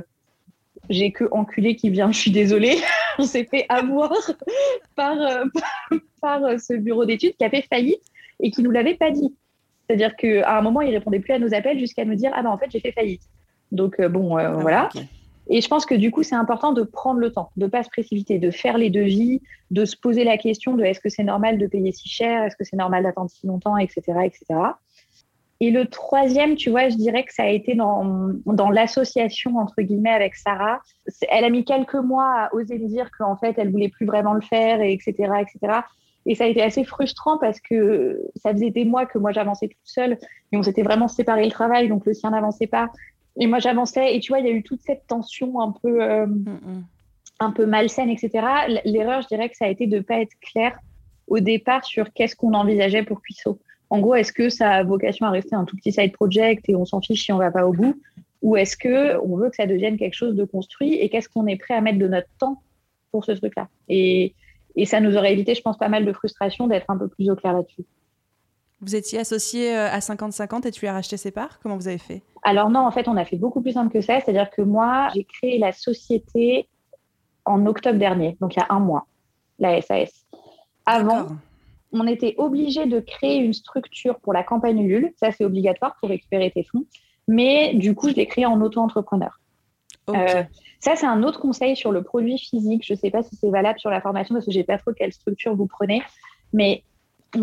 j'ai 0.89 1.11
que 1.11 1.25
enculé 1.33 1.75
qui 1.75 1.91
vient, 1.91 2.13
je 2.13 2.19
suis 2.19 2.31
désolée. 2.31 2.77
on 3.19 3.25
s'est 3.25 3.45
fait 3.45 3.67
avoir 3.69 4.13
par, 4.97 5.17
par, 6.21 6.41
ce 6.61 6.75
bureau 6.75 7.05
d'études 7.05 7.37
qui 7.37 7.45
a 7.45 7.51
fait 7.51 7.63
faillite 7.63 8.03
et 8.41 8.51
qui 8.51 8.63
nous 8.63 8.71
l'avait 8.71 8.95
pas 8.95 9.11
dit. 9.11 9.35
C'est-à-dire 9.87 10.17
qu'à 10.17 10.59
un 10.59 10.63
moment, 10.63 10.81
il 10.81 10.91
répondait 10.91 11.21
plus 11.21 11.33
à 11.33 11.39
nos 11.39 11.53
appels 11.53 11.79
jusqu'à 11.79 12.05
nous 12.05 12.15
dire 12.15 12.33
ah 12.35 12.43
ben 12.43 12.51
en 12.51 12.59
fait 12.59 12.71
j'ai 12.71 12.81
fait 12.81 12.93
faillite. 12.93 13.23
Donc 13.73 14.01
bon 14.01 14.37
ah, 14.37 14.53
voilà. 14.53 14.89
Et 15.49 15.61
je 15.61 15.69
pense 15.69 15.87
que 15.87 15.95
du 15.95 16.11
coup, 16.11 16.23
c'est 16.23 16.35
important 16.35 16.73
de 16.73 16.83
prendre 16.83 17.21
le 17.21 17.31
temps, 17.31 17.51
de 17.57 17.67
ne 17.67 17.71
pas 17.71 17.83
se 17.83 17.89
précipiter, 17.89 18.39
de 18.39 18.51
faire 18.51 18.79
les 18.79 18.91
devis, 18.91 19.43
de 19.71 19.85
se 19.85 19.97
poser 19.97 20.25
la 20.25 20.39
question 20.39 20.75
de 20.75 20.85
est-ce 20.85 21.01
que 21.01 21.09
c'est 21.09 21.25
normal 21.25 21.59
de 21.59 21.67
payer 21.67 21.93
si 21.93 22.09
cher, 22.09 22.45
est-ce 22.45 22.57
que 22.57 22.65
c'est 22.65 22.77
normal 22.77 23.05
d'attendre 23.05 23.31
si 23.31 23.47
longtemps, 23.47 23.77
etc., 23.77 24.03
etc. 24.25 24.61
Et 25.61 25.71
le 25.71 25.87
troisième, 25.87 26.57
tu 26.57 26.71
vois, 26.71 26.89
je 26.89 26.97
dirais 26.97 27.25
que 27.25 27.33
ça 27.33 27.45
a 27.45 27.49
été 27.49 27.75
dans, 27.75 28.33
dans 28.45 28.71
l'association, 28.71 29.57
entre 29.57 29.81
guillemets, 29.81 30.11
avec 30.11 30.35
Sarah. 30.35 30.81
Elle 31.31 31.45
a 31.45 31.51
mis 31.51 31.65
quelques 31.65 31.95
mois 31.95 32.29
à 32.29 32.55
oser 32.55 32.79
me 32.79 32.89
dire 32.89 33.11
qu'en 33.17 33.37
fait, 33.37 33.55
elle 33.57 33.71
voulait 33.71 33.89
plus 33.89 34.05
vraiment 34.05 34.35
le 34.35 34.43
faire, 34.43 34.83
et 34.83 34.93
etc., 34.93 35.15
etc. 35.41 35.81
Et 36.27 36.35
ça 36.35 36.45
a 36.45 36.47
été 36.49 36.61
assez 36.61 36.85
frustrant 36.85 37.39
parce 37.39 37.61
que 37.61 38.21
ça 38.35 38.53
faisait 38.53 38.71
des 38.71 38.85
mois 38.85 39.07
que 39.07 39.17
moi 39.17 39.31
j'avançais 39.31 39.69
toute 39.69 39.79
seule 39.85 40.19
et 40.51 40.57
on 40.57 40.63
s'était 40.63 40.83
vraiment 40.83 41.07
séparé 41.07 41.45
le 41.45 41.53
travail, 41.53 41.89
donc 41.89 42.05
le 42.05 42.15
sien 42.15 42.31
n'avançait 42.31 42.67
pas. 42.67 42.91
Et 43.39 43.47
moi, 43.47 43.59
j'avançais. 43.59 44.15
Et 44.15 44.21
tu 44.21 44.33
vois, 44.33 44.41
il 44.41 44.47
y 44.47 44.49
a 44.49 44.53
eu 44.53 44.63
toute 44.63 44.81
cette 44.83 45.07
tension 45.07 45.61
un 45.61 45.73
peu, 45.73 46.03
euh, 46.03 46.27
mm, 46.27 46.45
mm. 46.45 46.85
un 47.41 47.51
peu 47.51 47.67
malsaine, 47.67 48.11
etc. 48.11 48.31
L'erreur, 48.85 49.23
je 49.23 49.29
dirais 49.29 49.49
que 49.49 49.57
ça 49.57 49.67
a 49.67 49.69
été 49.69 49.87
de 49.87 49.97
ne 49.97 50.03
pas 50.03 50.21
être 50.21 50.39
clair 50.41 50.79
au 51.29 51.41
départ 51.41 51.85
sur 51.85 52.13
qu'est-ce 52.13 52.37
qu'on 52.37 52.55
envisageait 52.55 53.03
pour 53.03 53.21
Cuisseau. 53.21 53.59
En 53.91 54.01
gros, 54.01 54.15
est-ce 54.15 54.33
que 54.33 54.49
ça 54.49 54.71
a 54.73 54.83
vocation 54.83 55.27
à 55.27 55.31
rester 55.31 55.55
un 55.55 55.65
tout 55.65 55.77
petit 55.77 55.93
side 55.93 56.13
project 56.13 56.69
et 56.69 56.75
on 56.75 56.85
s'en 56.85 57.01
fiche 57.01 57.25
si 57.25 57.33
on 57.33 57.39
va 57.39 57.51
pas 57.51 57.67
au 57.67 57.73
bout? 57.73 58.01
Ou 58.43 58.57
est-ce 58.57 58.77
que 58.77 59.19
on 59.25 59.37
veut 59.37 59.51
que 59.51 59.57
ça 59.57 59.67
devienne 59.67 59.97
quelque 59.97 60.15
chose 60.15 60.35
de 60.35 60.45
construit 60.45 60.95
et 60.95 61.09
qu'est-ce 61.09 61.29
qu'on 61.29 61.47
est 61.47 61.57
prêt 61.57 61.75
à 61.75 61.81
mettre 61.81 61.99
de 61.99 62.09
notre 62.09 62.29
temps 62.39 62.63
pour 63.11 63.25
ce 63.25 63.33
truc-là? 63.33 63.69
Et, 63.89 64.35
et 64.77 64.87
ça 64.87 65.01
nous 65.01 65.17
aurait 65.17 65.33
évité, 65.33 65.55
je 65.55 65.63
pense, 65.63 65.79
pas 65.79 65.89
mal 65.89 66.05
de 66.05 66.13
frustration 66.13 66.67
d'être 66.67 66.87
un 66.89 66.97
peu 66.97 67.09
plus 67.09 67.31
au 67.31 67.37
clair 67.37 67.55
là-dessus. 67.55 67.85
Vous 68.81 68.95
étiez 68.95 69.19
associé 69.19 69.75
euh, 69.75 69.91
à 69.91 70.01
50-50 70.01 70.67
et 70.67 70.71
tu 70.71 70.87
as 70.87 70.93
racheté 70.93 71.17
ses 71.17 71.31
parts? 71.31 71.59
Comment 71.63 71.77
vous 71.77 71.89
avez 71.89 71.99
fait? 71.99 72.23
Alors 72.43 72.69
non, 72.69 72.81
en 72.81 72.91
fait, 72.91 73.09
on 73.09 73.17
a 73.17 73.25
fait 73.25 73.37
beaucoup 73.37 73.63
plus 73.63 73.73
simple 73.73 73.93
que 73.93 74.01
ça. 74.01 74.21
C'est-à-dire 74.21 74.51
que 74.51 74.63
moi, 74.63 75.09
j'ai 75.15 75.25
créé 75.25 75.59
la 75.59 75.73
société 75.73 76.69
en 77.45 77.65
octobre 77.67 77.99
dernier, 77.99 78.37
donc 78.41 78.55
il 78.57 78.59
y 78.59 78.63
a 78.63 78.67
un 78.71 78.81
mois, 78.81 79.07
la 79.59 79.81
SAS. 79.81 80.27
Avant, 80.85 81.29
on 81.93 82.07
était 82.07 82.35
obligé 82.39 82.87
de 82.87 83.01
créer 83.01 83.39
une 83.39 83.53
structure 83.53 84.19
pour 84.21 84.33
la 84.33 84.43
campagne 84.43 84.81
Ulule. 84.81 85.13
Ça, 85.17 85.33
c'est 85.33 85.45
obligatoire 85.45 85.97
pour 86.01 86.09
récupérer 86.09 86.51
tes 86.51 86.65
fonds. 86.65 86.85
Mais 87.29 87.75
du 87.75 87.95
coup, 87.95 88.09
je 88.11 88.15
l'ai 88.15 88.27
créé 88.27 88.47
en 88.47 88.61
auto-entrepreneur. 88.61 89.41
Euh, 90.11 90.45
ça, 90.79 90.95
c'est 90.95 91.07
un 91.07 91.23
autre 91.23 91.41
conseil 91.41 91.75
sur 91.75 91.91
le 91.91 92.03
produit 92.03 92.39
physique. 92.39 92.85
Je 92.87 92.93
ne 92.93 92.99
sais 92.99 93.11
pas 93.11 93.23
si 93.23 93.35
c'est 93.37 93.51
valable 93.51 93.81
sur 93.81 93.91
la 93.91 94.01
formation 94.01 94.35
parce 94.35 94.47
que 94.47 94.53
je 94.53 94.59
n'ai 94.59 94.65
pas 94.65 94.79
trop 94.79 94.93
quelle 94.93 95.13
structure 95.13 95.57
vous 95.57 95.67
prenez. 95.67 96.03
Mais 96.53 96.85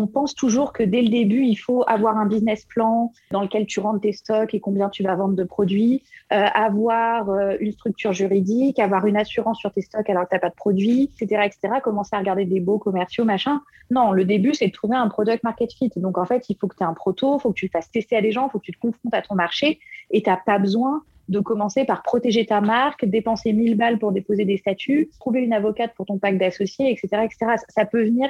on 0.00 0.06
pense 0.06 0.34
toujours 0.34 0.72
que 0.72 0.82
dès 0.82 1.02
le 1.02 1.08
début, 1.08 1.44
il 1.44 1.56
faut 1.56 1.84
avoir 1.86 2.16
un 2.16 2.26
business 2.26 2.64
plan 2.64 3.12
dans 3.30 3.42
lequel 3.42 3.66
tu 3.66 3.80
rentres 3.80 4.00
tes 4.00 4.12
stocks 4.12 4.54
et 4.54 4.60
combien 4.60 4.88
tu 4.88 5.02
vas 5.02 5.14
vendre 5.14 5.34
de 5.34 5.44
produits, 5.44 6.02
euh, 6.32 6.46
avoir 6.54 7.30
euh, 7.30 7.56
une 7.60 7.72
structure 7.72 8.12
juridique, 8.12 8.78
avoir 8.78 9.06
une 9.06 9.16
assurance 9.16 9.58
sur 9.58 9.72
tes 9.72 9.82
stocks 9.82 10.08
alors 10.08 10.24
que 10.24 10.30
tu 10.30 10.34
n'as 10.36 10.40
pas 10.40 10.50
de 10.50 10.54
produits, 10.54 11.10
etc., 11.20 11.42
etc. 11.44 11.80
Commencer 11.82 12.16
à 12.16 12.18
regarder 12.18 12.44
des 12.44 12.60
beaux 12.60 12.78
commerciaux, 12.78 13.24
machin. 13.24 13.60
Non, 13.90 14.12
le 14.12 14.24
début, 14.24 14.54
c'est 14.54 14.68
de 14.68 14.72
trouver 14.72 14.96
un 14.96 15.08
product 15.08 15.44
market 15.44 15.72
fit. 15.72 15.92
Donc, 15.96 16.18
en 16.18 16.24
fait, 16.24 16.48
il 16.48 16.56
faut 16.56 16.68
que 16.68 16.76
tu 16.76 16.82
aies 16.82 16.86
un 16.86 16.94
proto, 16.94 17.36
il 17.36 17.40
faut 17.40 17.50
que 17.50 17.58
tu 17.58 17.66
le 17.66 17.70
fasses 17.70 17.90
tester 17.90 18.16
à 18.16 18.22
des 18.22 18.32
gens, 18.32 18.48
il 18.48 18.50
faut 18.50 18.58
que 18.58 18.64
tu 18.64 18.72
te 18.72 18.80
confrontes 18.80 19.14
à 19.14 19.22
ton 19.22 19.34
marché 19.34 19.78
et 20.10 20.22
tu 20.22 20.30
n'as 20.30 20.36
pas 20.36 20.58
besoin 20.58 21.02
de 21.28 21.40
commencer 21.40 21.84
par 21.84 22.02
protéger 22.02 22.44
ta 22.46 22.60
marque, 22.60 23.04
dépenser 23.04 23.52
1000 23.52 23.76
balles 23.76 23.98
pour 23.98 24.12
déposer 24.12 24.44
des 24.44 24.58
statuts, 24.58 25.08
trouver 25.18 25.40
une 25.40 25.52
avocate 25.52 25.94
pour 25.94 26.06
ton 26.06 26.18
pack 26.18 26.38
d'associés, 26.38 26.90
etc., 26.90 27.24
etc. 27.24 27.64
Ça 27.68 27.84
peut 27.84 28.04
venir 28.04 28.28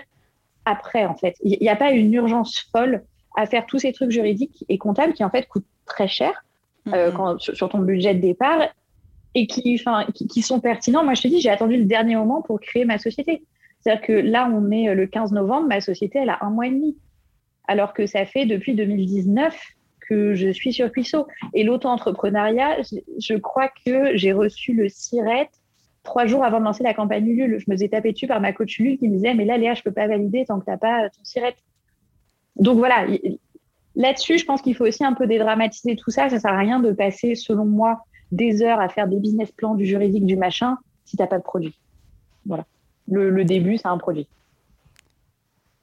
après, 0.65 1.05
en 1.05 1.15
fait. 1.15 1.37
Il 1.43 1.59
n'y 1.61 1.69
a 1.69 1.77
pas 1.77 1.93
une 1.93 2.13
urgence 2.13 2.69
folle 2.73 3.03
à 3.37 3.47
faire 3.47 3.67
tous 3.67 3.79
ces 3.79 3.93
trucs 3.93 4.11
juridiques 4.11 4.65
et 4.69 4.79
comptables 4.79 5.13
qui, 5.13 5.25
en 5.25 5.31
fait, 5.31 5.47
coûtent 5.47 5.67
très 5.87 6.09
cher 6.09 6.45
euh, 6.89 7.11
mm-hmm. 7.11 7.55
sur, 7.55 7.69
ton 7.69 7.79
budget 7.79 8.15
de 8.15 8.21
départ 8.21 8.61
et 9.35 9.47
qui, 9.47 9.83
qui, 10.15 10.27
qui, 10.29 10.43
sont 10.43 10.61
pertinents. 10.61 11.05
Moi, 11.05 11.15
je 11.15 11.23
te 11.23 11.29
dis, 11.29 11.41
j'ai 11.41 11.51
attendu 11.51 11.77
le 11.77 11.85
dernier 11.85 12.17
moment 12.17 12.43
pour 12.43 12.61
créer 12.61 12.85
ma 12.85 12.99
société. 12.99 13.43
C'est-à-dire 13.81 14.03
que 14.07 14.13
là, 14.13 14.51
on 14.53 14.71
est 14.71 14.89
euh, 14.89 14.95
le 14.95 15.07
15 15.07 15.33
novembre, 15.33 15.69
ma 15.69 15.81
société, 15.81 16.21
elle 16.21 16.31
a 16.31 16.39
un 16.43 16.51
mois 16.51 16.67
et 16.67 16.71
demi. 16.71 16.97
Alors 17.67 17.93
que 17.93 18.07
ça 18.07 18.25
fait 18.25 18.47
depuis 18.47 18.75
2019 18.75 19.57
que 20.09 20.35
je 20.35 20.51
suis 20.51 20.73
sur 20.73 20.91
Cuisseau. 20.91 21.27
Et 21.55 21.65
l'auto-entrepreneuriat, 21.65 22.83
je, 22.83 23.35
crois 23.35 23.69
que 23.85 24.17
j'ai 24.17 24.33
reçu 24.33 24.73
le 24.73 24.89
SIRET 24.89 25.51
trois 26.05 26.27
jours 26.27 26.45
avant 26.45 26.61
de 26.61 26.65
lancer 26.65 26.85
la 26.85 26.95
campagne 26.95 27.27
Ulule, 27.27 27.59
je 27.59 27.69
me 27.69 27.75
faisais 27.75 27.89
taper 27.89 28.13
dessus 28.13 28.29
par 28.29 28.41
ma 28.41 28.53
coach 28.53 28.79
Ulule 28.79 28.99
qui 28.99 29.09
me 29.09 29.15
disait 29.15 29.35
Mais 29.35 29.45
là, 29.45 29.59
Léa, 29.59 29.75
je 29.75 29.81
ne 29.81 29.85
peux 29.85 29.93
pas 29.93 30.07
valider 30.07 30.45
tant 30.45 30.61
que 30.61 30.65
tu 30.65 30.71
n'as 30.71 30.77
pas 30.77 31.09
ton 31.11 31.25
sirette. 31.25 31.57
Donc 32.57 32.79
voilà, 32.79 33.07
là-dessus, 33.97 34.39
je 34.39 34.45
pense 34.45 34.63
qu'il 34.63 34.77
faut 34.77 34.87
aussi 34.87 35.05
un 35.05 35.15
peu 35.15 35.27
dédramatiser 35.27 35.97
tout 35.97 36.11
ça. 36.11 36.29
Ça 36.29 36.37
ne 36.37 36.41
sert 36.41 36.53
à 36.53 36.59
rien 36.59 36.79
de 36.79 36.93
passer, 36.93 37.35
selon 37.35 37.65
moi, 37.65 38.05
des 38.31 38.63
heures 38.63 38.81
à 38.81 38.89
faire 38.89 39.09
des 39.09 39.19
business 39.19 39.51
plans, 39.51 39.75
du 39.75 39.87
juridique, 39.87 40.27
du 40.27 40.37
machin, 40.37 40.77
si 41.05 41.17
tu 41.17 41.23
n'as 41.23 41.27
pas 41.27 41.39
de 41.39 41.43
produit. 41.43 41.75
Voilà. 42.47 42.65
Le, 43.09 43.45
début, 43.45 43.77
c'est 43.77 43.89
un 43.89 43.99
produit. 43.99 44.27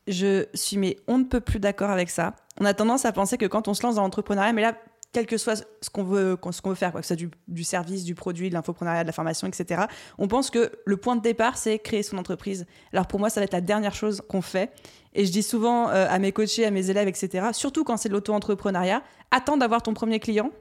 Je 0.08 0.46
suis, 0.54 0.78
mais 0.78 0.98
on 1.08 1.20
ne 1.20 1.24
peut 1.24 1.42
plus 1.42 1.60
d'accord 1.60 1.90
avec 1.90 2.10
ça. 2.10 2.34
On 2.60 2.66
a 2.66 2.74
tendance 2.74 3.06
à 3.06 3.12
penser 3.12 3.38
que 3.38 3.46
quand 3.46 3.68
on 3.68 3.74
se 3.74 3.84
lance 3.84 3.96
dans 3.96 4.02
l'entrepreneuriat, 4.02 4.54
mais 4.54 4.62
là, 4.62 4.76
quel 5.14 5.26
que 5.26 5.38
soit 5.38 5.66
ce 5.82 5.90
qu'on 5.90 6.04
veut, 6.04 6.38
ce 6.52 6.62
qu'on 6.62 6.70
veut 6.70 6.76
faire, 6.76 6.92
quoi, 6.92 7.02
que 7.02 7.08
ce 7.08 7.16
soit 7.16 7.28
du, 7.48 7.64
service, 7.64 8.04
du 8.04 8.16
produit, 8.16 8.50
de 8.50 8.54
l'infoprenariat, 8.54 9.04
de 9.04 9.08
la 9.08 9.14
formation, 9.14 9.48
etc. 9.48 9.84
On 10.18 10.28
pense 10.28 10.50
que 10.50 10.72
le 10.86 10.98
point 10.98 11.16
de 11.16 11.22
départ, 11.22 11.58
c'est 11.58 11.80
créer 11.80 12.04
son 12.04 12.18
entreprise. 12.18 12.66
Alors 12.94 13.08
pour 13.08 13.20
moi, 13.20 13.30
ça 13.30 13.42
va 13.42 13.46
être 13.46 13.54
la 13.54 13.62
dernière 13.62 13.94
chose 13.94 14.22
qu'on 14.28 14.42
fait. 14.42 14.72
Et 15.14 15.26
je 15.26 15.32
dis 15.32 15.44
souvent 15.44 15.90
euh, 15.90 16.08
à 16.10 16.20
mes 16.20 16.32
coachés, 16.32 16.66
à 16.66 16.72
mes 16.72 16.90
élèves, 16.90 17.08
etc., 17.08 17.50
surtout 17.52 17.84
quand 17.84 17.98
c'est 17.98 18.10
de 18.10 18.14
l'auto-entrepreneuriat, 18.14 19.04
attends 19.32 19.58
d'avoir 19.58 19.84
ton 19.84 19.94
premier 19.94 20.20
client 20.20 20.52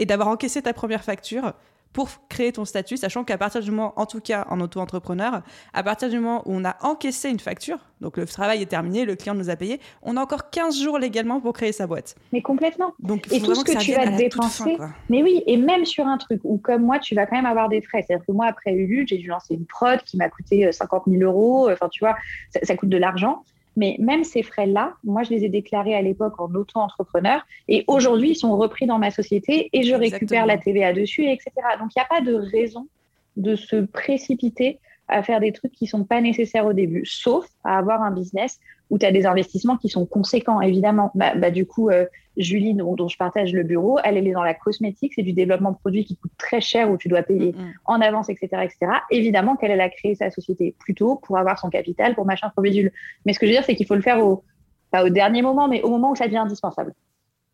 et 0.00 0.06
d'avoir 0.06 0.28
encaissé 0.28 0.62
ta 0.62 0.72
première 0.72 1.04
facture 1.04 1.52
pour 1.92 2.08
créer 2.28 2.52
ton 2.52 2.64
statut, 2.64 2.96
sachant 2.96 3.24
qu'à 3.24 3.38
partir 3.38 3.60
du 3.60 3.70
moment, 3.70 3.92
en 3.96 4.06
tout 4.06 4.20
cas 4.20 4.46
en 4.50 4.60
auto-entrepreneur, 4.60 5.42
à 5.72 5.82
partir 5.82 6.08
du 6.08 6.18
moment 6.18 6.42
où 6.46 6.52
on 6.54 6.64
a 6.64 6.76
encaissé 6.82 7.30
une 7.30 7.40
facture, 7.40 7.78
donc 8.00 8.16
le 8.16 8.26
travail 8.26 8.62
est 8.62 8.66
terminé, 8.66 9.04
le 9.04 9.16
client 9.16 9.34
nous 9.34 9.50
a 9.50 9.56
payé, 9.56 9.80
on 10.02 10.16
a 10.16 10.22
encore 10.22 10.50
15 10.50 10.80
jours 10.80 10.98
légalement 10.98 11.40
pour 11.40 11.52
créer 11.52 11.72
sa 11.72 11.86
boîte. 11.86 12.14
Mais 12.32 12.42
complètement. 12.42 12.92
Donc, 13.00 13.26
et 13.32 13.40
tout 13.40 13.54
ce 13.54 13.64
que, 13.64 13.78
tu 13.78 13.94
vas 13.94 14.06
dépenser. 14.06 14.76
mais 15.08 15.22
oui, 15.22 15.42
et 15.46 15.56
même 15.56 15.84
sur 15.84 16.06
un 16.06 16.18
truc 16.18 16.40
où, 16.44 16.58
comme 16.58 16.82
moi, 16.82 16.98
tu 16.98 17.14
vas 17.14 17.26
quand 17.26 17.36
même 17.36 17.46
avoir 17.46 17.68
des 17.68 17.80
frais. 17.80 18.04
C'est-à-dire 18.06 18.24
que 18.26 18.32
moi, 18.32 18.46
après 18.46 18.72
Ulule, 18.72 19.06
j'ai 19.08 19.18
dû 19.18 19.28
lancer 19.28 19.54
une 19.54 19.66
prod 19.66 20.00
qui 20.02 20.16
m'a 20.16 20.28
coûté 20.28 20.70
50 20.70 21.02
euh, 21.06 21.10
000 21.10 21.22
euros. 21.22 21.70
Enfin, 21.70 21.88
tu 21.88 22.00
vois, 22.00 22.16
ça 22.62 22.76
coûte 22.76 22.90
de 22.90 22.98
l'argent. 22.98 23.44
Mais 23.78 23.94
même 24.00 24.24
ces 24.24 24.42
frais-là, 24.42 24.94
moi, 25.04 25.22
je 25.22 25.30
les 25.30 25.44
ai 25.44 25.48
déclarés 25.48 25.94
à 25.94 26.02
l'époque 26.02 26.40
en 26.40 26.52
auto-entrepreneur 26.52 27.46
et 27.68 27.84
aujourd'hui, 27.86 28.30
ils 28.30 28.36
sont 28.36 28.56
repris 28.56 28.86
dans 28.86 28.98
ma 28.98 29.12
société 29.12 29.70
et 29.72 29.84
je 29.84 29.94
récupère 29.94 30.46
la 30.46 30.58
TVA 30.58 30.92
dessus, 30.92 31.24
etc. 31.30 31.52
Donc, 31.78 31.90
il 31.94 32.00
n'y 32.00 32.02
a 32.02 32.08
pas 32.08 32.20
de 32.20 32.34
raison 32.34 32.88
de 33.36 33.54
se 33.54 33.76
précipiter 33.76 34.80
à 35.06 35.22
faire 35.22 35.38
des 35.38 35.52
trucs 35.52 35.70
qui 35.70 35.84
ne 35.84 35.90
sont 35.90 36.04
pas 36.04 36.20
nécessaires 36.20 36.66
au 36.66 36.72
début, 36.72 37.06
sauf 37.06 37.46
à 37.62 37.78
avoir 37.78 38.02
un 38.02 38.10
business 38.10 38.58
où 38.90 38.98
tu 38.98 39.06
as 39.06 39.12
des 39.12 39.26
investissements 39.26 39.76
qui 39.76 39.88
sont 39.88 40.06
conséquents, 40.06 40.60
évidemment. 40.60 41.12
Bah, 41.14 41.36
bah 41.36 41.52
du 41.52 41.64
coup, 41.64 41.88
euh, 41.88 42.04
Julie, 42.38 42.74
dont, 42.74 42.94
dont, 42.94 43.08
je 43.08 43.16
partage 43.16 43.52
le 43.52 43.64
bureau, 43.64 43.98
elle, 44.02 44.16
elle 44.16 44.26
est 44.26 44.32
dans 44.32 44.44
la 44.44 44.54
cosmétique, 44.54 45.12
c'est 45.14 45.22
du 45.22 45.32
développement 45.32 45.72
de 45.72 45.76
produits 45.76 46.04
qui 46.04 46.16
coûte 46.16 46.30
très 46.38 46.60
cher, 46.60 46.90
où 46.90 46.96
tu 46.96 47.08
dois 47.08 47.22
payer 47.22 47.52
mm, 47.52 47.60
mm. 47.60 47.72
en 47.86 48.00
avance, 48.00 48.28
etc., 48.28 48.48
etc. 48.62 48.92
Évidemment 49.10 49.56
qu'elle, 49.56 49.72
elle 49.72 49.80
a 49.80 49.90
créé 49.90 50.14
sa 50.14 50.30
société 50.30 50.74
plus 50.78 50.94
tôt 50.94 51.16
pour 51.16 51.36
avoir 51.38 51.58
son 51.58 51.68
capital, 51.68 52.14
pour 52.14 52.24
machin, 52.24 52.50
pour 52.54 52.62
bidule. 52.62 52.92
Mais 53.26 53.32
ce 53.32 53.38
que 53.38 53.46
je 53.46 53.50
veux 53.50 53.56
dire, 53.56 53.64
c'est 53.64 53.74
qu'il 53.74 53.86
faut 53.86 53.96
le 53.96 54.02
faire 54.02 54.24
au, 54.24 54.44
pas 54.90 55.04
au 55.04 55.08
dernier 55.08 55.42
moment, 55.42 55.68
mais 55.68 55.82
au 55.82 55.90
moment 55.90 56.12
où 56.12 56.16
ça 56.16 56.26
devient 56.26 56.38
indispensable. 56.38 56.94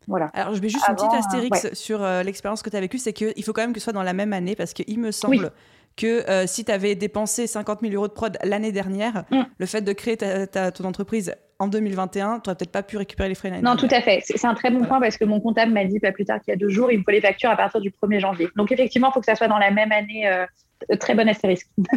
Voilà. 0.07 0.27
Alors, 0.33 0.53
je 0.53 0.61
mets 0.61 0.69
juste 0.69 0.87
une 0.87 0.95
petite 0.95 1.13
astérix 1.13 1.73
sur 1.73 2.03
euh, 2.03 2.21
l'expérience 2.21 2.61
que 2.61 2.69
tu 2.69 2.77
as 2.77 2.81
vécue, 2.81 2.99
c'est 2.99 3.13
qu'il 3.13 3.43
faut 3.43 3.53
quand 3.53 3.63
même 3.63 3.73
que 3.73 3.79
ce 3.79 3.85
soit 3.85 3.93
dans 3.93 4.03
la 4.03 4.13
même 4.13 4.33
année, 4.33 4.55
parce 4.55 4.73
qu'il 4.73 4.99
me 4.99 5.11
semble 5.11 5.51
que 5.95 6.29
euh, 6.29 6.47
si 6.47 6.65
tu 6.65 6.71
avais 6.71 6.95
dépensé 6.95 7.47
50 7.47 7.81
000 7.81 7.93
euros 7.93 8.07
de 8.07 8.13
prod 8.13 8.37
l'année 8.43 8.71
dernière, 8.71 9.23
mm. 9.31 9.41
le 9.57 9.65
fait 9.65 9.81
de 9.81 9.93
créer 9.93 10.17
ta, 10.17 10.71
ton 10.71 10.83
entreprise 10.85 11.35
en 11.59 11.67
2021, 11.67 12.39
tu 12.39 12.49
n'aurais 12.49 12.57
peut-être 12.57 12.71
pas 12.71 12.83
pu 12.83 12.97
récupérer 12.97 13.29
les 13.29 13.35
frais 13.35 13.49
l'année 13.49 13.61
Non, 13.61 13.77
tout 13.77 13.87
à 13.89 14.01
fait. 14.01 14.21
C'est 14.25 14.45
un 14.45 14.55
très 14.55 14.71
bon 14.71 14.83
point 14.83 14.99
parce 14.99 15.17
que 15.17 15.23
mon 15.23 15.39
comptable 15.39 15.71
m'a 15.71 15.85
dit 15.85 15.99
pas 15.99 16.11
plus 16.11 16.25
tard 16.25 16.41
qu'il 16.41 16.51
y 16.51 16.55
a 16.55 16.57
deux 16.57 16.69
jours, 16.69 16.91
il 16.91 16.99
me 16.99 17.03
faut 17.03 17.11
les 17.11 17.21
factures 17.21 17.49
à 17.49 17.55
partir 17.55 17.79
du 17.79 17.91
1er 17.91 18.19
janvier. 18.19 18.49
Donc 18.55 18.71
effectivement, 18.71 19.09
il 19.09 19.13
faut 19.13 19.21
que 19.21 19.25
ça 19.25 19.35
soit 19.35 19.47
dans 19.47 19.57
la 19.57 19.71
même 19.71 19.91
année. 19.91 20.27
Euh, 20.27 20.45
très 20.99 21.15
bon 21.15 21.27
astérisque. 21.27 21.67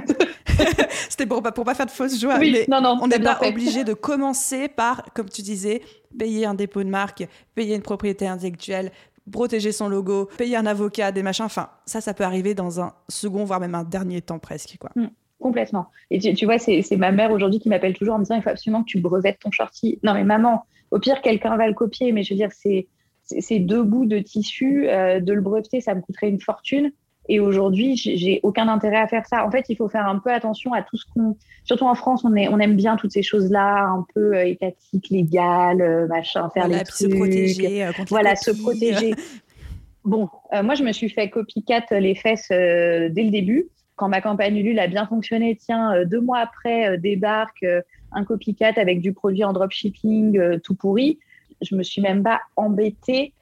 C'était 1.09 1.27
pour, 1.27 1.43
pour 1.43 1.65
pas 1.65 1.75
faire 1.75 1.87
de 1.87 1.91
fausses 1.91 2.21
joies. 2.21 2.39
Oui, 2.39 2.65
non, 2.69 2.81
non, 2.81 2.99
on 3.01 3.09
n'est 3.09 3.19
pas 3.19 3.39
obligé 3.43 3.85
de 3.85 3.95
commencer 3.95 4.69
par, 4.69 5.05
comme 5.15 5.29
tu 5.29 5.43
disais, 5.43 5.83
payer 6.19 6.47
un 6.47 6.55
dépôt 6.55 6.83
de 6.83 6.89
marque, 6.89 7.27
payer 7.55 7.75
une 7.75 7.83
propriété 7.83 8.27
intellectuelle, 8.27 8.91
protéger 9.31 9.73
son 9.73 9.88
logo, 9.88 10.29
payer 10.37 10.57
un 10.57 10.67
avocat, 10.67 11.12
des 11.12 11.23
machins. 11.23 11.45
Enfin, 11.45 11.71
ça, 11.87 12.01
ça 12.01 12.14
peut 12.14 12.25
arriver 12.25 12.55
dans 12.55 12.81
un 12.81 12.95
second, 13.09 13.45
voire 13.45 13.61
même 13.61 13.75
un 13.75 13.85
dernier 13.85 14.21
temps 14.21 14.38
presque. 14.38 14.77
Quoi. 14.79 14.91
Mm, 14.97 15.09
complètement. 15.41 15.88
Et 16.11 16.19
tu, 16.19 16.45
vois, 16.45 16.59
c'est 16.59 16.97
ma 16.97 17.12
mère 17.12 17.31
aujourd'hui 17.31 17.61
qui 17.61 17.69
m'appelle 17.69 17.97
toujours 17.97 18.14
en 18.14 18.19
me 18.19 18.25
disant 18.25 18.37
il 18.37 18.43
faut 18.43 18.51
absolument 18.51 18.83
que 18.83 18.88
tu 18.88 19.01
brevettes 19.01 19.38
ton 19.41 19.51
shorty. 19.51 19.99
Non, 20.03 20.14
mais 20.14 20.25
maman, 20.25 20.64
au 20.91 20.99
pire, 20.99 21.21
quelqu'un 21.21 21.57
va 21.57 21.67
le 21.67 21.75
copier, 21.75 22.12
mais 22.12 22.23
je 22.23 22.35
veux 22.35 22.38
dire, 22.38 22.51
c'est 22.53 23.59
deux 23.59 23.83
bouts 23.83 24.07
de 24.07 24.19
tissu. 24.19 24.88
Euh, 24.88 25.21
de 25.21 25.33
le 25.33 25.41
breveter, 25.41 25.81
ça 25.81 25.95
me 25.95 26.01
coûterait 26.01 26.29
une 26.29 26.41
fortune. 26.41 26.93
Et 27.31 27.41
aujourd'hui, 27.41 27.95
j'ai 27.97 28.41
aucun 28.43 28.69
intérêt 28.69 28.97
à 28.97 29.07
faire 29.07 29.27
ça. 29.27 29.47
En 29.47 29.51
fait, 29.51 29.67
il 29.69 29.77
faut 29.77 29.88
faire 29.88 30.07
un 30.07 30.19
peu 30.19 30.33
attention 30.33 30.73
à 30.73 30.83
tout 30.83 30.97
ce 30.97 31.05
qu'on. 31.12 31.37
Surtout 31.64 31.85
en 31.85 31.95
France, 31.95 32.25
on, 32.25 32.35
est, 32.35 32.49
on 32.49 32.59
aime 32.59 32.75
bien 32.75 32.97
toutes 32.97 33.12
ces 33.12 33.23
choses-là, 33.23 33.85
un 33.85 34.07
peu 34.14 34.35
euh, 34.35 34.47
étatiques, 34.47 35.11
légales, 35.11 35.83
euh, 35.83 36.07
machin, 36.07 36.49
faire 36.55 36.69
les 36.69 36.83
trucs. 36.85 37.11
Se 37.11 37.17
protéger. 37.17 37.85
Euh, 37.85 37.93
voilà, 38.09 38.35
se 38.35 38.51
protéger. 38.51 39.14
bon, 40.05 40.31
moi, 40.62 40.75
je 40.75 40.83
me 40.83 40.93
suis 40.93 41.11
fait 41.11 41.29
copycat 41.29 41.85
les 41.91 42.14
fesses 42.14 42.49
dès 42.49 43.11
le 43.11 43.31
début. 43.31 43.69
Quand 43.97 44.09
ma 44.09 44.23
campagne 44.23 44.57
Ulule 44.57 44.79
a 44.79 44.87
bien 44.87 45.07
fonctionné, 45.07 45.57
tiens, 45.57 46.05
deux 46.07 46.21
mois 46.21 46.38
après, 46.38 46.97
débarque 46.99 47.67
un 48.12 48.25
copycat 48.25 48.73
avec 48.77 49.01
du 49.01 49.12
produit 49.12 49.45
en 49.45 49.53
dropshipping 49.53 50.61
tout 50.61 50.75
pourri. 50.75 51.19
Je 51.61 51.75
me 51.75 51.83
suis 51.83 52.01
même 52.01 52.23
pas 52.23 52.41
embêtée 52.57 53.35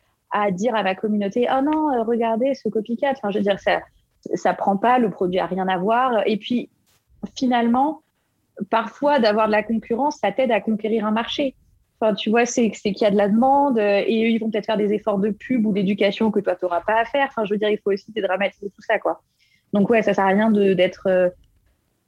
à 0.42 0.51
dire 0.51 0.75
à 0.75 0.83
ma 0.83 0.94
communauté 0.94 1.46
oh 1.51 1.62
non 1.62 1.92
euh, 1.92 2.03
regardez 2.03 2.55
ce 2.55 2.68
copycat 2.68 3.12
enfin 3.12 3.31
je 3.31 3.38
veux 3.38 3.44
dire 3.44 3.59
ça 3.59 3.81
ça 4.35 4.55
prend 4.55 4.77
pas 4.77 4.99
le 4.99 5.11
produit 5.11 5.38
a 5.38 5.46
rien 5.46 5.68
à 5.68 5.79
voir. 5.79 6.22
Et 6.27 6.37
puis 6.37 6.68
finalement 7.35 8.03
parfois 8.70 9.18
d'avoir 9.18 9.46
de 9.46 9.53
la 9.53 9.62
concurrence 9.62 10.18
ça 10.18 10.33
t'aide 10.33 10.51
à 10.51 10.61
conquérir 10.61 11.07
un 11.07 11.11
marché. 11.11 11.55
Enfin 12.01 12.14
tu 12.14 12.31
vois 12.31 12.46
c'est 12.46 12.70
qu'il 12.70 12.99
y 12.99 13.05
a 13.05 13.11
de 13.11 13.16
la 13.16 13.29
demande 13.29 13.79
euh, 13.79 14.03
et 14.07 14.25
eux 14.25 14.31
ils 14.31 14.38
vont 14.38 14.51
peut-être 14.51 14.66
faire 14.66 14.77
des 14.77 14.92
efforts 14.92 15.18
de 15.18 15.31
pub 15.31 15.66
ou 15.66 15.72
d'éducation 15.72 16.31
que 16.31 16.40
toi 16.40 16.57
tu 16.57 16.64
n'auras 16.64 16.81
pas 16.81 17.01
à 17.01 17.05
faire. 17.05 17.27
Enfin 17.29 17.44
je 17.44 17.55
veux 17.55 17.59
dire 17.59 17.70
il 17.70 17.79
faut 17.79 17.92
aussi 17.92 18.11
dédramatiser 18.12 18.70
tout 18.70 18.83
ça 18.83 18.99
quoi. 18.99 19.22
Donc 19.72 19.88
ouais 19.90 20.03
ça 20.03 20.14
sert 20.14 20.25
à 20.25 20.29
rien 20.29 20.51
d'être 20.51 21.07
euh, 21.07 21.29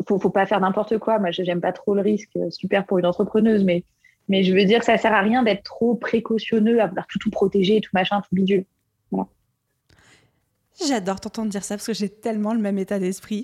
faut, 0.07 0.19
faut 0.19 0.31
pas 0.31 0.47
faire 0.47 0.61
n'importe 0.61 0.99
quoi. 0.99 1.19
Moi 1.19 1.31
j'aime 1.31 1.61
pas 1.61 1.73
trop 1.73 1.95
le 1.95 2.03
risque 2.03 2.39
super 2.51 2.85
pour 2.85 2.99
une 2.99 3.07
entrepreneuse 3.07 3.65
mais 3.65 3.85
mais 4.29 4.43
je 4.45 4.53
veux 4.53 4.65
dire, 4.65 4.83
ça 4.85 4.97
sert 4.97 5.13
à 5.13 5.21
rien 5.21 5.43
d'être 5.43 5.63
trop 5.63 5.95
précautionneux, 5.95 6.81
à 6.81 6.87
vouloir 6.87 7.07
tout, 7.07 7.19
tout 7.19 7.31
protéger, 7.31 7.81
tout 7.81 7.91
machin, 7.95 8.21
tout 8.21 8.35
bidule. 8.35 8.65
J'adore 10.87 11.19
t'entendre 11.19 11.51
dire 11.51 11.65
ça 11.65 11.77
parce 11.77 11.87
que 11.87 11.93
j'ai 11.93 12.09
tellement 12.09 12.55
le 12.55 12.61
même 12.61 12.79
état 12.79 13.01
d'esprit. 13.01 13.43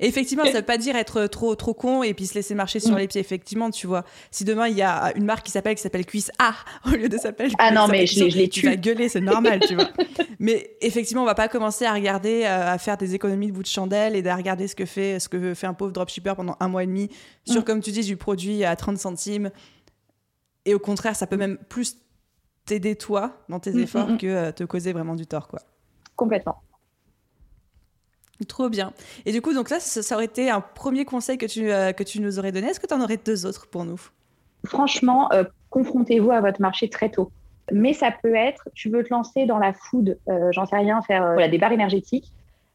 Effectivement, 0.00 0.44
ça 0.44 0.52
veut 0.52 0.62
pas 0.62 0.76
dire 0.76 0.96
être 0.96 1.26
trop 1.28 1.54
trop 1.54 1.72
con 1.72 2.02
et 2.02 2.12
puis 2.12 2.26
se 2.26 2.34
laisser 2.34 2.54
marcher 2.54 2.78
sur 2.78 2.92
mm. 2.92 2.98
les 2.98 3.08
pieds. 3.08 3.20
Effectivement, 3.22 3.70
tu 3.70 3.86
vois, 3.86 4.04
si 4.30 4.44
demain 4.44 4.68
il 4.68 4.76
y 4.76 4.82
a 4.82 5.12
une 5.16 5.24
marque 5.24 5.46
qui 5.46 5.52
s'appelle 5.52 5.76
qui 5.76 5.82
s'appelle 5.82 6.04
Cuisse 6.04 6.30
A 6.38 6.54
au 6.86 6.90
lieu 6.90 7.08
de 7.08 7.16
s'appeler 7.16 7.50
Ah 7.58 7.70
non, 7.70 7.88
mais 7.88 8.06
je, 8.06 8.24
l'ai 8.24 8.48
Tu 8.48 8.66
vas 8.66 8.76
gueuler, 8.76 9.08
c'est 9.08 9.22
normal, 9.22 9.60
tu 9.60 9.74
vois. 9.74 9.88
Mais 10.40 10.76
effectivement, 10.82 11.22
on 11.22 11.26
va 11.26 11.36
pas 11.36 11.48
commencer 11.48 11.86
à 11.86 11.94
regarder, 11.94 12.42
euh, 12.44 12.72
à 12.72 12.76
faire 12.76 12.98
des 12.98 13.14
économies 13.14 13.46
de 13.46 13.52
bout 13.52 13.62
de 13.62 13.68
chandelle 13.68 14.14
et 14.14 14.28
à 14.28 14.36
regarder 14.36 14.68
ce 14.68 14.74
que 14.74 14.84
fait 14.84 15.18
ce 15.20 15.28
que 15.28 15.54
fait 15.54 15.66
un 15.66 15.74
pauvre 15.74 15.92
dropshipper 15.92 16.34
pendant 16.36 16.56
un 16.60 16.68
mois 16.68 16.82
et 16.82 16.86
demi 16.86 17.08
sur, 17.46 17.62
mm. 17.62 17.64
comme 17.64 17.80
tu 17.80 17.92
dis, 17.92 18.02
du 18.02 18.16
produit 18.16 18.62
à 18.64 18.76
30 18.76 18.98
centimes 18.98 19.50
et 20.64 20.74
au 20.74 20.78
contraire, 20.78 21.16
ça 21.16 21.26
peut 21.26 21.36
même 21.36 21.58
plus 21.68 21.96
t'aider 22.64 22.96
toi 22.96 23.32
dans 23.48 23.60
tes 23.60 23.72
mm, 23.72 23.78
efforts 23.80 24.08
mm, 24.08 24.12
mm. 24.14 24.18
que 24.18 24.26
euh, 24.26 24.52
te 24.52 24.64
causer 24.64 24.92
vraiment 24.92 25.14
du 25.14 25.26
tort, 25.26 25.48
quoi. 25.48 25.60
Complètement. 26.16 26.56
Trop 28.48 28.68
bien. 28.68 28.92
Et 29.26 29.32
du 29.32 29.40
coup, 29.40 29.54
donc 29.54 29.70
là, 29.70 29.78
ça, 29.80 30.14
aurait 30.14 30.24
été 30.24 30.50
un 30.50 30.60
premier 30.60 31.04
conseil 31.04 31.38
que 31.38 31.46
tu, 31.46 31.70
euh, 31.70 31.92
que 31.92 32.02
tu 32.02 32.20
nous 32.20 32.38
aurais 32.38 32.52
donné. 32.52 32.68
Est-ce 32.68 32.80
que 32.80 32.86
tu 32.86 32.94
en 32.94 33.00
aurais 33.00 33.16
deux 33.16 33.46
autres 33.46 33.68
pour 33.68 33.84
nous? 33.84 34.00
Franchement, 34.66 35.30
euh, 35.32 35.44
confrontez-vous 35.70 36.30
à 36.30 36.40
votre 36.40 36.60
marché 36.60 36.88
très 36.88 37.10
tôt. 37.10 37.30
Mais 37.72 37.92
ça 37.92 38.10
peut 38.10 38.34
être, 38.34 38.68
tu 38.74 38.90
veux 38.90 39.04
te 39.04 39.12
lancer 39.12 39.46
dans 39.46 39.58
la 39.58 39.72
food, 39.72 40.18
j'en 40.50 40.66
sais 40.66 40.76
rien, 40.76 41.00
faire 41.00 41.48
des 41.48 41.56
barres 41.56 41.72
énergétiques. 41.72 42.30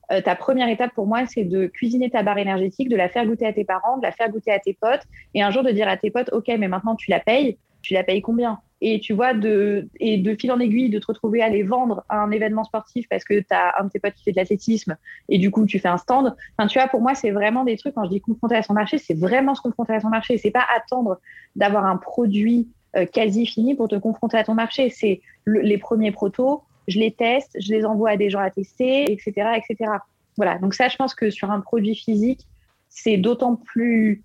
ta 0.09 0.35
première 0.35 0.67
étape 0.67 0.95
pour 0.95 1.05
moi, 1.05 1.27
c'est 1.27 1.43
de 1.43 1.67
cuisiner 1.67 2.09
ta 2.09 2.23
barre 2.23 2.39
énergétique, 2.39 2.89
de 2.89 2.95
la 2.95 3.07
faire 3.07 3.27
goûter 3.27 3.45
à 3.45 3.53
tes 3.53 3.63
parents, 3.65 3.97
de 3.97 4.01
la 4.01 4.11
faire 4.11 4.31
goûter 4.31 4.51
à 4.51 4.57
tes 4.57 4.73
potes, 4.73 5.03
et 5.35 5.43
un 5.43 5.51
jour 5.51 5.61
de 5.61 5.69
dire 5.69 5.87
à 5.87 5.95
tes 5.95 6.09
potes, 6.09 6.31
OK, 6.33 6.47
mais 6.57 6.67
maintenant 6.67 6.95
tu 6.95 7.11
la 7.11 7.19
payes, 7.19 7.59
tu 7.81 7.93
la 7.93 8.03
payes 8.03 8.21
combien? 8.21 8.59
Et 8.81 8.99
tu 9.01 9.13
vois, 9.13 9.33
de, 9.33 9.89
et 9.99 10.17
de 10.17 10.35
fil 10.35 10.51
en 10.51 10.59
aiguille, 10.59 10.89
de 10.89 10.99
te 10.99 11.07
retrouver 11.07 11.41
à 11.41 11.49
les 11.49 11.63
vendre 11.63 12.05
à 12.07 12.21
un 12.21 12.31
événement 12.31 12.63
sportif 12.63 13.07
parce 13.09 13.25
que 13.25 13.39
tu 13.39 13.45
as 13.51 13.73
un 13.79 13.85
de 13.85 13.89
tes 13.89 13.99
potes 13.99 14.13
qui 14.13 14.23
fait 14.23 14.31
de 14.31 14.37
l'athlétisme 14.37 14.95
et 15.27 15.37
du 15.37 15.51
coup, 15.51 15.65
tu 15.65 15.79
fais 15.79 15.89
un 15.89 15.97
stand. 15.97 16.33
Enfin, 16.57 16.67
tu 16.67 16.79
vois, 16.79 16.87
pour 16.87 17.01
moi, 17.01 17.13
c'est 17.13 17.31
vraiment 17.31 17.65
des 17.65 17.75
trucs, 17.75 17.95
quand 17.95 18.05
je 18.05 18.09
dis 18.09 18.21
confronter 18.21 18.55
à 18.55 18.63
son 18.63 18.73
marché, 18.73 18.97
c'est 18.97 19.19
vraiment 19.19 19.53
se 19.53 19.61
confronter 19.61 19.93
à 19.93 19.99
son 19.99 20.09
marché. 20.09 20.37
C'est 20.37 20.51
pas 20.51 20.65
attendre 20.73 21.19
d'avoir 21.57 21.85
un 21.85 21.97
produit 21.97 22.69
euh, 22.95 23.05
quasi 23.05 23.45
fini 23.45 23.75
pour 23.75 23.89
te 23.89 23.95
confronter 23.95 24.37
à 24.37 24.45
ton 24.45 24.53
marché. 24.53 24.89
C'est 24.89 25.21
les 25.45 25.77
premiers 25.77 26.11
protos, 26.11 26.63
je 26.87 26.99
les 26.99 27.11
teste, 27.11 27.57
je 27.59 27.73
les 27.73 27.83
envoie 27.85 28.11
à 28.11 28.17
des 28.17 28.29
gens 28.29 28.39
à 28.39 28.49
tester, 28.49 29.11
etc., 29.11 29.57
etc. 29.57 29.91
Voilà. 30.37 30.57
Donc, 30.57 30.73
ça, 30.73 30.87
je 30.87 30.95
pense 30.95 31.13
que 31.13 31.29
sur 31.31 31.51
un 31.51 31.59
produit 31.59 31.95
physique, 31.95 32.47
c'est 32.87 33.17
d'autant 33.17 33.57
plus 33.57 34.23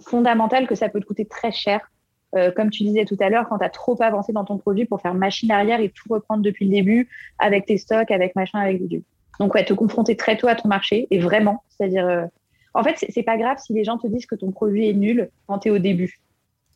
fondamental 0.00 0.68
que 0.68 0.76
ça 0.76 0.88
peut 0.88 1.00
te 1.00 1.06
coûter 1.06 1.24
très 1.24 1.50
cher 1.50 1.90
euh, 2.36 2.50
comme 2.50 2.70
tu 2.70 2.82
disais 2.82 3.04
tout 3.04 3.16
à 3.20 3.30
l'heure, 3.30 3.48
quand 3.48 3.58
tu 3.58 3.64
as 3.64 3.70
trop 3.70 4.00
avancé 4.02 4.32
dans 4.32 4.44
ton 4.44 4.58
produit 4.58 4.84
pour 4.84 5.00
faire 5.00 5.14
machine 5.14 5.50
arrière 5.50 5.80
et 5.80 5.88
tout 5.88 6.12
reprendre 6.12 6.42
depuis 6.42 6.66
le 6.66 6.72
début 6.72 7.08
avec 7.38 7.66
tes 7.66 7.78
stocks, 7.78 8.10
avec 8.10 8.36
machin, 8.36 8.58
avec 8.58 8.86
du. 8.86 9.02
Donc, 9.40 9.54
ouais, 9.54 9.64
te 9.64 9.72
confronter 9.72 10.16
très 10.16 10.36
tôt 10.36 10.48
à 10.48 10.54
ton 10.54 10.68
marché 10.68 11.06
et 11.10 11.20
vraiment, 11.20 11.62
c'est-à-dire, 11.68 12.06
euh, 12.06 12.26
en 12.74 12.82
fait, 12.82 13.04
c'est 13.08 13.22
pas 13.22 13.38
grave 13.38 13.58
si 13.58 13.72
les 13.72 13.84
gens 13.84 13.96
te 13.96 14.06
disent 14.06 14.26
que 14.26 14.34
ton 14.34 14.50
produit 14.50 14.88
est 14.88 14.92
nul 14.92 15.30
quand 15.46 15.60
tu 15.60 15.68
es 15.68 15.70
au 15.70 15.78
début. 15.78 16.20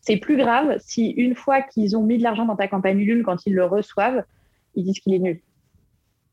C'est 0.01 0.17
plus 0.17 0.37
grave 0.37 0.79
si 0.81 1.11
une 1.11 1.35
fois 1.35 1.61
qu'ils 1.63 1.97
ont 1.97 2.03
mis 2.03 2.19
de 2.19 2.23
l'argent 2.23 2.45
dans 2.45 2.57
ta 2.57 2.69
campagne 2.69 2.99
nulle, 2.99 3.23
quand 3.23 3.47
ils 3.47 3.55
le 3.55 3.65
reçoivent, 3.65 4.25
ils 4.75 4.85
disent 4.85 5.01
qu'il 5.01 5.15
est 5.15 5.19
nul. 5.19 5.41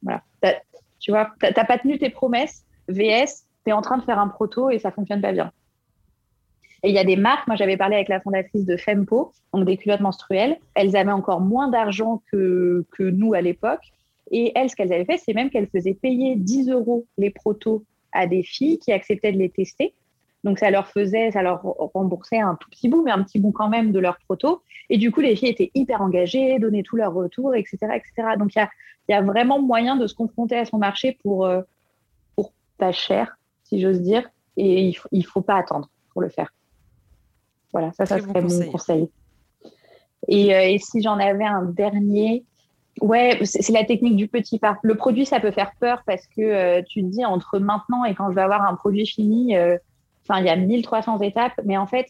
Voilà. 0.02 0.24
Tu 1.00 1.12
vois, 1.12 1.32
t'as 1.40 1.66
pas 1.66 1.78
tenu 1.78 1.98
tes 1.98 2.10
promesses. 2.10 2.64
VS, 2.88 3.46
tu 3.66 3.70
es 3.70 3.72
en 3.72 3.82
train 3.82 3.98
de 3.98 4.04
faire 4.04 4.20
un 4.20 4.28
proto 4.28 4.70
et 4.70 4.80
ça 4.80 4.92
fonctionne 4.92 5.22
pas 5.22 5.32
bien. 5.32 5.52
Et 6.84 6.90
il 6.90 6.96
y 6.96 7.00
a 7.00 7.04
des 7.04 7.16
marques, 7.16 7.48
moi 7.48 7.56
j'avais 7.56 7.78
parlé 7.78 7.96
avec 7.96 8.08
la 8.08 8.22
fondatrice 8.22 8.66
de 8.66 8.78
Fempo, 8.78 9.34
donc 9.54 9.66
des 9.66 9.78
culottes 9.78 10.00
menstruelles. 10.00 10.58
Elles 10.76 10.96
avaient 10.96 11.12
encore 11.12 11.42
moins 11.42 11.68
d'argent 11.68 12.22
que, 12.32 12.86
que 12.92 13.04
nous 13.04 13.34
à 13.34 13.42
l'époque. 13.42 13.92
Et 14.32 14.52
elles, 14.56 14.70
ce 14.70 14.76
qu'elles 14.76 14.94
avaient 14.94 15.06
fait, 15.06 15.18
c'est 15.18 15.34
même 15.34 15.50
qu'elles 15.50 15.68
faisaient 15.68 15.94
payer 15.94 16.36
10 16.36 16.70
euros 16.70 17.06
les 17.18 17.32
protos 17.32 17.84
à 18.12 18.28
des 18.28 18.44
filles 18.44 18.80
qui 18.80 18.92
acceptaient 18.92 19.32
de 19.32 19.38
les 19.38 19.50
tester. 19.50 19.94
Donc 20.44 20.60
ça 20.60 20.72
leur 20.72 20.88
faisait, 20.88 21.32
ça 21.32 21.42
leur 21.42 21.62
remboursait 21.62 22.40
un 22.40 22.56
tout 22.56 22.70
petit 22.70 22.88
bout, 22.88 23.04
mais 23.04 23.12
un 23.12 23.24
petit 23.24 23.40
bout 23.40 23.52
quand 23.52 23.70
même 23.70 23.92
de 23.92 24.00
leur 24.00 24.18
proto. 24.20 24.62
Et 24.90 24.98
du 24.98 25.12
coup, 25.12 25.20
les 25.20 25.36
filles 25.36 25.50
étaient 25.50 25.72
hyper 25.76 26.02
engagées, 26.02 26.60
donnaient 26.60 26.84
tout 26.84 26.96
leur 26.96 27.14
retour, 27.14 27.56
etc. 27.56 27.78
etc. 27.96 28.30
Donc 28.38 28.56
il 28.56 28.60
y 28.60 28.62
a, 28.62 28.70
y 29.10 29.14
a, 29.14 29.22
vraiment 29.22 29.62
moyen 29.62 29.98
de 29.98 30.08
se 30.08 30.14
confronter 30.14 30.58
à 30.58 30.66
son 30.66 30.78
marché 30.78 31.18
pour, 31.22 31.46
euh, 31.46 31.62
pas 32.78 32.94
cher, 32.94 33.38
si 33.66 33.82
j'ose 33.82 34.02
dire, 34.02 34.28
et 34.58 34.94
il 35.12 35.20
ne 35.20 35.24
faut 35.24 35.42
pas 35.42 35.58
attendre 35.58 35.90
pour 36.14 36.22
le 36.22 36.30
faire. 36.30 36.52
Voilà, 37.72 37.92
ça, 37.94 38.06
ça 38.06 38.20
serait 38.20 38.42
mon 38.42 38.72
conseil. 38.72 39.10
Et, 40.28 40.54
euh, 40.56 40.62
et 40.62 40.78
si 40.80 41.02
j'en 41.02 41.18
avais 41.18 41.46
un 41.46 41.64
dernier, 41.64 42.44
ouais, 43.02 43.40
c'est 43.44 43.72
la 43.72 43.84
technique 43.84 44.16
du 44.16 44.28
petit 44.28 44.60
pas. 44.60 44.78
Le 44.84 44.96
produit, 44.96 45.26
ça 45.26 45.40
peut 45.40 45.52
faire 45.52 45.72
peur 45.80 46.02
parce 46.06 46.26
que 46.28 46.42
euh, 46.42 46.82
tu 46.88 47.02
te 47.02 47.08
dis 47.08 47.26
entre 47.26 47.60
maintenant 47.60 48.06
et 48.06 48.16
quand 48.16 48.30
je 48.30 48.36
vais 48.36 48.42
avoir 48.42 48.64
un 48.64 48.76
produit 48.76 49.06
fini, 49.06 49.56
euh, 49.56 49.78
enfin, 50.24 50.40
il 50.40 50.46
y 50.46 50.50
a 50.50 50.56
1300 50.56 51.20
étapes, 51.20 51.60
mais 51.64 51.78
en 51.78 51.88
fait, 51.88 52.08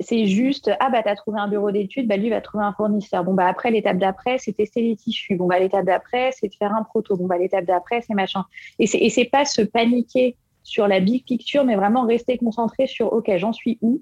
c'est 0.00 0.26
juste, 0.26 0.70
ah 0.80 0.88
bah, 0.88 1.02
tu 1.02 1.08
as 1.08 1.16
trouvé 1.16 1.38
un 1.38 1.48
bureau 1.48 1.70
d'études, 1.70 2.08
bah, 2.08 2.16
lui 2.16 2.30
va 2.30 2.40
trouver 2.40 2.64
un 2.64 2.72
fournisseur. 2.72 3.24
Bon, 3.24 3.34
bah, 3.34 3.46
après, 3.46 3.70
l'étape 3.70 3.98
d'après, 3.98 4.38
c'est 4.38 4.52
tester 4.52 4.80
les 4.80 4.96
tissus. 4.96 5.36
Bon, 5.36 5.46
bah, 5.46 5.58
l'étape 5.58 5.84
d'après, 5.84 6.30
c'est 6.32 6.48
de 6.48 6.54
faire 6.54 6.72
un 6.74 6.82
proto. 6.82 7.16
Bon, 7.16 7.26
bah, 7.26 7.36
l'étape 7.36 7.66
d'après, 7.66 8.00
c'est 8.00 8.14
machin. 8.14 8.44
Et 8.78 8.86
c'est 8.86 9.24
pas 9.26 9.44
se 9.44 9.60
paniquer 9.60 10.36
sur 10.62 10.88
la 10.88 11.00
big 11.00 11.24
picture, 11.24 11.64
mais 11.64 11.76
vraiment 11.76 12.06
rester 12.06 12.38
concentré 12.38 12.86
sur, 12.86 13.12
OK, 13.12 13.30
j'en 13.36 13.52
suis 13.52 13.78
où? 13.82 14.00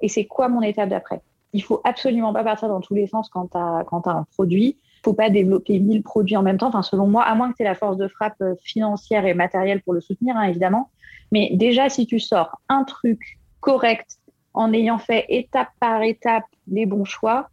Et 0.00 0.08
c'est 0.08 0.24
quoi 0.26 0.48
mon 0.48 0.62
étape 0.62 0.88
d'après? 0.88 1.20
Il 1.52 1.62
faut 1.62 1.80
absolument 1.84 2.32
pas 2.32 2.44
partir 2.44 2.68
dans 2.68 2.80
tous 2.80 2.94
les 2.94 3.06
sens 3.06 3.28
quand 3.28 3.48
tu 3.48 3.58
as, 3.58 3.84
as 3.90 4.10
un 4.10 4.26
produit. 4.34 4.76
Il 4.98 5.02
faut 5.04 5.14
pas 5.14 5.30
développer 5.30 5.78
1000 5.78 6.02
produits 6.02 6.36
en 6.36 6.42
même 6.42 6.58
temps. 6.58 6.68
Enfin, 6.68 6.82
selon 6.82 7.06
moi, 7.06 7.22
à 7.22 7.34
moins 7.34 7.50
que 7.50 7.56
tu 7.56 7.62
aies 7.62 7.66
la 7.66 7.74
force 7.74 7.96
de 7.96 8.06
frappe 8.06 8.40
euh, 8.42 8.54
financière 8.62 9.26
et 9.26 9.34
matérielle 9.34 9.82
pour 9.82 9.94
le 9.94 10.00
soutenir, 10.00 10.36
hein, 10.36 10.44
évidemment. 10.44 10.90
Mais 11.32 11.50
déjà, 11.54 11.88
si 11.88 12.06
tu 12.06 12.20
sors 12.20 12.60
un 12.68 12.84
truc 12.84 13.38
correct 13.60 14.18
en 14.54 14.72
ayant 14.72 14.98
fait 14.98 15.24
étape 15.28 15.70
par 15.80 16.02
étape 16.02 16.44
les 16.68 16.86
bons 16.86 17.04
choix, 17.04 17.48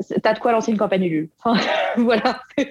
tu 0.00 0.14
as 0.24 0.34
de 0.34 0.38
quoi 0.38 0.52
lancer 0.52 0.72
une 0.72 0.78
campagne 0.78 1.04
Ulule. 1.04 1.28
voilà, 1.96 2.40
tu 2.56 2.66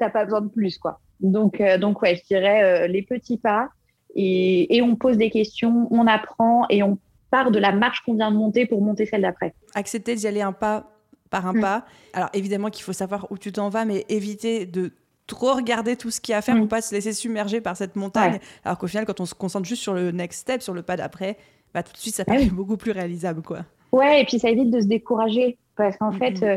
n'as 0.00 0.10
pas 0.10 0.24
besoin 0.24 0.40
de 0.40 0.48
plus. 0.48 0.78
quoi. 0.78 1.00
Donc, 1.20 1.60
euh, 1.60 1.78
donc 1.78 2.02
ouais, 2.02 2.16
je 2.16 2.24
dirais 2.24 2.62
euh, 2.62 2.86
les 2.86 3.02
petits 3.02 3.38
pas 3.38 3.68
et, 4.14 4.76
et, 4.76 4.82
on 4.82 4.94
pose 4.94 5.16
des 5.16 5.30
questions, 5.30 5.88
on 5.90 6.06
apprend 6.06 6.66
et 6.70 6.82
on 6.84 6.98
part 7.34 7.50
de 7.50 7.58
la 7.58 7.72
marche 7.72 8.02
qu'on 8.06 8.14
vient 8.14 8.30
de 8.30 8.36
monter 8.36 8.64
pour 8.64 8.80
monter 8.80 9.06
celle 9.06 9.22
d'après. 9.22 9.54
Accepter 9.74 10.14
d'y 10.14 10.28
aller 10.28 10.40
un 10.40 10.52
pas 10.52 10.92
par 11.30 11.48
un 11.48 11.54
mm. 11.54 11.60
pas. 11.60 11.84
Alors 12.12 12.28
évidemment 12.32 12.70
qu'il 12.70 12.84
faut 12.84 12.92
savoir 12.92 13.26
où 13.30 13.38
tu 13.38 13.50
t'en 13.50 13.70
vas, 13.70 13.84
mais 13.84 14.04
éviter 14.08 14.66
de 14.66 14.92
trop 15.26 15.54
regarder 15.54 15.96
tout 15.96 16.12
ce 16.12 16.20
qu'il 16.20 16.30
y 16.30 16.34
a 16.36 16.38
à 16.38 16.42
faire 16.42 16.54
pour 16.54 16.66
mm. 16.66 16.68
pas 16.68 16.80
se 16.80 16.94
laisser 16.94 17.12
submerger 17.12 17.60
par 17.60 17.76
cette 17.76 17.96
montagne. 17.96 18.38
Alors 18.64 18.78
qu'au 18.78 18.86
final, 18.86 19.04
quand 19.04 19.18
on 19.18 19.26
se 19.26 19.34
concentre 19.34 19.66
juste 19.66 19.82
sur 19.82 19.94
le 19.94 20.12
next 20.12 20.42
step, 20.42 20.62
sur 20.62 20.74
le 20.74 20.82
pas 20.82 20.96
d'après, 20.96 21.36
bah, 21.72 21.82
tout 21.82 21.92
de 21.92 21.98
suite, 21.98 22.14
ça 22.14 22.22
ah 22.28 22.30
paraît 22.30 22.46
beaucoup 22.46 22.76
plus 22.76 22.92
réalisable. 22.92 23.42
Quoi. 23.42 23.64
Ouais, 23.90 24.22
et 24.22 24.24
puis 24.24 24.38
ça 24.38 24.48
évite 24.48 24.70
de 24.70 24.80
se 24.80 24.86
décourager. 24.86 25.58
Parce 25.74 25.96
qu'en 25.96 26.12
fait, 26.12 26.40
euh, 26.44 26.56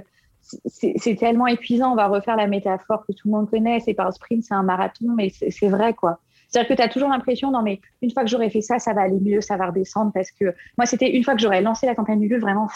c'est 0.68 1.16
tellement 1.16 1.48
épuisant. 1.48 1.94
On 1.94 1.96
va 1.96 2.08
refaire 2.08 2.36
la 2.36 2.46
métaphore 2.46 3.04
que 3.08 3.14
tout 3.14 3.30
le 3.30 3.32
monde 3.32 3.50
connaît. 3.50 3.80
C'est 3.80 3.96
pas 3.96 4.06
un 4.06 4.12
sprint, 4.12 4.44
c'est 4.44 4.54
un 4.54 4.62
marathon, 4.62 5.08
mais 5.16 5.30
c'est 5.30 5.70
vrai, 5.70 5.96
quoi. 5.96 6.20
C'est-à-dire 6.58 6.76
que 6.76 6.82
tu 6.82 6.88
as 6.88 6.92
toujours 6.92 7.10
l'impression, 7.10 7.52
non, 7.52 7.62
mais 7.62 7.82
une 8.02 8.10
fois 8.10 8.24
que 8.24 8.30
j'aurai 8.30 8.50
fait 8.50 8.62
ça, 8.62 8.80
ça 8.80 8.94
va 8.94 9.02
aller 9.02 9.20
mieux, 9.20 9.42
ça 9.42 9.58
va 9.58 9.68
redescendre. 9.68 10.12
Parce 10.12 10.32
que 10.32 10.56
moi, 10.76 10.88
c'était 10.88 11.12
une 11.12 11.24
fois 11.24 11.36
que 11.36 11.42
j'aurais 11.42 11.62
lancé 11.62 11.86
la 11.86 11.94
campagne 11.94 12.20
du 12.20 12.28
lieu, 12.28 12.40
vraiment, 12.40 12.68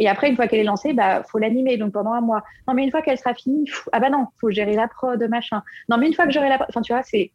et 0.00 0.08
après, 0.08 0.28
une 0.28 0.34
fois 0.34 0.48
qu'elle 0.48 0.58
est 0.58 0.64
lancée, 0.64 0.92
bah, 0.92 1.22
faut 1.22 1.38
l'animer, 1.38 1.76
donc 1.76 1.92
pendant 1.92 2.12
un 2.12 2.20
mois. 2.20 2.42
Non, 2.66 2.74
mais 2.74 2.82
une 2.82 2.90
fois 2.90 3.00
qu'elle 3.02 3.18
sera 3.18 3.34
finie, 3.34 3.70
ah 3.92 4.00
bah 4.00 4.10
non, 4.10 4.26
faut 4.40 4.50
gérer 4.50 4.74
la 4.74 4.88
prod, 4.88 5.22
machin. 5.28 5.62
Non, 5.88 5.98
mais 5.98 6.08
une 6.08 6.14
fois 6.14 6.26
que 6.26 6.32
j'aurai 6.32 6.48
la 6.48 6.56
prod, 6.56 6.66
enfin, 6.70 6.80
tu 6.80 6.92
vois, 6.92 7.02
c'est 7.04 7.30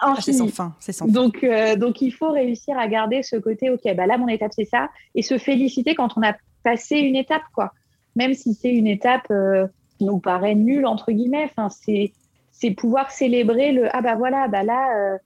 ah, 0.00 0.14
c'est 0.18 0.32
sans 0.32 0.48
fin, 0.48 0.74
c'est 0.80 0.92
sans 0.92 1.06
donc, 1.06 1.44
euh, 1.44 1.76
donc, 1.76 2.00
il 2.00 2.10
faut 2.10 2.30
réussir 2.30 2.78
à 2.78 2.88
garder 2.88 3.22
ce 3.22 3.36
côté, 3.36 3.68
ok, 3.68 3.82
bah 3.94 4.06
là, 4.06 4.16
mon 4.16 4.28
étape, 4.28 4.52
c'est 4.54 4.64
ça, 4.64 4.88
et 5.14 5.20
se 5.20 5.36
féliciter 5.36 5.94
quand 5.94 6.16
on 6.16 6.22
a 6.22 6.32
passé 6.62 6.96
une 6.96 7.16
étape, 7.16 7.42
quoi. 7.54 7.72
Même 8.16 8.32
si 8.32 8.54
c'est 8.54 8.72
une 8.72 8.86
étape 8.86 9.30
euh, 9.30 9.66
qui 9.98 10.06
nous 10.06 10.20
paraît 10.20 10.54
nulle, 10.54 10.86
entre 10.86 11.12
guillemets, 11.12 11.44
enfin, 11.44 11.68
c'est, 11.68 12.12
c'est 12.60 12.72
pouvoir 12.72 13.10
célébrer 13.10 13.72
le, 13.72 13.88
ah 13.96 14.02
bah 14.02 14.16
voilà, 14.16 14.46
bah 14.46 14.62
là, 14.62 15.14
euh, 15.14 15.18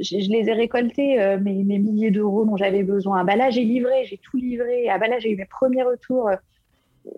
je, 0.00 0.16
les 0.16 0.48
ai 0.48 0.52
récoltés, 0.52 1.20
euh, 1.20 1.38
mes, 1.38 1.54
milliers 1.62 2.10
d'euros 2.10 2.44
dont 2.44 2.56
j'avais 2.56 2.82
besoin. 2.82 3.22
Bah 3.22 3.36
là, 3.36 3.50
j'ai 3.50 3.62
livré, 3.62 4.04
j'ai 4.04 4.18
tout 4.18 4.36
livré. 4.36 4.88
Ah 4.88 4.98
bah 4.98 5.06
là, 5.06 5.20
j'ai 5.20 5.30
eu 5.30 5.36
mes 5.36 5.44
premiers 5.44 5.84
retours. 5.84 6.28
Euh, 6.28 6.36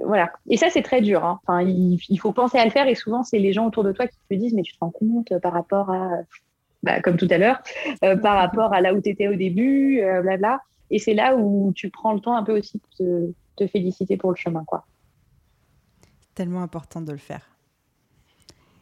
voilà. 0.05 0.31
Et 0.50 0.59
ça, 0.59 0.68
c'est 0.68 0.83
très 0.83 1.00
dur. 1.00 1.24
Hein. 1.24 1.62
Il, 1.62 2.18
faut 2.18 2.33
penser 2.33 2.59
à 2.59 2.64
le 2.66 2.70
faire. 2.70 2.87
Et 2.88 2.94
souvent, 2.94 3.22
c'est 3.22 3.38
les 3.38 3.55
gens 3.55 3.66
autour 3.66 3.85
de 3.85 3.92
toi 3.92 4.07
qui 4.07 4.18
te 4.29 4.35
disent, 4.35 4.53
mais 4.53 4.62
tu 4.62 4.74
te 4.74 4.79
rends 4.81 4.90
compte 4.90 5.33
par 5.40 5.55
rapport 5.55 5.90
à, 5.90 6.11
bah, 6.83 7.00
comme 7.00 7.16
tout 7.16 7.29
à 7.31 7.38
l'heure, 7.38 7.62
par 8.00 8.37
rapport 8.37 8.74
à 8.74 8.83
là 8.83 8.92
où 8.92 9.00
tu 9.00 9.09
étais 9.09 9.29
au 9.29 9.35
début, 9.35 10.03
blabla. 10.22 10.61
Et 10.90 10.98
c'est 10.98 11.14
là 11.14 11.37
où 11.37 11.72
tu 11.74 11.88
prends 11.88 12.12
le 12.12 12.20
temps 12.20 12.37
un 12.37 12.44
peu 12.44 12.59
aussi 12.59 12.83
de 13.00 13.35
te, 13.57 13.66
féliciter 13.66 14.18
pour 14.18 14.31
le 14.31 14.37
chemin, 14.37 14.64
quoi. 14.64 14.87
Tellement 16.35 16.62
important 16.62 17.00
de 17.00 17.12
le 17.12 17.18
faire. 17.18 17.54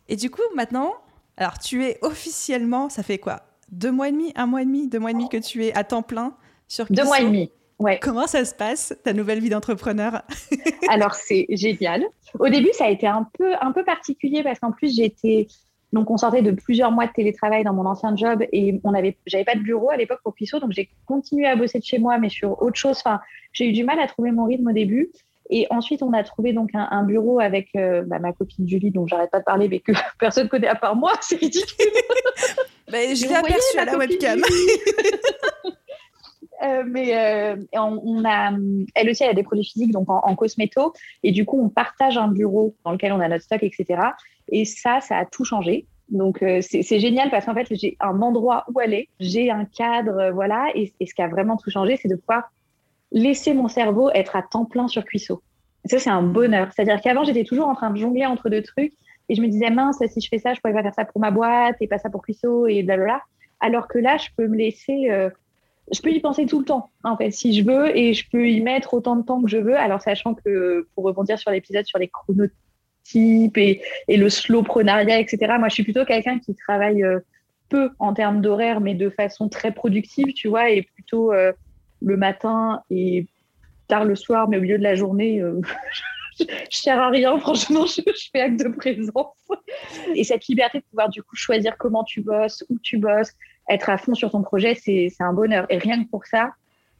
Et 0.09 0.17
du 0.17 0.31
coup, 0.31 0.43
maintenant, 0.55 0.95
alors 1.37 1.59
tu 1.59 1.85
es 1.85 1.99
officiellement, 2.03 2.89
ça 2.89 3.03
fait 3.03 3.19
quoi? 3.19 3.43
Deux 3.71 3.91
mois 3.91 4.09
et 4.09 4.13
demi, 4.13 4.33
un 4.37 4.47
mois 4.47 4.63
et 4.63 4.67
demi, 4.67 4.89
deux 4.89 4.99
mois 4.99 5.11
et 5.11 5.15
demi 5.15 5.29
que 5.29 5.39
tu 5.39 5.65
es 5.65 5.75
à 5.75 5.85
temps 5.85 6.03
plein 6.03 6.35
sur 6.69 6.87
Deux 6.91 7.05
mois 7.05 7.21
et 7.21 7.25
demi. 7.25 7.51
Ouais. 7.79 7.99
Comment 8.01 8.27
ça 8.27 8.45
se 8.45 8.55
passe, 8.55 8.95
ta 9.03 9.13
nouvelle 9.13 9.41
vie 9.41 9.49
d'entrepreneur? 9.49 10.23
Alors, 10.89 11.15
c'est 11.15 11.47
génial. 11.51 12.05
Au 12.39 12.49
début, 12.49 12.71
ça 12.73 12.85
a 12.85 12.91
été 12.91 13.07
un 13.07 13.29
peu, 13.37 13.55
un 13.61 13.73
peu 13.73 13.85
particulier 13.85 14.43
parce 14.43 14.59
qu'en 14.61 14.73
plus, 14.73 14.95
j'étais. 14.95 15.49
Donc, 15.93 16.11
on 16.11 16.17
sortait 16.17 16.43
de 16.43 16.53
plusieurs 16.53 16.91
mois 16.91 17.07
de 17.07 17.13
télétravail 17.13 17.65
dans 17.65 17.75
mon 17.75 17.85
ancien 17.85 18.17
job 18.17 18.45
et 18.53 18.81
on 18.85 18.95
avait, 18.95 19.19
j'avais 19.27 19.45
pas 19.45 19.55
de 19.55 19.61
bureau 19.61 19.91
à 19.91 19.97
l'époque 19.97 20.21
pour 20.25 20.35
Cuissot, 20.35 20.59
donc 20.59 20.73
j'ai 20.73 20.89
continué 21.05 21.47
à 21.47 21.55
bosser 21.55 21.81
de 21.81 21.85
chez 21.85 21.99
moi, 21.99 22.17
mais 22.17 22.31
sur 22.31 22.63
autre 22.63 22.77
chose. 22.77 22.99
Enfin, 23.05 23.21
j'ai 23.53 23.69
eu 23.69 23.73
du 23.73 23.85
mal 23.85 23.99
à 23.99 24.07
trouver 24.07 24.31
mon 24.31 24.47
rythme 24.47 24.69
au 24.69 24.73
début. 24.73 25.11
Et 25.51 25.67
ensuite, 25.71 26.03
on 26.03 26.13
a 26.13 26.23
trouvé 26.23 26.53
donc 26.53 26.71
un, 26.75 27.03
bureau 27.03 27.41
avec 27.41 27.71
euh, 27.77 28.03
bah, 28.07 28.19
ma 28.19 28.33
copine 28.33 28.69
Julie, 28.69 28.91
dont 28.91 29.07
j'arrête 29.07 29.31
pas 29.31 29.41
de 29.41 29.45
parler, 29.45 29.69
mais 29.69 29.81
que 29.81 29.93
personne 30.19 30.49
connaît 30.49 30.69
à 30.69 30.75
part 30.75 30.97
moi. 30.97 31.13
C'est 31.21 31.37
ridicule. 31.37 31.87
bah, 32.91 32.99
je 33.15 33.27
l'ai 33.27 33.35
aperçu 33.35 33.79
à 33.79 33.85
la 33.85 33.97
webcam. 33.97 34.41
Euh, 36.65 36.85
mais 36.87 37.19
euh, 37.19 37.57
on, 37.73 38.25
a, 38.25 38.53
elle 38.95 39.11
aussi, 39.11 39.25
elle 39.25 39.31
a 39.31 39.35
des 39.35 39.43
produits 39.43 39.65
physiques, 39.65 39.91
donc 39.91 40.09
en, 40.09 40.19
en, 40.19 40.37
cosméto. 40.37 40.93
Et 41.25 41.33
du 41.33 41.45
coup, 41.45 41.61
on 41.61 41.69
partage 41.69 42.17
un 42.17 42.29
bureau 42.29 42.77
dans 42.85 42.93
lequel 42.93 43.11
on 43.13 43.19
a 43.19 43.27
notre 43.27 43.43
stock, 43.43 43.65
etc. 43.65 44.01
Et 44.49 44.65
ça, 44.65 45.01
ça 45.01 45.17
a 45.17 45.25
tout 45.25 45.45
changé. 45.45 45.87
Donc, 46.09 46.39
c'est 46.61 47.01
génial 47.01 47.31
parce 47.31 47.47
qu'en 47.47 47.55
fait, 47.55 47.67
j'ai 47.73 47.97
un 47.99 48.23
endroit 48.23 48.65
où 48.73 48.79
aller, 48.79 49.09
j'ai 49.19 49.51
un 49.51 49.65
cadre, 49.65 50.31
voilà. 50.33 50.69
Et, 50.77 50.93
et, 51.01 51.07
ce 51.07 51.15
qui 51.15 51.23
a 51.23 51.27
vraiment 51.27 51.57
tout 51.57 51.69
changé, 51.69 51.99
c'est 52.01 52.07
de 52.07 52.15
pouvoir 52.15 52.45
laisser 53.13 53.55
mon 53.55 53.69
cerveau 53.69 54.11
être 54.15 54.37
à 54.37 54.43
temps 54.43 54.65
plein 54.65 54.89
sur 54.89 55.05
Cuisseau. 55.05 55.43
Ça, 55.85 55.99
c'est 55.99 56.11
un 56.11 56.23
bonheur. 56.23 56.69
C'est-à-dire 56.75 57.01
qu'avant, 57.01 57.25
j'étais 57.25 57.45
toujours 57.45 57.69
en 57.69 57.75
train 57.75 57.91
de 57.91 57.97
jongler 57.97 58.27
entre 58.27 58.49
deux 58.49 58.63
trucs 58.63 58.95
et 59.29 59.35
je 59.35 59.43
me 59.43 59.49
disais, 59.49 59.71
mince, 59.71 59.99
si 60.09 60.21
je 60.21 60.29
fais 60.29 60.39
ça, 60.39 60.55
je 60.55 60.61
pourrais 60.61 60.75
pas 60.75 60.83
faire 60.83 60.95
ça 60.95 61.05
pour 61.05 61.21
ma 61.21 61.31
boîte 61.31 61.77
et 61.81 61.89
pas 61.89 61.99
ça 61.99 62.11
pour 62.11 62.23
Cuisseau 62.23 62.67
et 62.67 62.83
blablabla. 62.83 63.23
Alors 63.61 63.89
que 63.89 63.99
là, 63.99 64.17
je 64.17 64.29
peux 64.37 64.49
me 64.49 64.57
laisser, 64.57 65.11
euh, 65.11 65.31
je 65.93 66.01
peux 66.01 66.11
y 66.11 66.21
penser 66.21 66.47
tout 66.47 66.59
le 66.59 66.65
temps, 66.65 66.91
en 67.05 67.17
fait, 67.17 67.31
si 67.31 67.55
je 67.55 67.65
veux, 67.65 67.97
et 67.97 68.13
je 68.13 68.29
peux 68.31 68.49
y 68.49 68.61
mettre 68.61 68.95
autant 68.95 69.17
de 69.17 69.23
temps 69.23 69.41
que 69.41 69.49
je 69.49 69.59
veux. 69.59 69.77
Alors, 69.77 70.01
sachant 70.01 70.35
que 70.35 70.87
pour 70.95 71.05
rebondir 71.05 71.39
sur 71.39 71.51
l'épisode 71.51 71.87
sur 71.87 71.99
les 71.99 72.09
chronotypes 72.09 73.57
et, 73.57 73.83
et 74.09 74.17
le 74.17 74.29
slowprenariat, 74.29 75.21
etc., 75.21 75.55
moi, 75.59 75.69
je 75.69 75.75
suis 75.75 75.85
plutôt 75.85 76.05
quelqu'un 76.05 76.39
qui 76.39 76.55
travaille 76.55 77.03
euh, 77.03 77.21
peu 77.69 77.91
en 77.99 78.15
termes 78.15 78.41
d'horaire, 78.41 78.81
mais 78.81 78.95
de 78.95 79.11
façon 79.11 79.49
très 79.49 79.73
productive, 79.73 80.33
tu 80.35 80.49
vois, 80.49 80.71
et 80.71 80.83
plutôt. 80.83 81.33
Euh, 81.33 81.53
le 82.05 82.17
matin 82.17 82.83
et 82.91 83.27
tard 83.89 84.05
le 84.05 84.17
soir, 84.17 84.49
mais 84.49 84.57
au 84.57 84.61
milieu 84.61 84.79
de 84.79 84.83
la 84.83 84.95
journée, 84.95 85.41
euh, 85.41 85.61
je 86.39 86.45
ne 86.45 86.49
sers 86.71 87.01
à 87.01 87.11
rien. 87.11 87.39
Franchement, 87.39 87.87
je, 87.87 88.01
fais 88.33 88.41
acte 88.41 88.61
de 88.61 88.69
présence. 88.69 89.37
Et 90.15 90.25
cette 90.25 90.47
liberté 90.47 90.79
de 90.79 90.85
pouvoir 90.85 91.09
du 91.09 91.23
coup 91.23 91.37
choisir 91.37 91.77
comment 91.79 92.05
tu 92.05 92.23
bosses, 92.23 92.65
où 92.71 92.79
tu 92.79 92.99
bosses, 92.99 93.33
être 93.69 93.91
à 93.91 93.99
fond 93.99 94.15
sur 94.15 94.31
ton 94.31 94.43
projet, 94.43 94.75
c'est 94.75 95.11
un 95.21 95.33
bonheur. 95.33 95.67
Et 95.71 95.79
rien 95.79 96.03
que 96.03 96.09
pour 96.09 96.27
ça, 96.27 96.51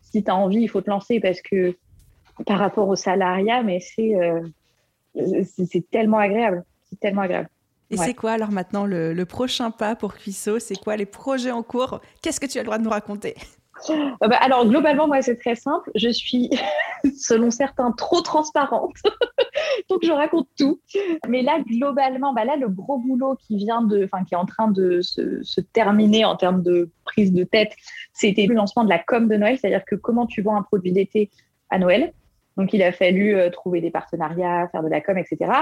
si 0.03 0.23
tu 0.23 0.31
as 0.31 0.37
envie, 0.37 0.61
il 0.61 0.69
faut 0.69 0.81
te 0.81 0.91
lancer 0.91 1.21
parce 1.21 1.41
que 1.41 1.75
par 2.47 2.59
rapport 2.59 2.89
au 2.89 2.97
salariat, 2.97 3.63
mais 3.63 3.81
c'est 3.81 4.15
euh, 4.15 4.41
c'est 5.45 5.91
tellement 5.91 6.19
agréable. 6.19 6.65
C'est 6.89 6.99
tellement 7.01 7.23
agréable. 7.23 7.49
Et 7.91 7.97
c'est 7.99 8.15
quoi 8.15 8.33
alors 8.33 8.51
maintenant 8.51 8.87
le, 8.87 9.13
le 9.13 9.27
prochain 9.27 9.71
pas 9.71 9.95
pour 9.95 10.15
Cuisseau? 10.15 10.59
C'est 10.59 10.77
quoi 10.77 10.97
les 10.97 11.05
projets 11.05 11.51
en 11.51 11.63
cours? 11.63 12.01
Qu'est-ce 12.23 12.41
que 12.41 12.47
tu 12.47 12.59
as 12.59 12.63
le 12.63 12.67
droit 12.67 12.79
de 12.79 12.85
nous 12.85 12.91
raconter? 12.91 13.35
Bah, 13.89 14.37
alors, 14.41 14.67
globalement, 14.67 15.07
moi, 15.07 15.23
c'est 15.23 15.37
très 15.37 15.55
simple. 15.55 15.91
Je 15.95 16.09
suis, 16.09 16.51
selon 17.17 17.51
certains, 17.51 17.93
trop 17.93 18.21
transparente. 18.21 18.95
Donc, 19.91 20.01
je 20.05 20.13
raconte 20.13 20.49
tout. 20.59 20.81
Mais 21.29 21.43
là, 21.43 21.59
globalement, 21.67 22.33
bah, 22.33 22.45
là, 22.45 22.57
le 22.57 22.69
gros 22.69 22.99
boulot 22.99 23.37
qui 23.37 23.57
vient 23.57 23.83
de, 23.83 24.05
enfin, 24.05 24.25
qui 24.25 24.35
est 24.35 24.39
en 24.39 24.47
train 24.47 24.69
de 24.69 25.01
se, 25.01 25.61
terminer 25.73 26.25
en 26.25 26.37
termes 26.37 26.63
de 26.63 26.91
prise 27.05 27.33
de 27.33 27.45
tête, 27.45 27.73
c'était 28.13 28.47
le 28.47 28.55
lancement 28.55 28.85
de 28.85 28.89
la 28.89 28.99
com 28.99 29.29
de 29.29 29.37
Noël, 29.37 29.59
c'est-à-dire 29.59 29.85
que 29.85 29.95
comment 29.95 30.27
tu 30.27 30.43
vends 30.43 30.57
un 30.57 30.63
produit 30.63 30.93
d'été 30.93 31.31
à 31.71 31.79
Noël? 31.79 32.13
Donc, 32.57 32.73
il 32.73 32.83
a 32.83 32.93
fallu 32.93 33.35
euh, 33.35 33.51
trouver 33.51 33.81
des 33.81 33.91
partenariats, 33.91 34.69
faire 34.69 34.83
de 34.83 34.89
la 34.89 35.01
com, 35.01 35.17
etc 35.17 35.53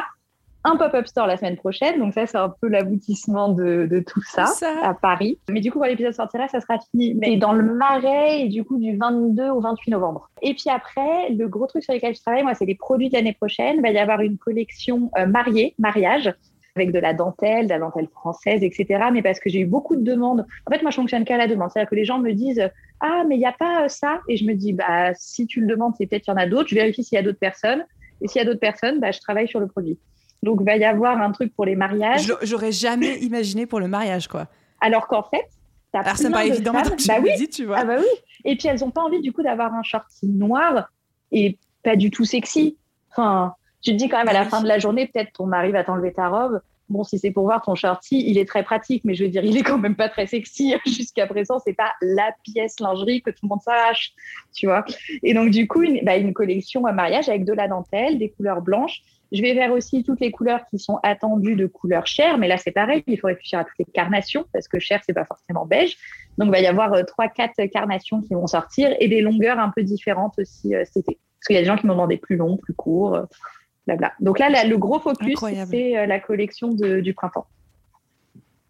un 0.65 0.77
pop-up 0.77 1.07
store 1.07 1.27
la 1.27 1.37
semaine 1.37 1.57
prochaine. 1.57 1.99
Donc 1.99 2.15
ça, 2.15 2.27
c'est 2.27 2.37
un 2.37 2.53
peu 2.61 2.69
l'aboutissement 2.69 3.49
de, 3.49 4.05
tout 4.07 4.23
ça, 4.23 4.47
à 4.83 4.95
Paris. 4.95 5.39
Mais 5.49 5.61
du 5.61 5.71
coup, 5.71 5.79
quand 5.79 5.87
l'épisode 5.87 6.13
sortira, 6.13 6.49
ça 6.49 6.61
sera 6.61 6.79
fini. 6.91 7.15
Mais 7.15 7.37
dans 7.37 7.53
le 7.53 7.63
marais 7.63 8.43
et 8.43 8.49
du 8.49 8.65
coup 8.65 8.79
du 8.79 8.97
22 8.97 9.49
au 9.49 9.61
28 9.61 9.91
novembre. 9.91 10.29
Et 10.43 10.55
puis 10.55 10.71
après, 10.71 11.31
le 11.31 11.49
gros 11.49 11.67
truc 11.67 11.83
sur 11.83 11.95
lequel 11.95 12.15
je 12.15 12.21
travaille, 12.21 12.43
moi, 12.43 12.55
c'est 12.55 12.67
les 12.67 12.75
produits 12.75 13.09
de 13.09 13.15
l'année 13.15 13.33
prochaine. 13.33 13.77
Il 13.77 13.83
va 13.83 13.91
y 13.91 13.99
avoir 13.99 14.21
une 14.21 14.39
collection 14.39 15.11
euh, 15.19 15.27
mariée, 15.27 15.75
mariage. 15.79 16.33
avec 16.77 16.93
de 16.93 16.99
la 16.99 17.15
dentelle, 17.15 17.67
de 17.67 17.71
la 17.71 17.79
dentelle 17.79 18.09
française, 18.09 18.63
etc. 18.63 19.07
Mais 19.13 19.23
parce 19.23 19.41
que 19.41 19.51
j'ai 19.51 19.61
eu 19.61 19.67
beaucoup 19.67 19.97
de 19.97 20.03
demandes. 20.03 20.47
En 20.67 20.73
fait, 20.73 20.83
moi, 20.83 20.91
je 20.91 20.97
fonctionne 20.97 21.25
qu'à 21.25 21.37
la 21.37 21.47
demande. 21.47 21.71
C'est-à-dire 21.71 21.91
que 21.91 21.97
les 21.97 22.05
gens 22.05 22.19
me 22.19 22.33
disent 22.33 22.71
Ah, 23.01 23.25
mais 23.27 23.37
il 23.37 23.39
n'y 23.39 23.47
a 23.47 23.53
pas 23.53 23.89
ça? 23.89 24.21
Et 24.29 24.37
je 24.37 24.45
me 24.45 24.55
dis 24.55 24.73
Bah, 24.73 25.15
si 25.15 25.47
tu 25.47 25.61
le 25.61 25.67
demandes, 25.67 25.95
c'est 25.97 26.07
peut-être 26.07 26.25
qu'il 26.25 26.35
y 26.35 26.37
en 26.37 26.41
a 26.41 26.47
d'autres. 26.47 26.69
Je 26.69 26.75
vérifie 26.75 27.03
s'il 27.03 27.17
y 27.17 27.19
a 27.19 27.23
d'autres 27.23 27.39
personnes. 27.39 27.85
Et 28.23 28.29
s'il 28.29 28.41
y 28.41 28.43
a 28.43 28.45
d'autres 28.45 28.61
personnes, 28.61 29.01
bah, 29.01 29.11
je 29.11 29.21
travaille 29.21 29.49
sur 29.49 29.61
le 29.61 29.67
produit. 29.67 29.99
Donc, 30.43 30.59
il 30.61 30.67
va 30.67 30.77
y 30.77 30.85
avoir 30.85 31.21
un 31.21 31.33
truc 31.33 31.55
pour 31.55 31.65
les 31.65 31.77
mariages. 31.77 32.33
J'aurais 32.43 32.73
jamais 32.73 33.19
imaginé 33.21 33.67
pour 33.67 33.81
le 33.81 33.89
mariage, 33.89 34.29
quoi. 34.29 34.47
Alors 34.81 35.07
qu'en 35.07 35.23
fait, 35.23 35.47
alors, 35.93 36.17
ça 36.17 36.29
me 36.29 36.33
paraît 36.33 36.49
évident 36.49 36.73
bah 36.73 37.15
oui. 37.23 37.49
tu 37.49 37.65
vois. 37.65 37.79
Ah 37.79 37.85
bah 37.85 37.97
oui. 37.99 38.07
Et 38.45 38.57
puis, 38.57 38.69
elles 38.69 38.81
n'ont 38.81 38.91
pas 38.91 39.03
envie, 39.03 39.21
du 39.21 39.33
coup, 39.33 39.43
d'avoir 39.43 39.75
un 39.75 39.83
shorty 39.83 40.29
noir 40.29 40.91
et 41.33 41.59
pas 41.83 41.97
du 41.97 42.11
tout 42.11 42.25
sexy. 42.25 42.77
Enfin, 43.11 43.55
tu 43.83 43.93
te 43.93 43.97
dis 43.97 44.09
quand 44.09 44.19
même 44.19 44.29
à 44.29 44.33
la 44.33 44.45
fin 44.45 44.63
de 44.63 44.69
la 44.69 44.79
journée, 44.79 45.07
peut-être 45.07 45.33
ton 45.33 45.47
mari 45.47 45.73
va 45.73 45.85
t'enlever 45.85 46.13
ta 46.13 46.29
robe. 46.29 46.61
Bon, 46.91 47.05
si 47.05 47.21
c'est 47.21 47.31
pour 47.31 47.45
voir 47.45 47.63
ton 47.63 47.77
shorty, 47.77 48.25
il 48.27 48.37
est 48.37 48.49
très 48.49 48.65
pratique, 48.65 49.05
mais 49.05 49.15
je 49.15 49.23
veux 49.23 49.31
dire, 49.31 49.45
il 49.45 49.57
est 49.57 49.63
quand 49.63 49.79
même 49.79 49.95
pas 49.95 50.09
très 50.09 50.27
sexy. 50.27 50.75
Jusqu'à 50.87 51.29
présent, 51.29 51.61
c'est 51.65 51.73
pas 51.73 51.93
la 52.03 52.35
pièce 52.43 52.81
lingerie 52.81 53.23
que 53.23 53.31
tout 53.31 53.45
le 53.45 53.51
monde 53.51 53.63
s'arrache, 53.63 54.13
tu 54.53 54.67
vois. 54.67 54.85
Et 55.23 55.33
donc, 55.33 55.51
du 55.51 55.69
coup, 55.69 55.83
une, 55.83 56.05
bah, 56.05 56.17
une 56.17 56.35
collection 56.35 56.87
à 56.87 56.93
mariage 56.93 57.29
avec 57.29 57.45
de 57.45 57.53
la 57.53 57.69
dentelle, 57.69 58.19
des 58.19 58.31
couleurs 58.31 58.61
blanches. 58.61 59.03
Je 59.31 59.41
vais 59.41 59.55
vers 59.55 59.71
aussi 59.71 60.03
toutes 60.03 60.19
les 60.19 60.33
couleurs 60.33 60.67
qui 60.69 60.81
sont 60.81 60.99
attendues 61.05 61.55
de 61.55 61.67
couleur 61.67 62.09
chair, 62.09 62.39
mais 62.39 62.49
là, 62.49 62.57
c'est 62.57 62.73
pareil, 62.73 63.05
il 63.07 63.21
faut 63.21 63.29
réfléchir 63.29 63.61
à 63.61 63.65
toutes 63.65 63.79
les 63.79 63.85
carnations, 63.85 64.45
parce 64.53 64.67
que 64.67 64.81
chair, 64.81 65.01
c'est 65.07 65.13
pas 65.15 65.25
forcément 65.25 65.67
beige. 65.67 65.97
Donc, 66.39 66.49
il 66.49 66.51
va 66.51 66.61
y 66.61 66.67
avoir 66.67 66.93
euh, 66.95 67.05
trois, 67.05 67.29
quatre 67.29 67.65
carnations 67.67 68.21
qui 68.21 68.35
vont 68.35 68.49
sortir 68.49 68.93
et 68.99 69.07
des 69.07 69.21
longueurs 69.21 69.61
un 69.61 69.71
peu 69.71 69.85
différentes 69.85 70.37
aussi 70.41 70.75
euh, 70.75 70.83
cet 70.85 71.09
été. 71.09 71.21
Parce 71.39 71.47
qu'il 71.47 71.55
y 71.55 71.59
a 71.61 71.63
des 71.63 71.69
gens 71.69 71.77
qui 71.77 71.87
m'ont 71.87 71.95
demandé 71.95 72.17
plus 72.17 72.37
long, 72.37 72.57
plus 72.57 72.75
court. 72.75 73.17
Donc 74.21 74.39
là, 74.39 74.65
le 74.65 74.77
gros 74.77 75.01
focus, 75.01 75.39
c'est 75.71 75.97
euh, 75.97 76.07
la 76.07 76.21
collection 76.21 76.69
du 76.69 77.15
printemps. 77.15 77.47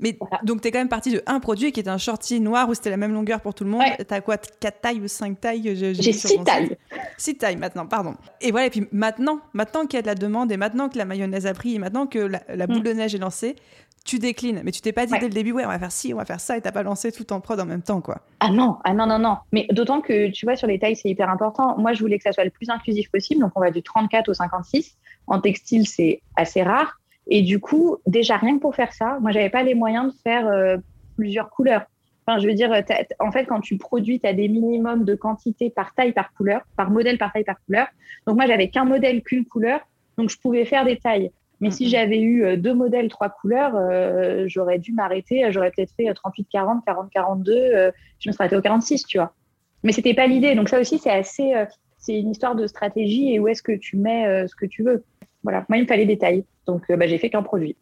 Mais 0.01 0.19
donc, 0.43 0.63
tu 0.63 0.69
es 0.69 0.71
quand 0.71 0.79
même 0.79 0.89
parti 0.89 1.13
de 1.13 1.23
un 1.27 1.41
produit 1.41 1.73
qui 1.73 1.81
est 1.81 1.89
un 1.89 1.99
shorty 1.99 2.41
noir 2.41 2.69
où 2.69 2.75
c'était 2.75 2.91
la 2.91 2.97
même 2.97 3.13
longueur 3.13 3.41
pour 3.43 3.53
tout 3.53 3.65
le 3.65 3.71
monde. 3.71 3.83
Ouais. 3.83 4.03
Tu 4.03 4.15
as 4.15 4.21
quoi 4.23 4.39
4 4.39 4.81
tailles 4.81 5.01
ou 5.01 5.09
5 5.09 5.39
tailles? 5.39 5.77
J'ai 5.77 6.13
6 6.13 6.43
tailles. 6.43 6.77
6 7.19 7.37
tailles 7.37 7.57
maintenant, 7.57 7.87
pardon. 7.87 8.15
Et 8.41 8.51
voilà, 8.51 8.67
et 8.67 8.71
puis 8.71 8.87
maintenant, 8.93 9.41
maintenant 9.53 9.85
qu'il 9.85 9.99
y 9.99 9.99
a 9.99 10.03
de 10.03 10.07
la 10.07 10.15
demande 10.15 10.51
et 10.51 10.57
maintenant 10.57 10.89
que 10.89 10.97
la 10.97 11.05
mayonnaise 11.05 11.47
a 11.47 11.53
pris 11.53 11.75
et 11.75 11.79
maintenant 11.79 12.07
que 12.07 12.19
la, 12.19 12.67
boule 12.67 12.81
mm. 12.81 12.83
de 12.83 12.93
neige 12.93 13.15
est 13.15 13.19
lancée, 13.19 13.57
tu 14.05 14.19
déclines. 14.19 14.63
Mais 14.65 14.73
tu 14.73 14.81
t'es 14.81 14.93
pas 14.93 15.07
dit 15.07 15.13
dès 15.13 15.29
le 15.29 15.35
début, 15.35 15.53
ouais, 15.53 15.65
on 15.65 15.69
va 15.69 15.79
faire 15.79 15.93
ci, 15.93 16.13
on 16.15 16.17
va 16.17 16.25
faire 16.25 16.41
ça 16.41 16.57
et 16.57 16.61
t'as 16.61 16.73
pas 16.73 16.83
lancé 16.83 17.13
tout 17.13 17.33
en 17.33 17.41
prod 17.41 17.59
en 17.61 17.67
même 17.67 17.83
temps, 17.83 18.01
quoi. 18.01 18.21
Ah 18.41 18.51
non, 18.51 18.77
ah 18.85 18.95
non, 18.95 19.07
non, 19.07 19.19
non. 19.19 19.37
Mais 19.53 19.67
d'autant 19.71 20.01
que, 20.01 20.31
tu 20.31 20.47
vois, 20.47 20.57
sur 20.57 20.67
les 20.67 20.79
tailles, 20.79 20.97
c'est 20.97 21.09
hyper 21.09 21.29
important. 21.29 21.79
Moi, 21.79 21.93
je 21.93 22.01
voulais 22.01 22.19
que 22.19 22.25
ça 22.25 22.33
soit 22.33 22.45
le 22.45 22.51
plus 22.51 22.71
inclusif 22.71 23.11
possible. 23.11 23.41
Donc, 23.41 23.53
on 23.57 23.61
va 23.61 23.71
du 23.71 23.83
34 23.83 24.29
au 24.29 24.35
56. 24.35 24.97
En 25.27 25.41
textile, 25.41 25.87
c'est 25.87 26.23
assez 26.37 26.63
rare. 26.63 27.01
Et 27.29 27.43
du 27.43 27.61
coup, 27.61 27.99
déjà, 28.07 28.37
rien 28.37 28.57
que 28.57 28.61
pour 28.61 28.75
faire 28.75 28.93
ça, 28.93 29.19
moi, 29.21 29.31
j'avais 29.31 29.51
pas 29.51 29.63
les 29.63 29.75
moyens 29.75 30.13
de 30.13 30.19
faire 30.23 30.49
euh, 30.49 30.77
plusieurs 31.17 31.51
couleurs. 31.51 31.85
Enfin, 32.27 32.39
je 32.39 32.47
veux 32.47 32.55
dire, 32.55 32.71
en 33.19 33.33
fait, 33.33 33.45
quand 33.45 33.61
tu 33.61 33.77
produis, 33.77 34.21
tu 34.21 34.27
as 34.27 34.33
des 34.33 34.49
minimums 34.49 35.05
de 35.05 35.15
quantité 35.15 35.71
par 35.71 35.95
taille, 35.95 36.13
par 36.13 36.33
couleur, 36.33 36.63
par 36.77 36.91
modèle, 36.91 37.19
par 37.19 37.33
taille, 37.33 37.45
par 37.45 37.57
couleur. 37.65 37.87
Donc, 38.27 38.37
moi, 38.37 38.47
j'avais 38.47 38.69
qu'un 38.69 38.85
modèle, 38.85 39.23
qu'une 39.23 39.45
couleur. 39.45 39.81
Donc, 40.19 40.31
je 40.31 40.39
pouvais 40.39 40.65
faire 40.65 40.85
des 40.85 40.99
tailles. 40.99 41.31
Mais 41.61 41.71
si 41.71 41.89
j'avais 41.89 42.21
eu 42.21 42.45
euh, 42.45 42.57
deux 42.57 42.73
modèles, 42.75 43.09
trois 43.09 43.29
couleurs, 43.29 43.75
euh, 43.77 44.45
j'aurais 44.47 44.79
dû 44.79 44.93
m'arrêter. 44.93 45.51
J'aurais 45.53 45.71
peut-être 45.71 45.93
fait 45.95 46.05
38-40, 46.05 46.85
40-42. 46.87 47.93
je 48.19 48.29
me 48.29 48.33
serais 48.33 48.45
arrêtée 48.45 48.57
au 48.57 48.63
46, 48.63 49.05
tu 49.05 49.19
vois. 49.19 49.35
Mais 49.83 49.93
c'était 49.93 50.15
pas 50.15 50.27
l'idée. 50.27 50.55
Donc, 50.55 50.69
ça 50.69 50.81
aussi, 50.81 50.99
c'est 50.99 51.11
assez. 51.11 51.53
c'est 51.99 52.19
une 52.19 52.31
histoire 52.31 52.55
de 52.55 52.67
stratégie 52.67 53.35
et 53.35 53.39
où 53.39 53.49
est-ce 53.49 53.63
que 53.63 53.73
tu 53.73 53.97
mets 53.97 54.47
ce 54.47 54.55
que 54.55 54.67
tu 54.67 54.83
veux. 54.83 55.05
Voilà, 55.43 55.65
moi, 55.69 55.79
il 55.79 55.83
me 55.83 55.87
fallait 55.87 56.07
des 56.07 56.19
tailles. 56.19 56.45
Donc, 56.67 56.85
euh, 56.91 56.97
bah, 56.97 57.07
j'ai 57.07 57.19
fait 57.19 57.31
qu'un 57.31 57.43
produit. 57.43 57.77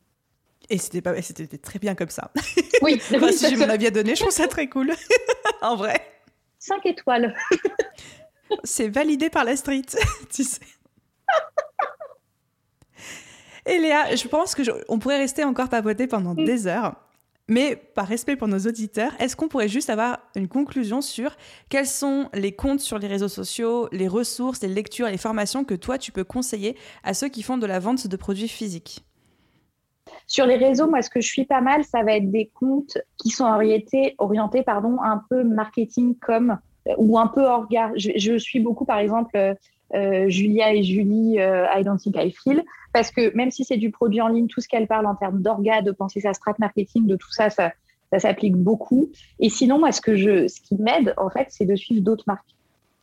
Et 0.71 0.79
c'était 0.79 1.01
pas, 1.01 1.21
c'était 1.23 1.59
très 1.59 1.79
bien 1.79 1.95
comme 1.95 2.11
ça. 2.11 2.31
Oui. 2.81 3.01
si 3.01 3.49
j'ai 3.49 3.57
mon 3.57 3.69
avis 3.69 3.89
à 3.89 3.91
donner, 3.91 4.15
je 4.15 4.21
trouve 4.21 4.33
ça 4.33 4.47
très 4.47 4.69
cool. 4.69 4.93
en 5.63 5.75
vrai. 5.75 6.01
Cinq 6.61 6.87
étoiles. 6.87 7.35
C'est 8.63 8.89
validé 8.89 9.31
par 9.31 9.43
la 9.43 9.57
street, 9.57 9.83
tu 10.33 10.45
sais. 10.45 10.61
Et 13.69 13.79
Léa, 13.79 14.17
je 14.17 14.27
pense 14.29 14.55
que 14.55 14.63
on 14.89 14.99
pourrait 14.99 15.19
rester 15.19 15.45
encore 15.45 15.69
papoter 15.69 16.07
pendant 16.07 16.33
mm. 16.33 16.45
des 16.45 16.67
heures. 16.67 16.95
Mais 17.51 17.77
par 17.77 18.07
respect 18.07 18.37
pour 18.37 18.49
nos 18.49 18.59
auditeurs, 18.59 19.13
est-ce 19.19 19.35
qu'on 19.35 19.49
pourrait 19.49 19.69
juste 19.69 19.89
avoir 19.89 20.19
une 20.37 20.49
conclusion 20.49 21.01
sur 21.01 21.35
quels 21.71 21.87
sont 21.87 22.29
les 22.35 22.53
comptes 22.53 22.81
sur 22.81 22.99
les 22.99 23.09
réseaux 23.09 23.29
sociaux, 23.29 23.89
les 23.91 24.09
ressources, 24.09 24.63
les 24.63 24.69
lectures, 24.69 25.07
les 25.07 25.17
formations 25.17 25.65
que 25.65 25.75
toi 25.75 25.97
tu 25.97 26.13
peux 26.13 26.25
conseiller 26.25 26.77
à 27.05 27.15
ceux 27.15 27.29
qui 27.29 27.43
font 27.43 27.57
de 27.57 27.67
la 27.67 27.79
vente 27.79 28.07
de 28.07 28.17
produits 28.17 28.49
physiques? 28.49 29.03
Sur 30.27 30.45
les 30.45 30.57
réseaux, 30.57 30.89
moi, 30.89 31.01
ce 31.01 31.09
que 31.09 31.23
je 31.23 31.27
suis 31.27 31.47
pas 31.47 31.63
mal, 31.63 31.85
ça 31.85 32.03
va 32.03 32.17
être 32.17 32.31
des 32.31 32.51
comptes 32.53 32.99
qui 33.17 33.31
sont 33.31 33.47
orientés, 33.47 34.15
orientés 34.19 34.63
pardon, 34.63 34.99
un 35.03 35.23
peu 35.31 35.43
marketing 35.43 36.17
comme 36.19 36.59
ou 36.99 37.19
un 37.19 37.29
peu 37.29 37.43
orga. 37.43 37.93
Je, 37.97 38.37
suis 38.39 38.61
beaucoup, 38.61 38.85
par 38.85 38.99
exemple, 38.99 39.37
euh, 39.37 39.55
Julia 39.93 40.75
et 40.75 40.83
Julie 40.83 41.41
euh, 41.41 41.67
Identify 41.75 42.31
Feel, 42.31 42.63
parce 42.93 43.11
que 43.11 43.35
même 43.37 43.51
si 43.51 43.65
c'est 43.65 43.77
du 43.77 43.91
produit 43.91 44.21
en 44.21 44.29
ligne, 44.29 44.47
tout 44.47 44.61
ce 44.61 44.69
qu'elle 44.69 44.87
parle 44.87 45.07
en 45.07 45.15
termes 45.15 45.43
d'orga, 45.43 45.83
de 45.83 45.93
penser 45.93 46.21
sa 46.21 46.33
strat 46.35 46.55
marketing, 46.59 47.07
de 47.07 47.17
tout 47.17 47.33
ça, 47.33 47.51
ça, 47.51 47.73
ça 48.13 48.19
s'applique 48.19 48.57
beaucoup. 48.57 49.11
Et 49.39 49.49
sinon, 49.51 49.79
moi, 49.79 49.93
ce, 49.93 50.01
que 50.01 50.17
je, 50.17 50.49
ce 50.49 50.61
qui 50.61 50.77
m'aide, 50.77 51.15
en 51.17 51.31
fait, 51.31 51.47
c'est 51.51 51.67
de 51.67 51.77
suivre 51.77 52.03
d'autres 52.03 52.25
marques. 52.27 52.55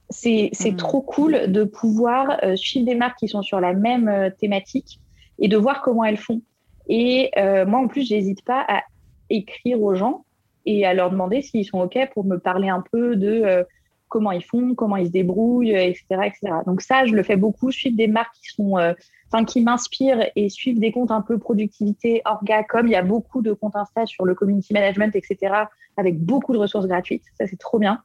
C'est 0.10 0.52
mmh. 0.64 0.76
trop 0.76 1.02
cool 1.02 1.52
de 1.52 1.64
pouvoir 1.64 2.38
euh, 2.44 2.56
suivre 2.56 2.86
des 2.86 2.96
marques 2.96 3.18
qui 3.18 3.28
sont 3.28 3.42
sur 3.42 3.60
la 3.60 3.74
même 3.74 4.08
euh, 4.08 4.30
thématique 4.30 5.00
et 5.40 5.48
de 5.48 5.58
voir 5.58 5.82
comment 5.82 6.04
elles 6.04 6.18
font. 6.18 6.42
Et 6.88 7.32
euh, 7.38 7.66
moi, 7.66 7.80
en 7.80 7.88
plus, 7.88 8.08
j'hésite 8.08 8.44
pas 8.44 8.64
à 8.68 8.84
écrire 9.32 9.82
aux 9.82 9.96
gens 9.96 10.26
et 10.68 10.86
à 10.86 10.94
leur 10.94 11.10
demander 11.10 11.42
s'ils 11.42 11.66
sont 11.66 11.80
OK 11.80 11.98
pour 12.14 12.24
me 12.24 12.38
parler 12.38 12.70
un 12.70 12.84
peu 12.92 13.16
de 13.16 13.66
comment 14.16 14.32
ils 14.32 14.46
font, 14.46 14.76
comment 14.76 14.96
ils 14.96 15.08
se 15.08 15.12
débrouillent, 15.12 15.76
etc., 15.76 16.06
etc. 16.24 16.54
Donc 16.66 16.80
ça, 16.80 17.06
je 17.06 17.14
le 17.14 17.22
fais 17.22 17.36
beaucoup, 17.36 17.70
suivre 17.70 17.98
des 17.98 18.08
marques 18.08 18.34
qui 18.42 18.50
sont, 18.54 18.78
euh, 18.78 18.94
enfin, 19.30 19.44
m'inspirent 19.60 20.30
et 20.38 20.48
suivre 20.48 20.80
des 20.80 20.94
comptes 20.94 21.12
un 21.12 21.20
peu 21.20 21.38
productivité, 21.38 22.22
orga, 22.24 22.64
comme 22.64 22.88
il 22.88 22.92
y 22.92 22.96
a 22.96 23.02
beaucoup 23.02 23.42
de 23.42 23.52
comptes 23.52 23.76
Insta 23.76 24.06
sur 24.06 24.24
le 24.24 24.34
community 24.34 24.72
management, 24.72 25.14
etc., 25.18 25.66
avec 25.98 26.18
beaucoup 26.18 26.54
de 26.54 26.58
ressources 26.58 26.88
gratuites. 26.88 27.24
Ça, 27.38 27.46
c'est 27.46 27.60
trop 27.60 27.78
bien. 27.78 28.00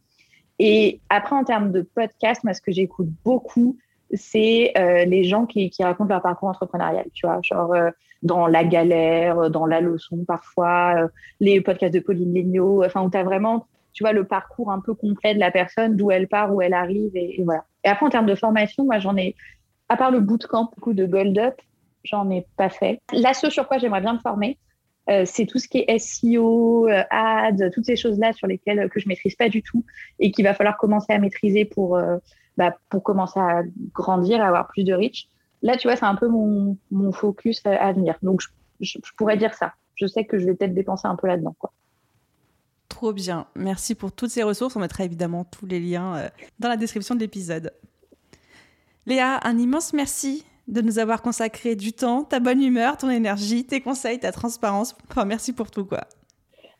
Et 0.59 1.01
après, 1.11 1.37
en 1.37 1.45
termes 1.45 1.71
de 1.71 1.83
podcast, 1.83 2.43
moi, 2.43 2.55
ce 2.55 2.61
que 2.61 2.73
j'écoute 2.73 3.07
beaucoup, 3.25 3.79
c'est 4.13 4.73
euh, 4.77 5.05
les 5.05 5.23
gens 5.23 5.47
qui, 5.47 5.71
racontent 5.79 6.13
leur 6.13 6.23
parcours 6.23 6.49
entrepreneurial, 6.49 7.07
tu 7.15 7.25
vois, 7.25 7.39
genre 7.41 7.73
euh, 7.73 7.91
dans 8.25 8.49
la 8.49 8.65
galère, 8.65 9.49
dans 9.49 9.65
la 9.65 9.81
leçon 9.81 10.25
parfois, 10.27 11.09
les 11.39 11.61
podcasts 11.61 11.95
de 11.95 12.01
Pauline 12.01 12.35
Legnaud, 12.35 12.85
enfin, 12.85 13.05
où 13.05 13.11
tu 13.11 13.17
as 13.17 13.23
vraiment 13.23 13.69
tu 13.93 14.05
vois, 14.05 14.13
le 14.13 14.25
parcours 14.25 14.71
un 14.71 14.81
peu 14.81 14.95
complet 14.95 15.35
de 15.35 15.41
la 15.41 15.51
personne, 15.51 15.97
d'où 15.97 16.11
elle 16.11 16.29
part, 16.29 16.55
où 16.55 16.63
elle 16.63 16.75
arrive, 16.75 17.15
et, 17.15 17.41
voilà. 17.45 17.65
Et 17.85 17.89
après, 17.89 18.07
en 18.07 18.11
termes 18.11 18.27
de 18.27 18.35
formation, 18.35 18.85
moi, 18.85 18.99
j'en 18.99 19.17
ai, 19.17 19.35
à 19.89 19.97
part 19.97 20.11
le 20.11 20.21
bootcamp 20.21 20.71
coup 20.81 20.93
de 20.93 21.07
Gold 21.07 21.39
Up, 21.39 21.55
j'en 22.05 22.31
ai 22.31 22.47
pas 22.57 22.69
fait. 22.69 23.01
Là, 23.13 23.35
ce 23.35 23.51
sur 23.51 23.67
quoi 23.69 23.79
j'aimerais 23.79 24.01
bien 24.01 24.15
me 24.15 24.19
former, 24.19 24.59
euh, 25.09 25.25
c'est 25.25 25.47
tout 25.47 25.59
ce 25.59 25.69
qui 25.69 25.79
est 25.79 25.99
SEO, 25.99 26.89
euh, 26.89 27.03
ads, 27.11 27.71
toutes 27.73 27.87
ces 27.87 27.97
choses-là 27.97 28.33
sur 28.33 28.47
lesquelles 28.47 28.89
que 28.91 29.01
je 29.01 29.09
maîtrise 29.09 29.35
pas 29.35 29.49
du 29.49 29.63
tout 29.63 29.85
et 30.19 30.31
qu'il 30.31 30.45
va 30.45 30.55
falloir 30.55 30.77
commencer 30.77 31.13
à 31.13 31.19
maîtriser 31.19 31.65
pour, 31.65 31.97
euh, 31.97 32.19
bah, 32.57 32.77
pour 32.91 33.03
commencer 33.03 33.41
à 33.41 33.63
grandir, 33.93 34.43
à 34.43 34.47
avoir 34.47 34.69
plus 34.69 34.85
de 34.85 34.95
reach. 34.95 35.29
Là, 35.63 35.77
tu 35.77 35.89
vois, 35.89 35.97
c'est 35.97 36.07
un 36.07 36.15
peu 36.15 36.29
mon, 36.29 36.77
mon 36.91 37.13
focus 37.13 37.63
à 37.67 37.93
venir. 37.93 38.17
Donc, 38.23 38.41
je, 38.41 38.49
je, 38.81 38.99
pourrais 39.17 39.37
dire 39.37 39.55
ça. 39.55 39.75
Je 39.95 40.07
sais 40.07 40.25
que 40.25 40.39
je 40.39 40.47
vais 40.47 40.55
peut-être 40.55 40.75
dépenser 40.75 41.09
un 41.09 41.17
peu 41.17 41.27
là-dedans, 41.27 41.55
quoi. 41.59 41.73
Bien. 43.15 43.47
Merci 43.57 43.95
pour 43.95 44.13
toutes 44.13 44.31
ces 44.31 44.43
ressources. 44.43 44.77
On 44.77 44.81
mettra 44.81 45.05
évidemment 45.05 45.45
tous 45.45 45.67
les 45.67 45.81
liens 45.81 46.17
euh, 46.17 46.29
dans 46.59 46.69
la 46.69 46.77
description 46.77 47.15
de 47.15 47.21
l'épisode. 47.21 47.73
Léa, 49.07 49.41
un 49.43 49.59
immense 49.59 49.93
merci 49.93 50.45
de 50.69 50.83
nous 50.83 50.99
avoir 50.99 51.23
consacré 51.23 51.75
du 51.75 51.93
temps, 51.93 52.23
ta 52.23 52.39
bonne 52.39 52.63
humeur, 52.63 52.97
ton 52.97 53.11
énergie, 53.11 53.65
tes 53.65 53.81
conseils, 53.81 54.21
ta 54.21 54.31
transparence. 54.31 54.95
Enfin, 55.11 55.25
merci 55.25 55.53
pour 55.53 55.71
tout, 55.71 55.85
quoi. 55.85 56.03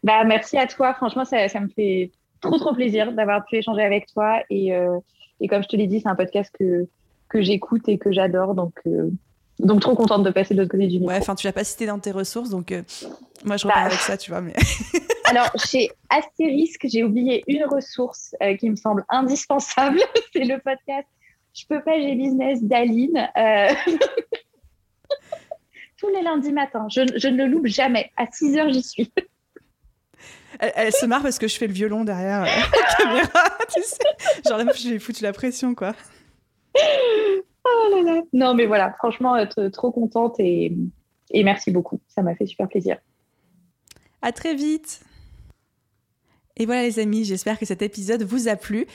Bah, 0.05 0.23
merci 0.25 0.57
à 0.57 0.67
toi. 0.67 0.95
Franchement, 0.95 1.25
ça, 1.25 1.39
me 1.61 1.69
fait 1.69 2.13
trop, 2.41 2.59
trop 2.59 2.75
plaisir 2.75 3.13
d'avoir 3.13 3.45
pu 3.47 3.57
échanger 3.57 3.83
avec 3.83 4.07
toi. 4.07 4.43
Et, 4.51 4.75
euh, 4.75 4.99
et 5.41 5.49
comme 5.49 5.63
je 5.63 5.69
te 5.69 5.77
l'ai 5.77 5.87
dit, 5.87 6.01
c'est 6.01 6.09
un 6.09 6.15
podcast 6.15 6.55
que, 6.57 6.87
que 7.29 7.41
j'écoute 7.41 7.89
et 7.89 7.99
que 7.99 8.13
j'adore. 8.13 8.55
Donc, 8.55 8.75
euh, 8.87 9.11
donc, 9.67 9.81
trop 9.81 9.95
contente 9.95 10.23
de 10.23 10.31
passer 10.31 10.55
de 10.55 10.61
l'autre 10.61 10.73
côté 10.73 10.87
du 10.87 10.99
micro. 10.99 11.09
Ouais, 11.09 11.19
enfin, 11.19 11.35
tu 11.35 11.47
l'as 11.47 11.53
pas 11.53 11.65
cité 11.65 11.87
dans 11.87 11.99
tes 11.99 12.11
ressources. 12.11 12.51
Donc, 12.51 12.73
moi, 13.45 13.57
je 13.57 13.67
repars 13.67 13.83
bah, 13.83 13.87
avec 13.87 14.01
ça, 14.01 14.17
tu 14.17 14.31
vois. 14.31 14.41
Mais... 14.41 14.55
Alors, 15.31 15.51
chez 15.65 15.91
Astérisque, 16.09 16.87
j'ai 16.89 17.05
oublié 17.05 17.45
une 17.47 17.65
ressource 17.65 18.35
euh, 18.43 18.57
qui 18.57 18.69
me 18.69 18.77
semble 18.77 19.05
indispensable. 19.09 20.01
C'est 20.33 20.45
le 20.45 20.59
podcast 20.59 21.07
Je 21.55 21.65
peux 21.69 21.83
pas, 21.83 22.01
j'ai 22.01 22.17
business 22.17 22.63
d'Aline. 22.63 23.29
Euh, 23.37 23.69
tous 25.99 26.09
les 26.09 26.23
lundis 26.23 26.53
matins. 26.53 26.89
Je, 26.91 27.29
ne 27.29 27.37
le 27.37 27.47
loupe 27.47 27.67
jamais. 27.67 28.11
À 28.17 28.27
6 28.31 28.57
heures, 28.57 28.71
j'y 28.71 28.83
suis. 28.83 29.13
Elle, 30.59 30.93
se 30.93 31.07
marre 31.07 31.23
parce 31.23 31.39
que 31.39 31.49
je 31.49 31.57
fais 31.57 31.69
le 31.69 31.73
violon 31.73 32.05
derrière 32.05 32.43
euh, 32.43 32.47
la 32.47 32.95
caméra. 32.97 33.59
Tu 33.73 33.83
sais 33.83 33.99
Genre, 34.49 34.59
là, 34.59 34.73
j'ai 34.75 34.99
foutu 34.99 35.23
la 35.23 35.33
pression, 35.33 35.75
quoi. 35.75 35.95
Non, 38.33 38.55
mais 38.55 38.67
voilà, 38.67 38.93
franchement, 38.99 39.37
trop 39.73 39.91
contente 39.91 40.37
et 40.39 40.75
et 41.31 41.45
merci 41.45 41.71
beaucoup, 41.71 42.01
ça 42.09 42.23
m'a 42.23 42.35
fait 42.35 42.47
super 42.47 42.69
plaisir. 42.69 42.99
À 44.23 44.33
très 44.33 44.55
vite. 44.55 45.01
Et 46.57 46.67
voilà 46.67 46.83
les 46.83 46.99
amis, 46.99 47.25
j'espère 47.25 47.59
que 47.59 47.65
cet 47.65 47.83
épisode 47.83 48.23
vous 48.23 48.49
a 48.49 48.57
plu. 48.57 48.87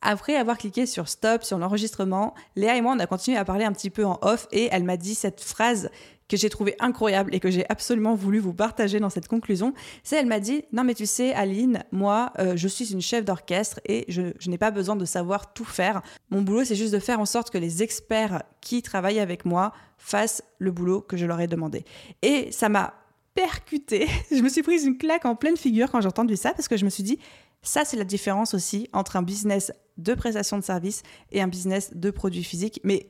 Après 0.00 0.36
avoir 0.36 0.58
cliqué 0.58 0.86
sur 0.86 1.08
stop 1.08 1.42
sur 1.42 1.58
l'enregistrement, 1.58 2.34
Léa 2.54 2.76
et 2.76 2.80
moi 2.80 2.94
on 2.94 3.00
a 3.00 3.06
continué 3.06 3.36
à 3.36 3.44
parler 3.44 3.64
un 3.64 3.72
petit 3.72 3.90
peu 3.90 4.04
en 4.04 4.18
off 4.22 4.46
et 4.52 4.68
elle 4.70 4.84
m'a 4.84 4.96
dit 4.96 5.16
cette 5.16 5.40
phrase 5.40 5.90
que 6.28 6.36
j'ai 6.36 6.50
trouvée 6.50 6.76
incroyable 6.78 7.34
et 7.34 7.40
que 7.40 7.50
j'ai 7.50 7.64
absolument 7.68 8.14
voulu 8.14 8.38
vous 8.38 8.52
partager 8.52 9.00
dans 9.00 9.10
cette 9.10 9.28
conclusion. 9.28 9.74
C'est 10.02 10.16
elle 10.16 10.26
m'a 10.26 10.40
dit 10.40 10.64
non 10.72 10.84
mais 10.84 10.94
tu 10.94 11.06
sais 11.06 11.32
Aline, 11.32 11.84
moi 11.92 12.32
euh, 12.38 12.56
je 12.56 12.68
suis 12.68 12.92
une 12.92 13.00
chef 13.00 13.24
d'orchestre 13.24 13.80
et 13.86 14.04
je, 14.08 14.32
je 14.38 14.50
n'ai 14.50 14.58
pas 14.58 14.70
besoin 14.70 14.96
de 14.96 15.04
savoir 15.04 15.52
tout 15.52 15.64
faire. 15.64 16.02
Mon 16.30 16.42
boulot 16.42 16.64
c'est 16.64 16.76
juste 16.76 16.92
de 16.92 16.98
faire 16.98 17.20
en 17.20 17.26
sorte 17.26 17.50
que 17.50 17.58
les 17.58 17.82
experts 17.82 18.42
qui 18.60 18.82
travaillent 18.82 19.20
avec 19.20 19.44
moi 19.44 19.72
fassent 19.96 20.42
le 20.58 20.70
boulot 20.70 21.00
que 21.00 21.16
je 21.16 21.26
leur 21.26 21.40
ai 21.40 21.46
demandé. 21.46 21.84
Et 22.22 22.52
ça 22.52 22.68
m'a 22.68 22.94
percuté. 23.34 24.08
Je 24.30 24.42
me 24.42 24.48
suis 24.48 24.62
prise 24.62 24.84
une 24.84 24.98
claque 24.98 25.24
en 25.24 25.36
pleine 25.36 25.56
figure 25.56 25.90
quand 25.92 26.00
j'ai 26.00 26.08
entendu 26.08 26.36
ça 26.36 26.52
parce 26.52 26.66
que 26.66 26.76
je 26.76 26.84
me 26.84 26.90
suis 26.90 27.04
dit 27.04 27.20
ça, 27.62 27.84
c'est 27.84 27.96
la 27.96 28.04
différence 28.04 28.54
aussi 28.54 28.88
entre 28.92 29.16
un 29.16 29.22
business 29.22 29.72
de 29.96 30.14
prestation 30.14 30.58
de 30.58 30.62
services 30.62 31.02
et 31.32 31.42
un 31.42 31.48
business 31.48 31.90
de 31.94 32.10
produits 32.10 32.44
physiques. 32.44 32.80
Mais 32.84 33.08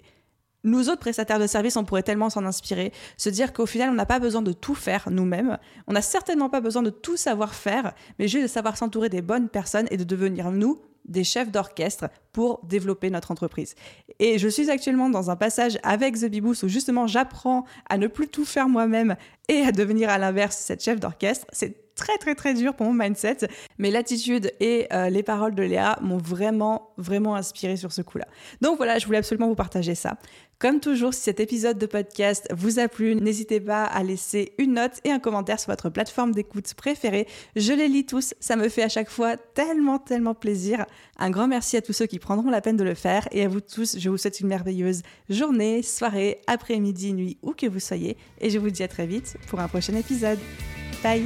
nous 0.69 0.89
autres 0.89 1.01
prestataires 1.01 1.39
de 1.39 1.47
services, 1.47 1.77
on 1.77 1.85
pourrait 1.85 2.03
tellement 2.03 2.31
s'en 2.31 2.45
inspirer, 2.45 2.93
se 3.17 3.29
dire 3.29 3.53
qu'au 3.53 3.67
final, 3.67 3.91
on 3.91 3.95
n'a 3.95 4.07
pas 4.07 4.21
besoin 4.21 4.43
de 4.43 4.53
tout 4.53 4.75
faire 4.75 5.09
nous-mêmes. 5.11 5.59
On 5.87 5.93
n'a 5.93 6.03
certainement 6.03 6.49
pas 6.49 6.61
besoin 6.61 6.83
de 6.83 6.91
tout 6.91 7.17
savoir 7.17 7.55
faire, 7.55 7.95
mais 8.19 8.29
juste 8.29 8.45
de 8.45 8.49
savoir 8.49 8.77
s'entourer 8.77 9.09
des 9.09 9.23
bonnes 9.23 9.49
personnes 9.49 9.89
et 9.91 9.97
de 9.97 10.05
devenir 10.05 10.51
nous 10.51 10.81
des 11.05 11.25
chefs 11.25 11.51
d'orchestre 11.51 12.09
pour 12.39 12.61
développer 12.63 13.11
notre 13.11 13.33
entreprise. 13.33 13.75
Et 14.21 14.39
je 14.39 14.47
suis 14.47 14.71
actuellement 14.71 15.11
dans 15.11 15.29
un 15.29 15.35
passage 15.35 15.77
avec 15.83 16.15
The 16.15 16.27
Beboost 16.27 16.63
où 16.63 16.69
justement 16.69 17.09
j'apprends 17.09 17.65
à 17.91 17.99
ne 17.99 18.07
plus 18.07 18.29
tout 18.29 18.45
faire 18.45 18.69
moi-même 18.69 19.17
et 19.49 19.63
à 19.63 19.73
devenir 19.73 20.09
à 20.09 20.19
l'inverse 20.19 20.57
cette 20.57 20.81
chef 20.81 21.01
d'orchestre. 21.01 21.47
C'est 21.51 21.89
très 21.97 22.17
très 22.17 22.37
très 22.37 22.55
dur 22.55 22.75
pour 22.75 22.87
mon 22.87 22.95
mindset, 22.95 23.49
mais 23.77 23.91
l'attitude 23.91 24.53
et 24.61 24.87
euh, 24.93 25.11
les 25.11 25.25
paroles 25.25 25.57
de 25.57 25.65
Léa 25.65 25.99
m'ont 26.01 26.19
vraiment 26.19 26.95
vraiment 26.97 27.35
inspiré 27.35 27.77
sur 27.77 27.93
ce 27.93 28.03
coup-là. 28.03 28.27
Donc 28.61 28.77
voilà, 28.77 28.99
je 28.99 29.07
voulais 29.07 29.19
absolument 29.19 29.49
vous 29.49 29.57
partager 29.57 29.97
ça. 29.97 30.17
Comme 30.61 30.81
toujours, 30.81 31.15
si 31.15 31.21
cet 31.21 31.39
épisode 31.39 31.79
de 31.79 31.87
podcast 31.87 32.49
vous 32.53 32.81
a 32.81 32.89
plu, 32.89 33.15
n'hésitez 33.15 33.61
pas 33.61 33.85
à 33.85 34.03
laisser 34.03 34.55
une 34.59 34.75
note 34.75 34.95
et 35.05 35.11
un 35.11 35.21
commentaire 35.21 35.61
sur 35.61 35.71
votre 35.71 35.89
plateforme 35.89 36.33
d'écoute 36.33 36.75
préférée. 36.75 37.29
Je 37.55 37.73
les 37.73 37.87
lis 37.87 38.07
tous, 38.07 38.35
ça 38.41 38.57
me 38.57 38.69
fait 38.69 38.83
à 38.83 38.89
chaque 38.89 39.11
fois 39.11 39.37
tellement 39.37 39.99
tellement 39.99 40.35
plaisir. 40.35 40.85
Un 41.19 41.31
grand 41.31 41.49
merci 41.49 41.77
à 41.77 41.83
tous 41.83 41.93
ceux 41.93 42.07
qui 42.07 42.19
prendront 42.19 42.51
la 42.51 42.61
peine 42.61 42.77
de 42.77 42.85
le 42.85 42.95
faire 42.95 43.27
et 43.33 43.45
à 43.45 43.49
vous 43.49 43.61
tous, 43.61 43.99
je 43.99 44.09
vous 44.09 44.17
souhaite 44.17 44.39
une 44.41 44.47
merveilleuse 44.47 45.03
journée, 45.29 45.83
soirée, 45.83 46.41
après-midi, 46.47 47.13
nuit, 47.13 47.39
où 47.43 47.53
que 47.53 47.67
vous 47.67 47.81
soyez 47.81 48.17
et 48.41 48.51
je 48.51 48.59
vous 48.59 48.71
dis 48.71 48.85
à 48.85 48.89
très 48.89 49.07
vite 49.07 49.37
pour 49.49 49.59
un 49.59 49.69
prochain 49.69 49.95
épisode. 49.97 50.39
Bye 51.03 51.25